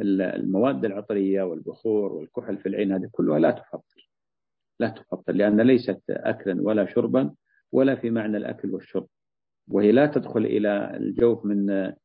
المواد 0.00 0.84
العطرية 0.84 1.42
والبخور 1.42 2.12
والكحل 2.12 2.56
في 2.58 2.68
العين 2.68 2.92
هذه 2.92 3.08
كلها 3.12 3.38
لا 3.38 3.50
تفطر 3.50 4.08
لا 4.80 4.88
تفطر 4.88 5.32
لأن 5.32 5.60
ليست 5.60 6.02
أكلا 6.10 6.62
ولا 6.62 6.86
شربا 6.94 7.34
ولا 7.72 7.94
في 7.96 8.10
معنى 8.10 8.36
الأكل 8.36 8.74
والشرب. 8.74 9.06
وهي 9.68 9.92
لا 9.92 10.06
تدخل 10.06 10.46
إلى 10.46 10.96
الجوف 10.96 11.44
من 11.44 11.70
آه، 11.70 11.96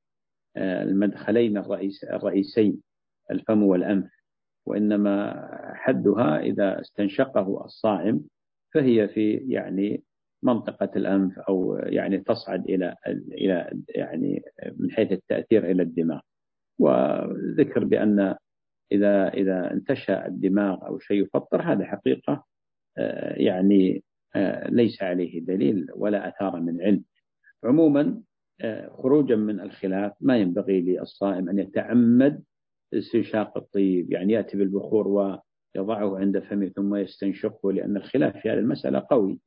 المدخلين 0.83 1.57
الرئيس 1.57 2.03
الرئيسين 2.03 2.81
الفم 3.31 3.63
والأنف. 3.63 4.22
وإنما 4.65 5.47
حدها 5.75 6.39
إذا 6.39 6.81
استنشقه 6.81 7.65
الصائم 7.65 8.23
فهي 8.73 9.07
في 9.07 9.33
يعني 9.33 10.03
منطقة 10.43 10.89
الأنف 10.95 11.39
أو 11.39 11.75
يعني 11.75 12.17
تصعد 12.17 12.69
إلى 12.69 12.95
إلى 13.31 13.81
يعني 13.89 14.43
من 14.77 14.91
حيث 14.91 15.11
التأثير 15.11 15.71
إلى 15.71 15.83
الدماغ. 15.83 16.19
وذكر 16.79 17.83
بأن 17.83 18.35
إذا 18.91 19.27
إذا 19.29 19.71
انتشى 19.71 20.25
الدماغ 20.25 20.87
أو 20.87 20.99
شيء 20.99 21.23
يفطر 21.23 21.61
هذا 21.61 21.85
حقيقة 21.85 22.45
آه، 22.97 23.33
يعني 23.33 24.03
آه، 24.35 24.69
ليس 24.69 25.03
عليه 25.03 25.41
دليل 25.41 25.87
ولا 25.95 26.27
أثار 26.27 26.59
من 26.59 26.81
علم. 26.81 27.03
عموما 27.63 28.21
آه، 28.61 28.89
خروجا 28.89 29.35
من 29.35 29.59
الخلاف 29.59 30.13
ما 30.21 30.37
ينبغي 30.37 30.81
للصائم 30.81 31.49
أن 31.49 31.59
يتعمد 31.59 32.43
استنشاق 32.97 33.57
الطيب 33.57 34.11
يعني 34.11 34.33
يأتي 34.33 34.57
بالبخور 34.57 35.07
ويضعه 35.07 36.17
عند 36.17 36.39
فمه 36.39 36.67
ثم 36.67 36.95
يستنشقه 36.95 37.71
لأن 37.71 37.97
الخلاف 37.97 38.37
في 38.37 38.49
هذه 38.49 38.59
المسألة 38.59 39.05
قوي. 39.09 39.39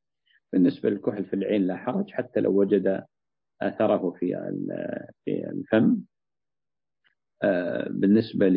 بالنسبة 0.53 0.91
للكحل 0.91 1.25
في 1.25 1.37
العين 1.37 1.67
لا 1.67 1.77
حرج 1.77 2.11
حتى 2.11 2.41
لو 2.41 2.61
وجد 2.61 3.05
أثره 3.63 4.11
في 4.11 4.37
في 5.25 5.49
الفم. 5.51 6.01
آه، 7.43 7.89
بالنسبة 7.91 8.49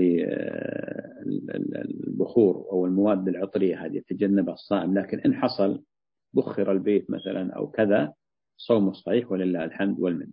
للبخور 1.26 2.56
أو 2.72 2.86
المواد 2.86 3.28
العطرية 3.28 3.86
هذه 3.86 3.98
يتجنبها 3.98 4.54
الصائم 4.54 5.00
لكن 5.00 5.20
إن 5.20 5.36
حصل 5.36 5.84
بخر 6.34 6.72
البيت 6.72 7.12
مثلا 7.12 7.54
أو 7.54 7.68
كذا 7.72 8.14
صوم 8.58 8.94
صحيح 8.94 9.32
ولله 9.32 9.64
الحمد 9.64 10.00
والمن 10.00 10.28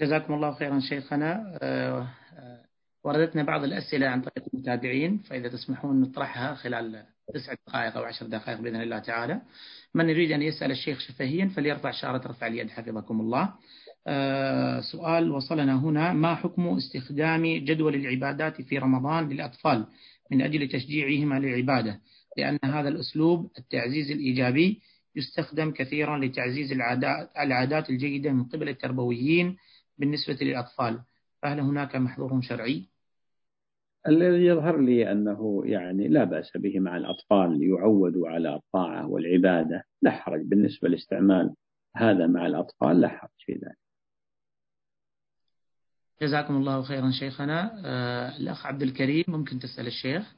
جزاكم 0.00 0.34
الله 0.34 0.54
خيرا 0.54 0.80
شيخنا. 0.80 1.58
آه، 1.62 2.08
آه، 2.38 2.59
وردتنا 3.04 3.42
بعض 3.42 3.64
الأسئلة 3.64 4.06
عن 4.06 4.20
طريق 4.20 4.48
المتابعين 4.54 5.18
فإذا 5.18 5.48
تسمحون 5.48 6.00
نطرحها 6.00 6.54
خلال 6.54 7.04
تسع 7.34 7.54
دقائق 7.66 7.96
أو 7.96 8.02
عشر 8.04 8.26
دقائق 8.26 8.60
بإذن 8.60 8.82
الله 8.82 8.98
تعالى. 8.98 9.40
من 9.94 10.08
يريد 10.08 10.32
أن 10.32 10.42
يسأل 10.42 10.70
الشيخ 10.70 11.00
شفهيا 11.00 11.46
فليرفع 11.56 11.90
شارة 11.90 12.28
رفع 12.28 12.46
اليد 12.46 12.70
حفظكم 12.70 13.20
الله. 13.20 13.54
آه 14.06 14.80
سؤال 14.80 15.30
وصلنا 15.30 15.80
هنا. 15.80 16.12
ما 16.12 16.34
حكم 16.34 16.68
استخدام 16.68 17.46
جدول 17.46 17.94
العبادات 17.94 18.62
في 18.62 18.78
رمضان 18.78 19.28
للأطفال 19.28 19.86
من 20.30 20.42
أجل 20.42 20.68
تشجيعهم 20.68 21.32
على 21.32 21.48
العبادة 21.48 22.00
لأن 22.36 22.58
هذا 22.64 22.88
الأسلوب 22.88 23.50
التعزيز 23.58 24.10
الإيجابي 24.10 24.80
يستخدم 25.16 25.70
كثيرا 25.70 26.18
لتعزيز 26.18 26.72
العادات 27.38 27.90
الجيدة 27.90 28.32
من 28.32 28.44
قبل 28.44 28.68
التربويين 28.68 29.56
بالنسبة 29.98 30.38
للأطفال. 30.40 31.00
فهل 31.42 31.60
هناك 31.60 31.96
محظور 31.96 32.40
شرعي؟ 32.42 32.88
الذي 34.08 34.46
يظهر 34.46 34.80
لي 34.80 35.12
أنه 35.12 35.62
يعني 35.64 36.08
لا 36.08 36.24
بأس 36.24 36.56
به 36.56 36.80
مع 36.80 36.96
الأطفال 36.96 37.62
يعودوا 37.62 38.28
على 38.28 38.54
الطاعة 38.54 39.06
والعبادة 39.08 39.84
لا 40.02 40.10
حرج. 40.10 40.40
بالنسبة 40.40 40.88
لاستعمال 40.88 41.54
هذا 41.96 42.26
مع 42.26 42.46
الأطفال 42.46 43.00
لا 43.00 43.08
حرج 43.08 43.30
في 43.38 43.52
ذلك. 43.52 43.78
جزاكم 46.22 46.56
الله 46.56 46.82
خيرا 46.82 47.10
شيخنا. 47.10 47.82
آه 47.84 48.36
الأخ 48.36 48.66
عبد 48.66 48.82
الكريم 48.82 49.24
ممكن 49.28 49.58
تسأل 49.58 49.86
الشيخ؟ 49.86 50.34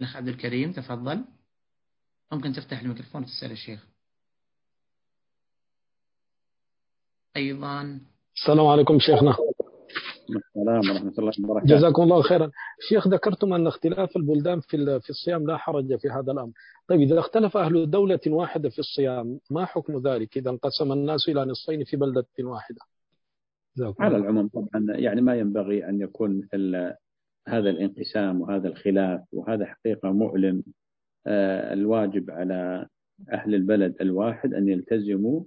الأخ 0.00 0.16
عبد 0.16 0.28
الكريم 0.28 0.72
تفضل. 0.72 1.24
ممكن 2.32 2.52
تفتح 2.52 2.80
الميكروفون 2.80 3.22
وتسأل 3.22 3.50
الشيخ. 3.52 3.86
أيضا. 7.36 8.00
السلام 8.36 8.66
عليكم 8.66 8.98
شيخنا. 8.98 9.36
السلام 10.36 10.90
ورحمة 10.90 11.12
الله 11.18 11.32
وبركاته. 11.44 11.76
جزاكم 11.76 12.02
الله 12.02 12.22
خيرا. 12.22 12.50
شيخ 12.88 13.08
ذكرتم 13.08 13.52
أن 13.52 13.66
اختلاف 13.66 14.16
البلدان 14.16 14.60
في 14.60 15.00
في 15.00 15.10
الصيام 15.10 15.46
لا 15.46 15.56
حرج 15.56 15.96
في 15.96 16.08
هذا 16.08 16.32
الأمر. 16.32 16.52
طيب 16.88 17.00
إذا 17.00 17.18
اختلف 17.18 17.56
أهل 17.56 17.90
دولة 17.90 18.20
واحدة 18.26 18.68
في 18.68 18.78
الصيام 18.78 19.40
ما 19.50 19.64
حكم 19.64 19.98
ذلك؟ 20.08 20.36
إذا 20.36 20.50
انقسم 20.50 20.92
الناس 20.92 21.28
إلى 21.28 21.44
نصفين 21.44 21.84
في 21.84 21.96
بلدة 21.96 22.26
واحدة. 22.40 22.80
على 24.00 24.16
العموم 24.16 24.48
طبعا 24.48 24.86
يعني 24.88 25.20
ما 25.20 25.34
ينبغي 25.34 25.88
أن 25.88 26.00
يكون 26.00 26.38
مثل 26.38 26.92
هذا 27.48 27.70
الانقسام 27.70 28.40
وهذا 28.40 28.68
الخلاف 28.68 29.20
وهذا 29.32 29.66
حقيقة 29.66 30.12
مؤلم 30.12 30.62
آه، 31.26 31.72
الواجب 31.72 32.30
على 32.30 32.86
أهل 33.32 33.54
البلد 33.54 33.96
الواحد 34.00 34.54
أن 34.54 34.68
يلتزموا 34.68 35.42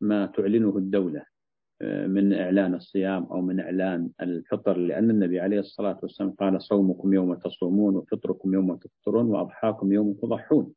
ما 0.00 0.26
تعلنه 0.26 0.76
الدولة. 0.76 1.20
آه، 1.20 1.26
من 1.82 2.32
إعلان 2.32 2.74
الصيام 2.74 3.24
أو 3.24 3.40
من 3.40 3.60
إعلان 3.60 4.10
الفطر 4.20 4.76
لأن 4.76 5.10
النبي 5.10 5.40
عليه 5.40 5.60
الصلاة 5.60 5.98
والسلام 6.02 6.30
قال 6.30 6.62
صومكم 6.62 7.14
يوم 7.14 7.34
تصومون 7.34 7.96
وفطركم 7.96 8.54
يوم 8.54 8.76
تفطرون 8.76 9.26
وأضحاكم 9.26 9.92
يوم 9.92 10.14
تضحون. 10.22 10.72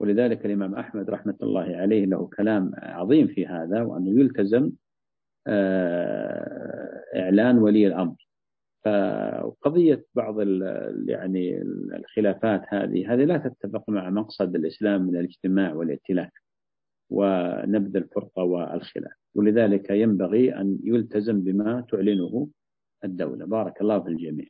ولذلك 0.00 0.46
الإمام 0.46 0.74
أحمد 0.74 1.10
رحمة 1.10 1.36
الله 1.42 1.76
عليه 1.76 2.04
له 2.04 2.26
كلام 2.36 2.72
عظيم 2.76 3.26
في 3.26 3.46
هذا 3.46 3.82
وأنه 3.82 4.20
يلتزم 4.20 4.70
آه، 5.46 7.02
إعلان 7.16 7.58
ولي 7.58 7.86
الأمر. 7.86 8.28
فقضية 8.84 10.04
بعض 10.14 10.40
يعني 11.08 11.62
الخلافات 11.94 12.62
هذه 12.68 13.14
هذه 13.14 13.24
لا 13.24 13.38
تتفق 13.38 13.90
مع 13.90 14.10
مقصد 14.10 14.54
الإسلام 14.56 15.02
من 15.02 15.16
الاجتماع 15.16 15.74
والائتلاف 15.74 16.30
ونبذ 17.10 17.96
الفرقة 17.96 18.42
والخلاف. 18.42 19.17
ولذلك 19.34 19.90
ينبغي 19.90 20.54
أن 20.54 20.78
يلتزم 20.84 21.40
بما 21.40 21.80
تعلنه 21.90 22.48
الدولة. 23.04 23.46
بارك 23.46 23.80
الله 23.80 24.00
في 24.02 24.08
الجميع. 24.08 24.46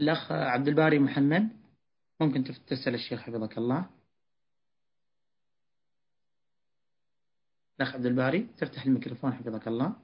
الأخ 0.00 0.32
عبد 0.32 0.68
الباري 0.68 0.98
محمد 0.98 1.48
ممكن 2.20 2.44
تسأل 2.44 2.94
الشيخ 2.94 3.20
حفظك 3.20 3.58
الله؟ 3.58 3.90
الأخ 7.80 7.94
عبد 7.94 8.06
الباري 8.06 8.48
تفتح 8.58 8.86
الميكروفون 8.86 9.32
حفظك 9.32 9.68
الله؟ 9.68 9.96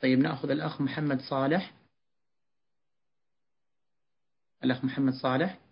طيب 0.00 0.18
نأخذ 0.18 0.50
الأخ 0.50 0.80
محمد 0.80 1.20
صالح. 1.20 1.74
الأخ 4.64 4.84
محمد 4.84 5.12
صالح. 5.12 5.67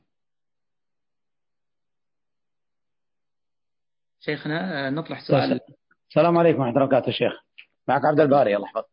شيخنا 4.26 4.86
آه، 4.86 4.90
نطرح 4.90 5.20
سؤال. 5.20 5.60
السلام 6.08 6.38
عليكم 6.38 6.60
ورحمة 6.60 6.74
الله 6.74 6.84
وبركاته 6.84 7.12
شيخ. 7.12 7.32
معك 7.88 8.04
عبد 8.04 8.20
الباري 8.20 8.56
الله 8.56 8.66
يحفظك. 8.66 8.86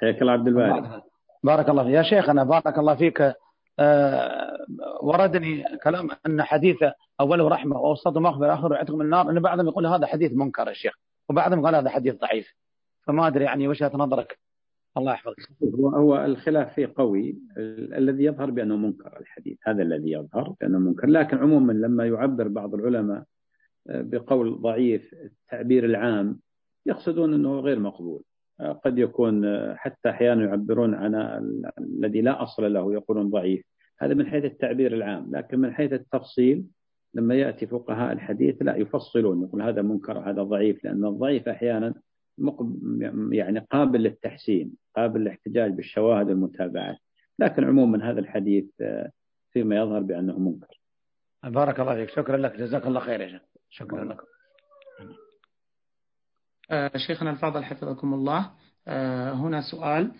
حياك 0.00 0.22
الله 0.22 0.32
عبد 0.32 0.48
الباري. 0.48 1.02
بارك 1.44 1.68
الله 1.68 1.84
فيك. 1.84 1.94
يا 1.94 2.02
شيخنا 2.02 2.44
بارك 2.44 2.78
الله 2.78 2.94
فيك. 2.94 3.34
آه 3.78 4.56
وردني 5.02 5.64
كلام 5.84 6.08
أن 6.26 6.42
حديث 6.42 6.76
اوله 7.20 7.48
رحمة 7.48 7.76
واوسطه 7.76 8.20
مغفرة 8.20 8.54
اخره 8.54 8.76
عتق 8.76 8.94
من 8.94 9.00
النار 9.00 9.30
أن 9.30 9.40
بعضهم 9.40 9.66
يقول 9.68 9.86
هذا 9.86 10.06
حديث 10.06 10.32
منكر 10.32 10.68
يا 10.68 10.72
شيخ 10.72 10.94
وبعضهم 11.28 11.66
قال 11.66 11.74
هذا 11.74 11.90
حديث 11.90 12.14
ضعيف. 12.14 12.46
فما 13.06 13.26
أدري 13.26 13.44
يعني 13.44 13.68
وجهة 13.68 13.90
نظرك. 13.94 14.38
الله 14.96 15.12
يحفظك. 15.12 15.36
هو 15.74 15.88
هو 15.88 16.24
الخلاف 16.24 16.74
فيه 16.74 16.92
قوي. 16.96 17.38
الذي 17.98 18.24
يظهر 18.24 18.50
بأنه 18.50 18.76
منكر 18.76 19.20
الحديث. 19.20 19.58
هذا 19.66 19.82
الذي 19.82 20.10
يظهر 20.12 20.54
بأنه 20.60 20.78
منكر. 20.78 21.06
لكن 21.06 21.38
عموما 21.38 21.72
لما 21.72 22.06
يعبر 22.06 22.48
بعض 22.48 22.74
العلماء 22.74 23.22
بقول 23.88 24.60
ضعيف 24.60 25.14
التعبير 25.14 25.84
العام 25.84 26.40
يقصدون 26.86 27.34
إنه 27.34 27.60
غير 27.60 27.78
مقبول. 27.78 28.22
قد 28.84 28.98
يكون 28.98 29.44
حتى 29.76 30.10
أحيانا 30.10 30.44
يعبرون 30.44 30.94
عن 30.94 31.14
الذي 31.78 32.20
لا 32.20 32.42
أصل 32.42 32.72
له 32.72 32.92
يقولون 32.92 33.30
ضعيف. 33.30 33.64
هذا 33.98 34.14
من 34.14 34.26
حيث 34.26 34.44
التعبير 34.44 34.94
العام. 34.94 35.30
لكن 35.36 35.58
من 35.58 35.72
حيث 35.72 35.92
التفصيل 35.92 36.64
لما 37.14 37.34
يأتي 37.34 37.66
فقهاء 37.66 38.12
الحديث 38.12 38.62
لا 38.62 38.76
يفصلون. 38.76 39.42
يقول 39.42 39.62
هذا 39.62 39.82
منكر 39.82 40.18
هذا 40.18 40.42
ضعيف. 40.42 40.84
لأن 40.84 41.04
الضعيف 41.04 41.48
أحيانا 41.48 41.94
يعني 43.30 43.66
قابل 43.70 44.02
للتحسين 44.02 44.72
قابل 44.96 45.20
للاحتجاج 45.20 45.72
بالشواهد 45.72 46.28
والمتابعات. 46.28 46.96
لكن 47.38 47.64
عموما 47.64 48.10
هذا 48.10 48.20
الحديث 48.20 48.64
فيما 49.52 49.76
يظهر 49.76 50.00
بأنه 50.00 50.38
منكر. 50.38 50.80
بارك 51.44 51.80
الله 51.80 51.94
فيك. 51.94 52.08
شكرا 52.08 52.36
لك. 52.36 52.56
جزاك 52.56 52.86
الله 52.86 53.00
خير 53.00 53.20
يا 53.20 53.28
شيخ. 53.28 53.42
شكرا 53.76 54.04
لكم 54.04 54.24
آه 56.70 56.90
شيخنا 56.96 57.30
الفاضل 57.30 57.64
حفظكم 57.64 58.14
الله. 58.14 58.50
آه 58.88 59.32
هنا 59.32 59.60
سؤال. 59.70 60.12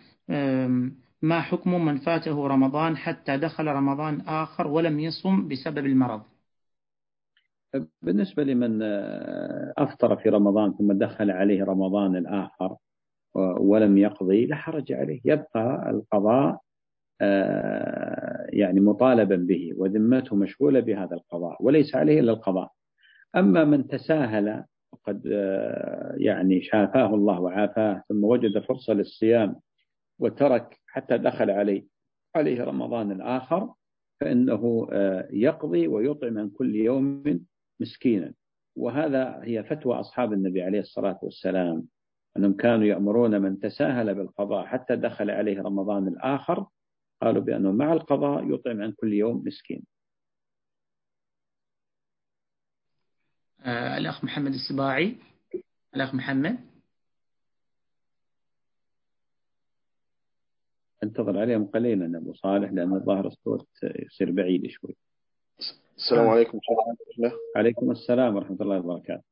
ما 1.23 1.41
حكم 1.41 1.85
من 1.85 1.99
فاته 1.99 2.47
رمضان 2.47 2.97
حتى 2.97 3.37
دخل 3.37 3.67
رمضان 3.67 4.21
آخر 4.21 4.67
ولم 4.67 5.01
يصم 5.01 5.49
بسبب 5.49 5.87
المرض؟ 5.87 6.23
بالنسبة 8.03 8.45
لمن 8.45 8.83
آه، 8.83 9.73
أفطر 9.79 10.17
في 10.17 10.29
رمضان 10.29 10.73
ثم 10.73 10.93
دخل 10.93 11.31
عليه 11.31 11.65
رمضان 11.65 12.17
الآخر 12.17 12.77
ولم 13.61 13.99
يقضي 13.99 14.47
لا 14.47 14.57
حرج 14.57 14.93
عليه. 14.93 15.21
يبقى 15.25 15.91
القضاء 15.91 16.61
يعني 18.53 18.81
مطالبا 18.81 19.37
به 19.37 19.73
وذمته 19.77 20.37
مشغولة 20.37 20.81
بهذا 20.81 21.15
القضاء 21.17 21.57
وليس 21.61 21.95
عليه 21.97 22.21
إلا 22.21 22.33
القضاء. 22.33 22.71
أما 23.37 23.65
من 23.65 23.89
تساهل 23.89 24.65
وقد 24.93 25.27
آه، 25.33 26.15
يعني 26.19 26.63
شافاه 26.63 27.15
الله 27.15 27.41
وعافاه 27.41 28.03
ثم 28.09 28.25
وجد 28.25 28.59
فرصة 28.59 28.93
للصيام 28.93 29.57
وترك 30.19 30.81
حتى 30.87 31.19
دخل 31.19 31.51
عليه 31.51 31.87
عليه 32.37 32.65
رمضان 32.65 33.13
الآخر 33.13 33.73
فإنه 34.21 34.89
يقضي 35.31 35.87
ويطعم 35.89 36.39
عن 36.39 36.51
كل 36.51 36.75
يوم 36.75 37.23
مسكينا. 37.81 38.35
وهذا 38.77 39.41
هي 39.43 39.65
فتوى 39.65 39.95
أصحاب 40.01 40.33
النبي 40.33 40.63
عليه 40.63 40.81
الصلاة 40.81 41.19
والسلام 41.23 41.87
أنهم 42.37 42.53
كانوا 42.53 42.85
يأمرون 42.85 43.41
من 43.43 43.59
تساهل 43.61 44.15
بالقضاء 44.15 44.67
حتى 44.67 44.97
دخل 44.97 45.31
عليه 45.31 45.63
رمضان 45.63 46.09
الآخر 46.09 46.67
قالوا 47.23 47.43
بأنه 47.43 47.73
مع 47.73 47.93
القضاء 47.93 48.55
يطعم 48.55 48.83
عن 48.83 48.93
كل 48.93 49.13
يوم 49.13 49.43
مسكين. 49.47 49.83
الأخ 53.67 54.25
محمد 54.25 54.53
السباعي. 54.53 55.17
الأخ 55.95 56.15
محمد. 56.15 56.59
انتظر 61.03 61.39
عليهم 61.39 61.67
قليلا 61.67 62.19
أبو 62.19 62.35
صالح 62.35 62.71
لأن 62.71 62.95
الظاهر 62.95 63.27
الصوت 63.27 63.69
يصير 63.83 64.31
بعيد 64.31 64.67
شوي. 64.67 64.97
السلام 65.97 66.29
عليكم 66.29 66.59
شيخنا 66.63 67.33
عليكم 67.57 67.91
السلام 67.91 68.37
ورحمة 68.37 68.57
الله 68.61 68.79
وبركاته. 68.79 69.23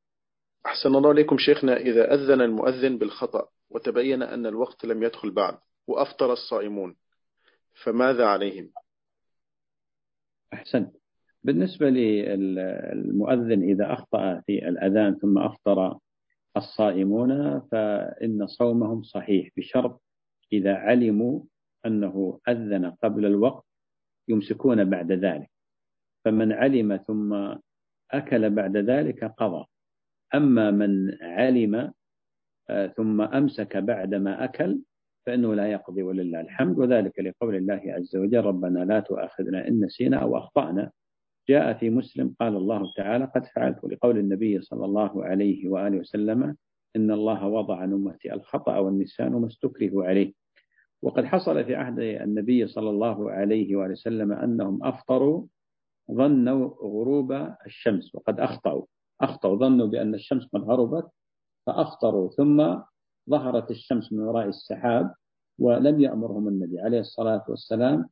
أحسن 0.65 0.95
الله 0.95 1.09
عليكم 1.09 1.37
شيخنا 1.37 1.77
إذا 1.77 2.13
أذن 2.13 2.41
المؤذن 2.41 2.97
بالخطأ 2.97 3.47
وتبين 3.69 4.23
أن 4.23 4.45
الوقت 4.45 4.85
لم 4.85 5.03
يدخل 5.03 5.31
بعد 5.31 5.57
وأفطر 5.87 6.33
الصائمون 6.33 6.95
فماذا 7.83 8.25
عليهم؟ 8.25 8.71
أحسن 10.53 10.91
بالنسبة 11.45 11.89
للمؤذن 11.89 13.63
إذا 13.63 13.93
أخطأ 13.93 14.41
في 14.45 14.67
الأذان 14.69 15.15
ثم 15.15 15.37
أفطر 15.37 15.97
الصائمون 16.57 17.59
فإن 17.59 18.47
صومهم 18.47 19.03
صحيح 19.03 19.49
بشرط 19.57 20.01
إذا 20.53 20.75
علموا 20.75 21.39
أنه 21.85 22.39
أذن 22.47 22.85
قبل 23.03 23.25
الوقت 23.25 23.65
يمسكون 24.27 24.83
بعد 24.89 25.11
ذلك. 25.11 25.49
فمن 26.25 26.51
علم 26.51 26.97
ثم 26.97 27.55
أكل 28.11 28.49
بعد 28.49 28.77
ذلك 28.77 29.23
قضى. 29.23 29.65
أما 30.35 30.71
من 30.71 31.17
علم 31.21 31.91
آه، 32.69 32.87
ثم 32.87 33.21
أمسك 33.21 33.77
بعدما 33.77 34.43
أكل 34.43 34.79
فإنه 35.25 35.53
لا 35.55 35.71
يقضي 35.71 36.03
ولله 36.03 36.41
الحمد 36.41 36.77
وذلك 36.79 37.19
لقول 37.19 37.55
الله 37.55 37.81
عز 37.85 38.15
وجل 38.15 38.43
ربنا 38.45 38.79
لا 38.79 38.99
تؤاخذنا 38.99 39.67
إن 39.67 39.85
نسينا 39.85 40.17
أو 40.17 40.37
أخطأنا. 40.37 40.91
جاء 41.49 41.73
في 41.73 41.89
مسلم 41.89 42.35
قال 42.39 42.55
الله 42.55 42.93
تعالى 42.97 43.25
قد 43.35 43.45
فعلت 43.45 43.83
لقول 43.83 44.17
النبي 44.17 44.61
صلى 44.61 44.85
الله 44.85 45.25
عليه 45.25 45.69
وآله 45.69 45.99
وسلم 45.99 46.55
إن 46.95 47.11
الله 47.11 47.47
وضع 47.47 47.83
أمتي 47.83 48.33
الخطأ 48.33 48.77
والنسيان 48.77 49.33
وما 49.33 49.47
استكرهوا 49.47 50.05
عليه. 50.05 50.33
وقد 51.01 51.25
حصل 51.25 51.65
في 51.65 51.75
عهد 51.75 51.99
النبي 51.99 52.67
صلى 52.67 52.89
الله 52.89 53.31
عليه 53.31 53.75
وآله 53.75 53.91
وسلم 53.91 54.31
أنهم 54.33 54.83
أفطروا 54.83 55.45
ظنوا 56.11 56.69
غروب 56.81 57.31
الشمس 57.65 58.15
وقد 58.15 58.39
أخطأوا. 58.39 58.85
أخطأوا 59.21 59.55
ظنوا 59.57 59.87
بأن 59.87 60.15
الشمس 60.15 60.45
قد 60.53 60.61
غربت 60.61 61.07
فأفطروا 61.65 62.29
ثم 62.29 62.75
ظهرت 63.29 63.71
الشمس 63.71 64.13
من 64.13 64.19
وراء 64.19 64.47
السحاب 64.47 65.13
ولم 65.59 66.01
يأمرهم 66.01 66.47
النبي 66.47 66.79
عليه 66.79 66.99
الصلاة 66.99 67.43
والسلام 67.49 68.09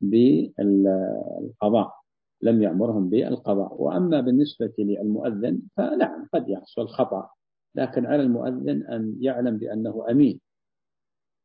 بالقضاء. 0.00 1.99
لم 2.42 2.62
يأمرهم 2.62 3.10
بالقضاء. 3.10 3.82
وأما 3.82 4.20
بالنسبة 4.20 4.72
للمؤذن 4.78 5.62
فنعم 5.76 6.28
قد 6.34 6.48
يحصل 6.48 6.88
خطأ. 6.88 7.30
لكن 7.74 8.06
على 8.06 8.22
المؤذن 8.22 8.82
أن 8.86 9.16
يعلم 9.20 9.56
بأنه 9.58 10.10
أمين. 10.10 10.40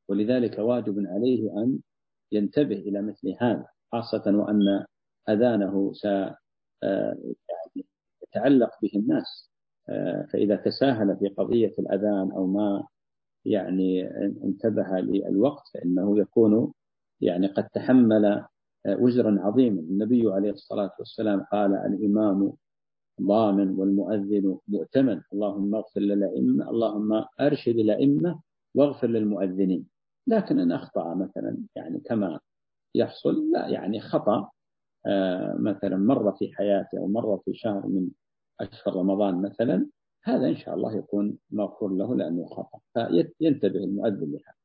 ولذلك 0.09 0.59
واجب 0.59 1.05
عليه 1.07 1.63
أن 1.63 1.79
ينتبه 2.31 2.75
إلى 2.75 3.01
مثل 3.01 3.35
هذا 3.41 3.67
خاصة 3.91 4.37
وأن 4.37 4.85
أذانه 5.29 5.93
س 5.93 6.05
آه، 6.05 7.17
يعني 7.49 7.85
يتعلق 8.23 8.69
به 8.81 8.91
الناس. 8.95 9.51
آه، 9.89 10.27
فإذا 10.33 10.55
تساهل 10.55 11.17
في 11.17 11.27
قضية 11.27 11.73
الأذان 11.79 12.31
أو 12.31 12.47
ما 12.47 12.87
يعني 13.45 14.07
انتبه 14.43 14.99
للوقت 14.99 15.63
فإنه 15.73 16.19
يكون 16.19 16.73
يعني 17.21 17.47
قد 17.47 17.69
تحمل 17.69 18.45
وزرا 18.87 19.37
عظيما. 19.41 19.79
النبي 19.79 20.31
عليه 20.31 20.51
الصلاة 20.51 20.91
والسلام 20.99 21.43
قال 21.51 21.73
الإمام 21.75 22.53
ضامن 23.21 23.69
والمؤذن 23.69 24.57
مؤتمن. 24.67 25.21
اللهم 25.33 25.75
اغفر 25.75 25.99
للأئمة 26.01 26.69
اللهم 26.69 27.25
أرشد 27.39 27.75
الأئمة 27.79 28.39
واغفر 28.75 29.07
للمؤذنين. 29.07 29.87
لكن 30.27 30.59
إن 30.59 30.71
أخطأ 30.71 31.13
مثلا 31.13 31.57
يعني 31.75 31.99
كما 31.99 32.39
يحصل 32.95 33.51
لا 33.51 33.67
يعني 33.67 33.99
خطأ. 33.99 34.49
آه، 35.07 35.55
مثلا 35.59 35.97
مرة 35.97 36.31
في 36.31 36.53
حياته 36.55 36.97
أو 36.97 37.07
مرة 37.07 37.41
في 37.45 37.53
شهر 37.53 37.87
من 37.87 38.07
أشهر 38.59 38.95
رمضان 38.95 39.41
مثلا 39.41 39.87
هذا 40.23 40.47
إن 40.47 40.55
شاء 40.55 40.75
الله 40.75 40.95
يكون 40.95 41.37
مغفور 41.51 41.93
له 41.93 42.15
لأنه 42.15 42.45
خطأ. 42.45 42.79
فينتبه 42.93 43.83
المؤذن 43.83 44.31
لهذا. 44.31 44.64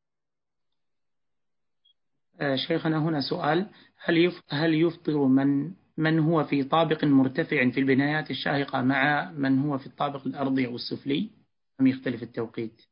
شيخنا 2.55 2.99
هنا 2.99 3.21
سؤال. 3.21 3.67
هل 4.05 4.33
هل 4.49 4.75
يفطر 4.75 5.25
من 5.25 5.73
من 5.97 6.19
هو 6.19 6.45
في 6.45 6.65
طابق 6.65 7.05
مرتفع 7.05 7.71
في 7.71 7.81
البنايات 7.81 8.31
الشاهقة 8.31 8.83
مع 8.83 9.31
من 9.31 9.59
هو 9.59 9.79
في 9.79 9.87
الطابق 9.87 10.27
الأرضي 10.27 10.67
أو 10.67 10.75
السفلي؟ 10.75 11.31
أم 11.81 11.87
يختلف 11.87 12.23
التوقيت؟ 12.23 12.83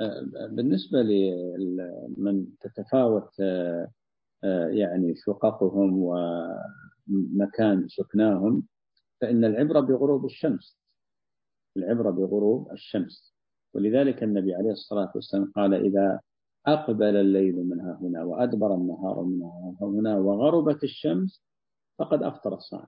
آه، 0.00 0.46
بالنسبة 0.50 0.98
لمن 1.02 2.46
تتفاوت 2.60 3.30
يعني 4.70 5.14
شققهم 5.26 5.92
ومكان 7.08 7.88
سكناهم 7.88 8.66
فإن 9.20 9.44
العبرة 9.44 9.80
بغروب 9.80 10.24
الشمس 10.24 10.78
العبرة 11.76 12.10
بغروب 12.10 12.72
الشمس. 12.72 13.34
ولذلك 13.74 14.22
النبي 14.22 14.54
عليه 14.54 14.70
الصلاة 14.70 15.12
والسلام 15.14 15.52
قال 15.56 15.74
إذا 15.74 16.20
أقبل 16.66 17.16
الليل 17.16 17.68
من 17.68 17.80
ها 17.80 17.98
هنا 18.02 18.24
وأدبر 18.24 18.74
النهار 18.74 19.22
من 19.22 19.42
ها 19.42 19.76
هنا 19.80 20.18
وغربت 20.18 20.84
الشمس 20.84 21.42
فقد 21.98 22.22
أفطر 22.22 22.54
الصائم. 22.54 22.86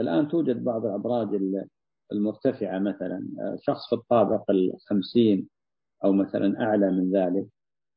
الآن 0.00 0.28
توجد 0.28 0.64
بعض 0.64 0.86
الأبراج 0.86 1.28
المرتفعة 2.12 2.78
مثلا 2.78 3.26
شخص 3.60 3.88
في 3.88 3.94
الطابق 3.94 4.50
الخمسين 4.50 5.48
أو 6.04 6.12
مثلا 6.12 6.60
أعلى 6.60 6.90
من 6.90 7.12
ذلك. 7.16 7.46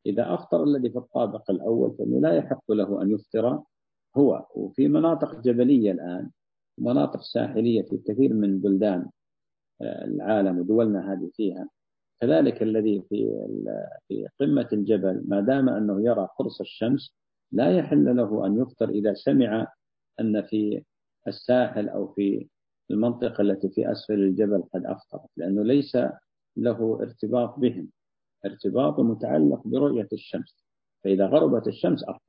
إذا 0.06 0.34
أفطر 0.34 0.64
الذي 0.64 0.90
في 0.90 0.98
الطابق 0.98 1.52
الأول 1.52 1.96
فإنه 1.98 2.20
لا 2.20 2.34
يحق 2.36 2.72
له 2.72 3.02
أن 3.02 3.12
يفطر 3.12 3.64
هو. 4.18 4.46
وفي 4.56 4.88
مناطق 4.88 5.42
جبلية 5.42 5.92
الآن 5.92 6.30
مناطق 6.78 7.22
ساحلية 7.22 7.82
في 7.82 7.98
كثير 7.98 8.34
من 8.34 8.60
بلدان 8.60 9.10
آه، 9.82 10.06
العالم 10.06 10.60
ودولنا 10.60 11.14
هذه 11.14 11.30
فيها 11.34 11.70
كذلك 12.24 12.62
الذي 12.64 13.02
في 13.10 13.48
في 14.08 14.28
قمة 14.40 14.68
الجبل 14.74 15.24
ما 15.28 15.42
دام 15.42 15.70
أنه 15.70 16.06
يرى 16.06 16.28
قرص 16.40 16.62
الشمس 16.62 17.16
لا 17.52 17.78
يحل 17.78 18.16
له 18.16 18.46
أن 18.46 18.62
يفطر 18.62 18.90
إذا 18.90 19.14
سمع 19.14 19.68
أن 20.20 20.42
في 20.42 20.84
الساحل 21.28 21.90
أو 21.90 22.08
في 22.14 22.48
المنطقة 22.92 23.42
التي 23.42 23.70
في 23.70 23.92
أسفل 23.92 24.14
الجبل 24.14 24.64
قد 24.74 24.86
أفطر 24.86 25.20
لأنه 25.38 25.64
ليس 25.64 25.98
له 26.58 27.00
ارتباط 27.02 27.60
بهم 27.60 27.90
ارتباط 28.46 29.00
متعلق 29.00 29.68
برؤية 29.68 30.08
الشمس. 30.14 30.66
فإذا 31.04 31.26
غربت 31.26 31.68
الشمس 31.68 32.04
أفطر 32.04 32.23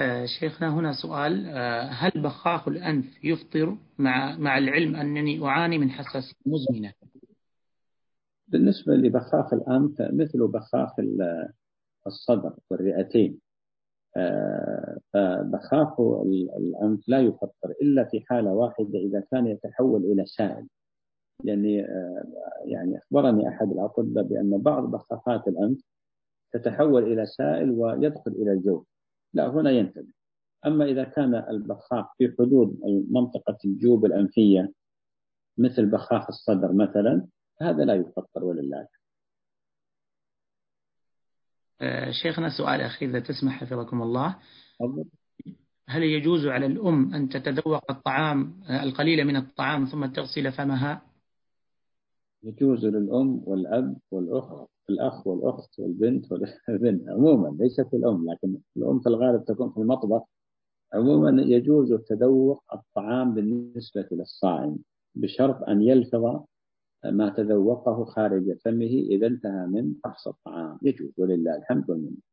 آه، 0.00 0.26
شيخنا 0.26 0.74
هنا 0.74 0.92
سؤال 0.92 1.46
آه، 1.46 1.82
هل 1.82 2.22
بخاخ 2.22 2.68
الأنف 2.68 3.24
يفطر 3.24 3.76
مع 3.98 4.36
مع 4.36 4.58
العلم 4.58 4.96
أنني 4.96 5.44
أعاني 5.44 5.78
من 5.78 5.90
حساسية 5.90 6.34
مزمنة؟ 6.46 6.92
بالنسبة 8.48 8.94
لبخاخ 8.94 9.52
الأنف 9.54 10.00
مثل 10.00 10.48
بخاخ 10.48 10.90
الصدر 12.06 12.54
والرئتين 12.70 13.40
آه، 14.16 14.98
فبخاخ 15.12 16.00
الأنف 16.58 17.08
لا 17.08 17.20
يفطر 17.20 17.70
إلا 17.82 18.04
في 18.04 18.20
حالة 18.20 18.52
واحدة 18.52 18.98
إذا 18.98 19.24
كان 19.30 19.46
يتحول 19.46 20.04
إلى 20.04 20.26
سائل 20.26 20.66
يعني 21.44 21.76
يعني 22.64 22.98
أخبرني 22.98 23.48
أحد 23.48 23.70
الأطباء 23.72 24.24
بأن 24.24 24.58
بعض 24.58 24.90
بخاخات 24.90 25.48
الأنف 25.48 25.78
تتحول 26.52 27.12
إلى 27.12 27.26
سائل 27.26 27.70
ويدخل 27.70 28.30
إلى 28.30 28.52
الجوف 28.52 28.86
لا 29.32 29.48
هنا 29.48 29.70
ينتبه. 29.70 30.12
أما 30.66 30.84
إذا 30.84 31.04
كان 31.04 31.34
البخاخ 31.34 32.16
في 32.18 32.34
حدود 32.38 32.80
منطقة 33.10 33.58
الجوب 33.64 34.04
الأنفية 34.04 34.72
مثل 35.58 35.86
بخاخ 35.86 36.26
الصدر 36.28 36.72
مثلا 36.72 37.26
هذا 37.60 37.84
لا 37.84 37.94
يفطر 37.94 38.44
ولله. 38.44 38.88
آه، 41.80 42.10
شيخنا 42.10 42.48
سؤال 42.58 42.80
أخير 42.80 43.10
إذا 43.10 43.20
تسمح 43.20 43.64
حفظكم 43.64 44.02
الله. 44.02 44.36
هل 45.88 46.02
يجوز 46.02 46.46
على 46.46 46.66
الأم 46.66 47.14
أن 47.14 47.28
تتذوق 47.28 47.90
الطعام 47.90 48.62
آه، 48.68 48.82
القليل 48.82 49.24
من 49.24 49.36
الطعام 49.36 49.84
ثم 49.84 50.06
تغسل 50.06 50.52
فمها؟ 50.52 51.09
يجوز 52.42 52.86
للأم 52.86 53.42
والأب 53.46 53.96
والأخت 54.10 54.70
الأخ 54.90 55.26
والأخت 55.26 55.78
والبنت 55.78 56.32
والبنت 56.32 57.08
عموما 57.12 57.56
ليست 57.62 57.94
الأم 57.94 58.30
لكن 58.30 58.58
الأم 58.76 59.00
في 59.00 59.08
الغالب 59.08 59.44
تكون 59.44 59.72
في 59.72 59.80
المطبخ. 59.80 60.22
عموما 60.94 61.42
يجوز 61.42 61.94
تذوق 61.94 62.64
الطعام 62.74 63.34
بالنسبة 63.34 64.08
للصائم 64.12 64.78
بشرط 65.14 65.68
أن 65.68 65.82
يلفظ 65.82 66.44
ما 67.04 67.28
تذوقه 67.28 68.04
خارج 68.04 68.58
فمه 68.64 69.06
إذا 69.10 69.26
انتهى 69.26 69.66
من 69.66 69.94
فحص 70.04 70.28
الطعام. 70.28 70.78
يجوز 70.82 71.10
ولله 71.18 71.56
الحمد 71.56 71.90
والمنة. 71.90 72.30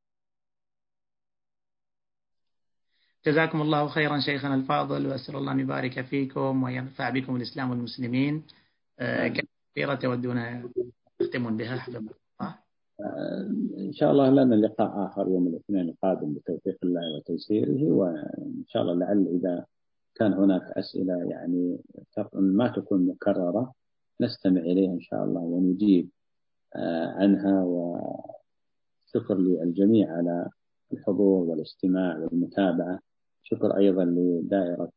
جزاكم 3.26 3.62
الله 3.62 3.88
خيرا 3.88 4.20
شيخنا 4.20 4.56
الفاضل 4.56 5.08
وأسأل 5.08 5.36
الله 5.36 5.52
أن 5.52 5.60
يبارك 5.60 6.02
فيكم 6.02 6.64
وينفع 6.64 7.10
بكم 7.10 7.36
الإسلام 7.36 7.70
والمسلمين. 7.70 8.44
آه، 9.00 9.34
كثيرة 9.78 9.96
تودون 9.96 10.72
تختمون 11.20 11.58
بها 11.58 11.78
حفظكم 11.78 12.10
إن 13.78 13.94
شاء 13.94 14.12
الله 14.12 14.30
لنا 14.30 14.56
لقاء 14.56 15.06
آخر 15.06 15.28
يوم 15.28 15.48
الاثنين 15.48 15.90
القادم 15.90 16.34
بتوفيق 16.34 16.78
الله 16.84 17.16
وتيسيره 17.16 17.92
وإن 17.92 18.64
شاء 18.68 18.82
الله 18.82 18.94
لعل 18.94 19.28
إذا 19.28 19.66
كان 20.16 20.34
هناك 20.34 20.62
أسئلة 20.62 21.30
يعني 21.30 21.80
ما 22.34 22.68
تكون 22.68 23.08
مكررة 23.08 23.74
نستمع 24.22 24.62
إليها 24.62 24.92
إن 24.92 25.02
شاء 25.02 25.24
الله 25.24 25.42
ونجيب 25.42 26.10
آه، 26.76 27.08
عنها 27.08 27.64
وشكر 27.64 29.38
للجميع 29.38 30.12
على 30.18 30.50
الحضور 30.94 31.44
والاستماع 31.44 32.18
والمتابعة. 32.18 33.00
شكر 33.50 33.78
أيضا 33.78 34.06
لدائرة 34.06 34.92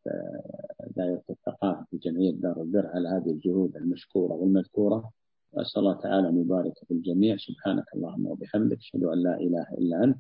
دائرة 0.97 1.23
الثقافة 1.31 1.85
في 1.91 1.97
جمعية 1.97 2.33
دار 2.33 2.63
البر 2.63 2.87
على 2.87 3.09
هذه 3.09 3.31
الجهود 3.31 3.77
المشكورة 3.77 4.33
والمذكورة. 4.33 5.11
وأسأل 5.53 5.83
الله 5.83 5.95
تعالى 5.95 6.29
أن 6.29 6.41
يبارك 6.41 6.73
في 6.89 6.95
الجميع. 6.95 7.37
سبحانك 7.37 7.85
اللهم 7.95 8.27
وبحمدك. 8.27 8.79
أشهد 8.79 9.05
أن 9.05 9.19
لا 9.19 9.35
إله 9.41 9.67
إلا 9.79 10.05
أنت. 10.05 10.17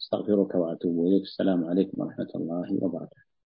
أستغفرك 0.00 0.54
وأتوب 0.54 1.06
إليك. 1.06 1.22
السلام 1.22 1.64
عليكم 1.64 2.00
ورحمة 2.00 2.28
الله 2.34 2.78
وبركاته. 2.84 3.29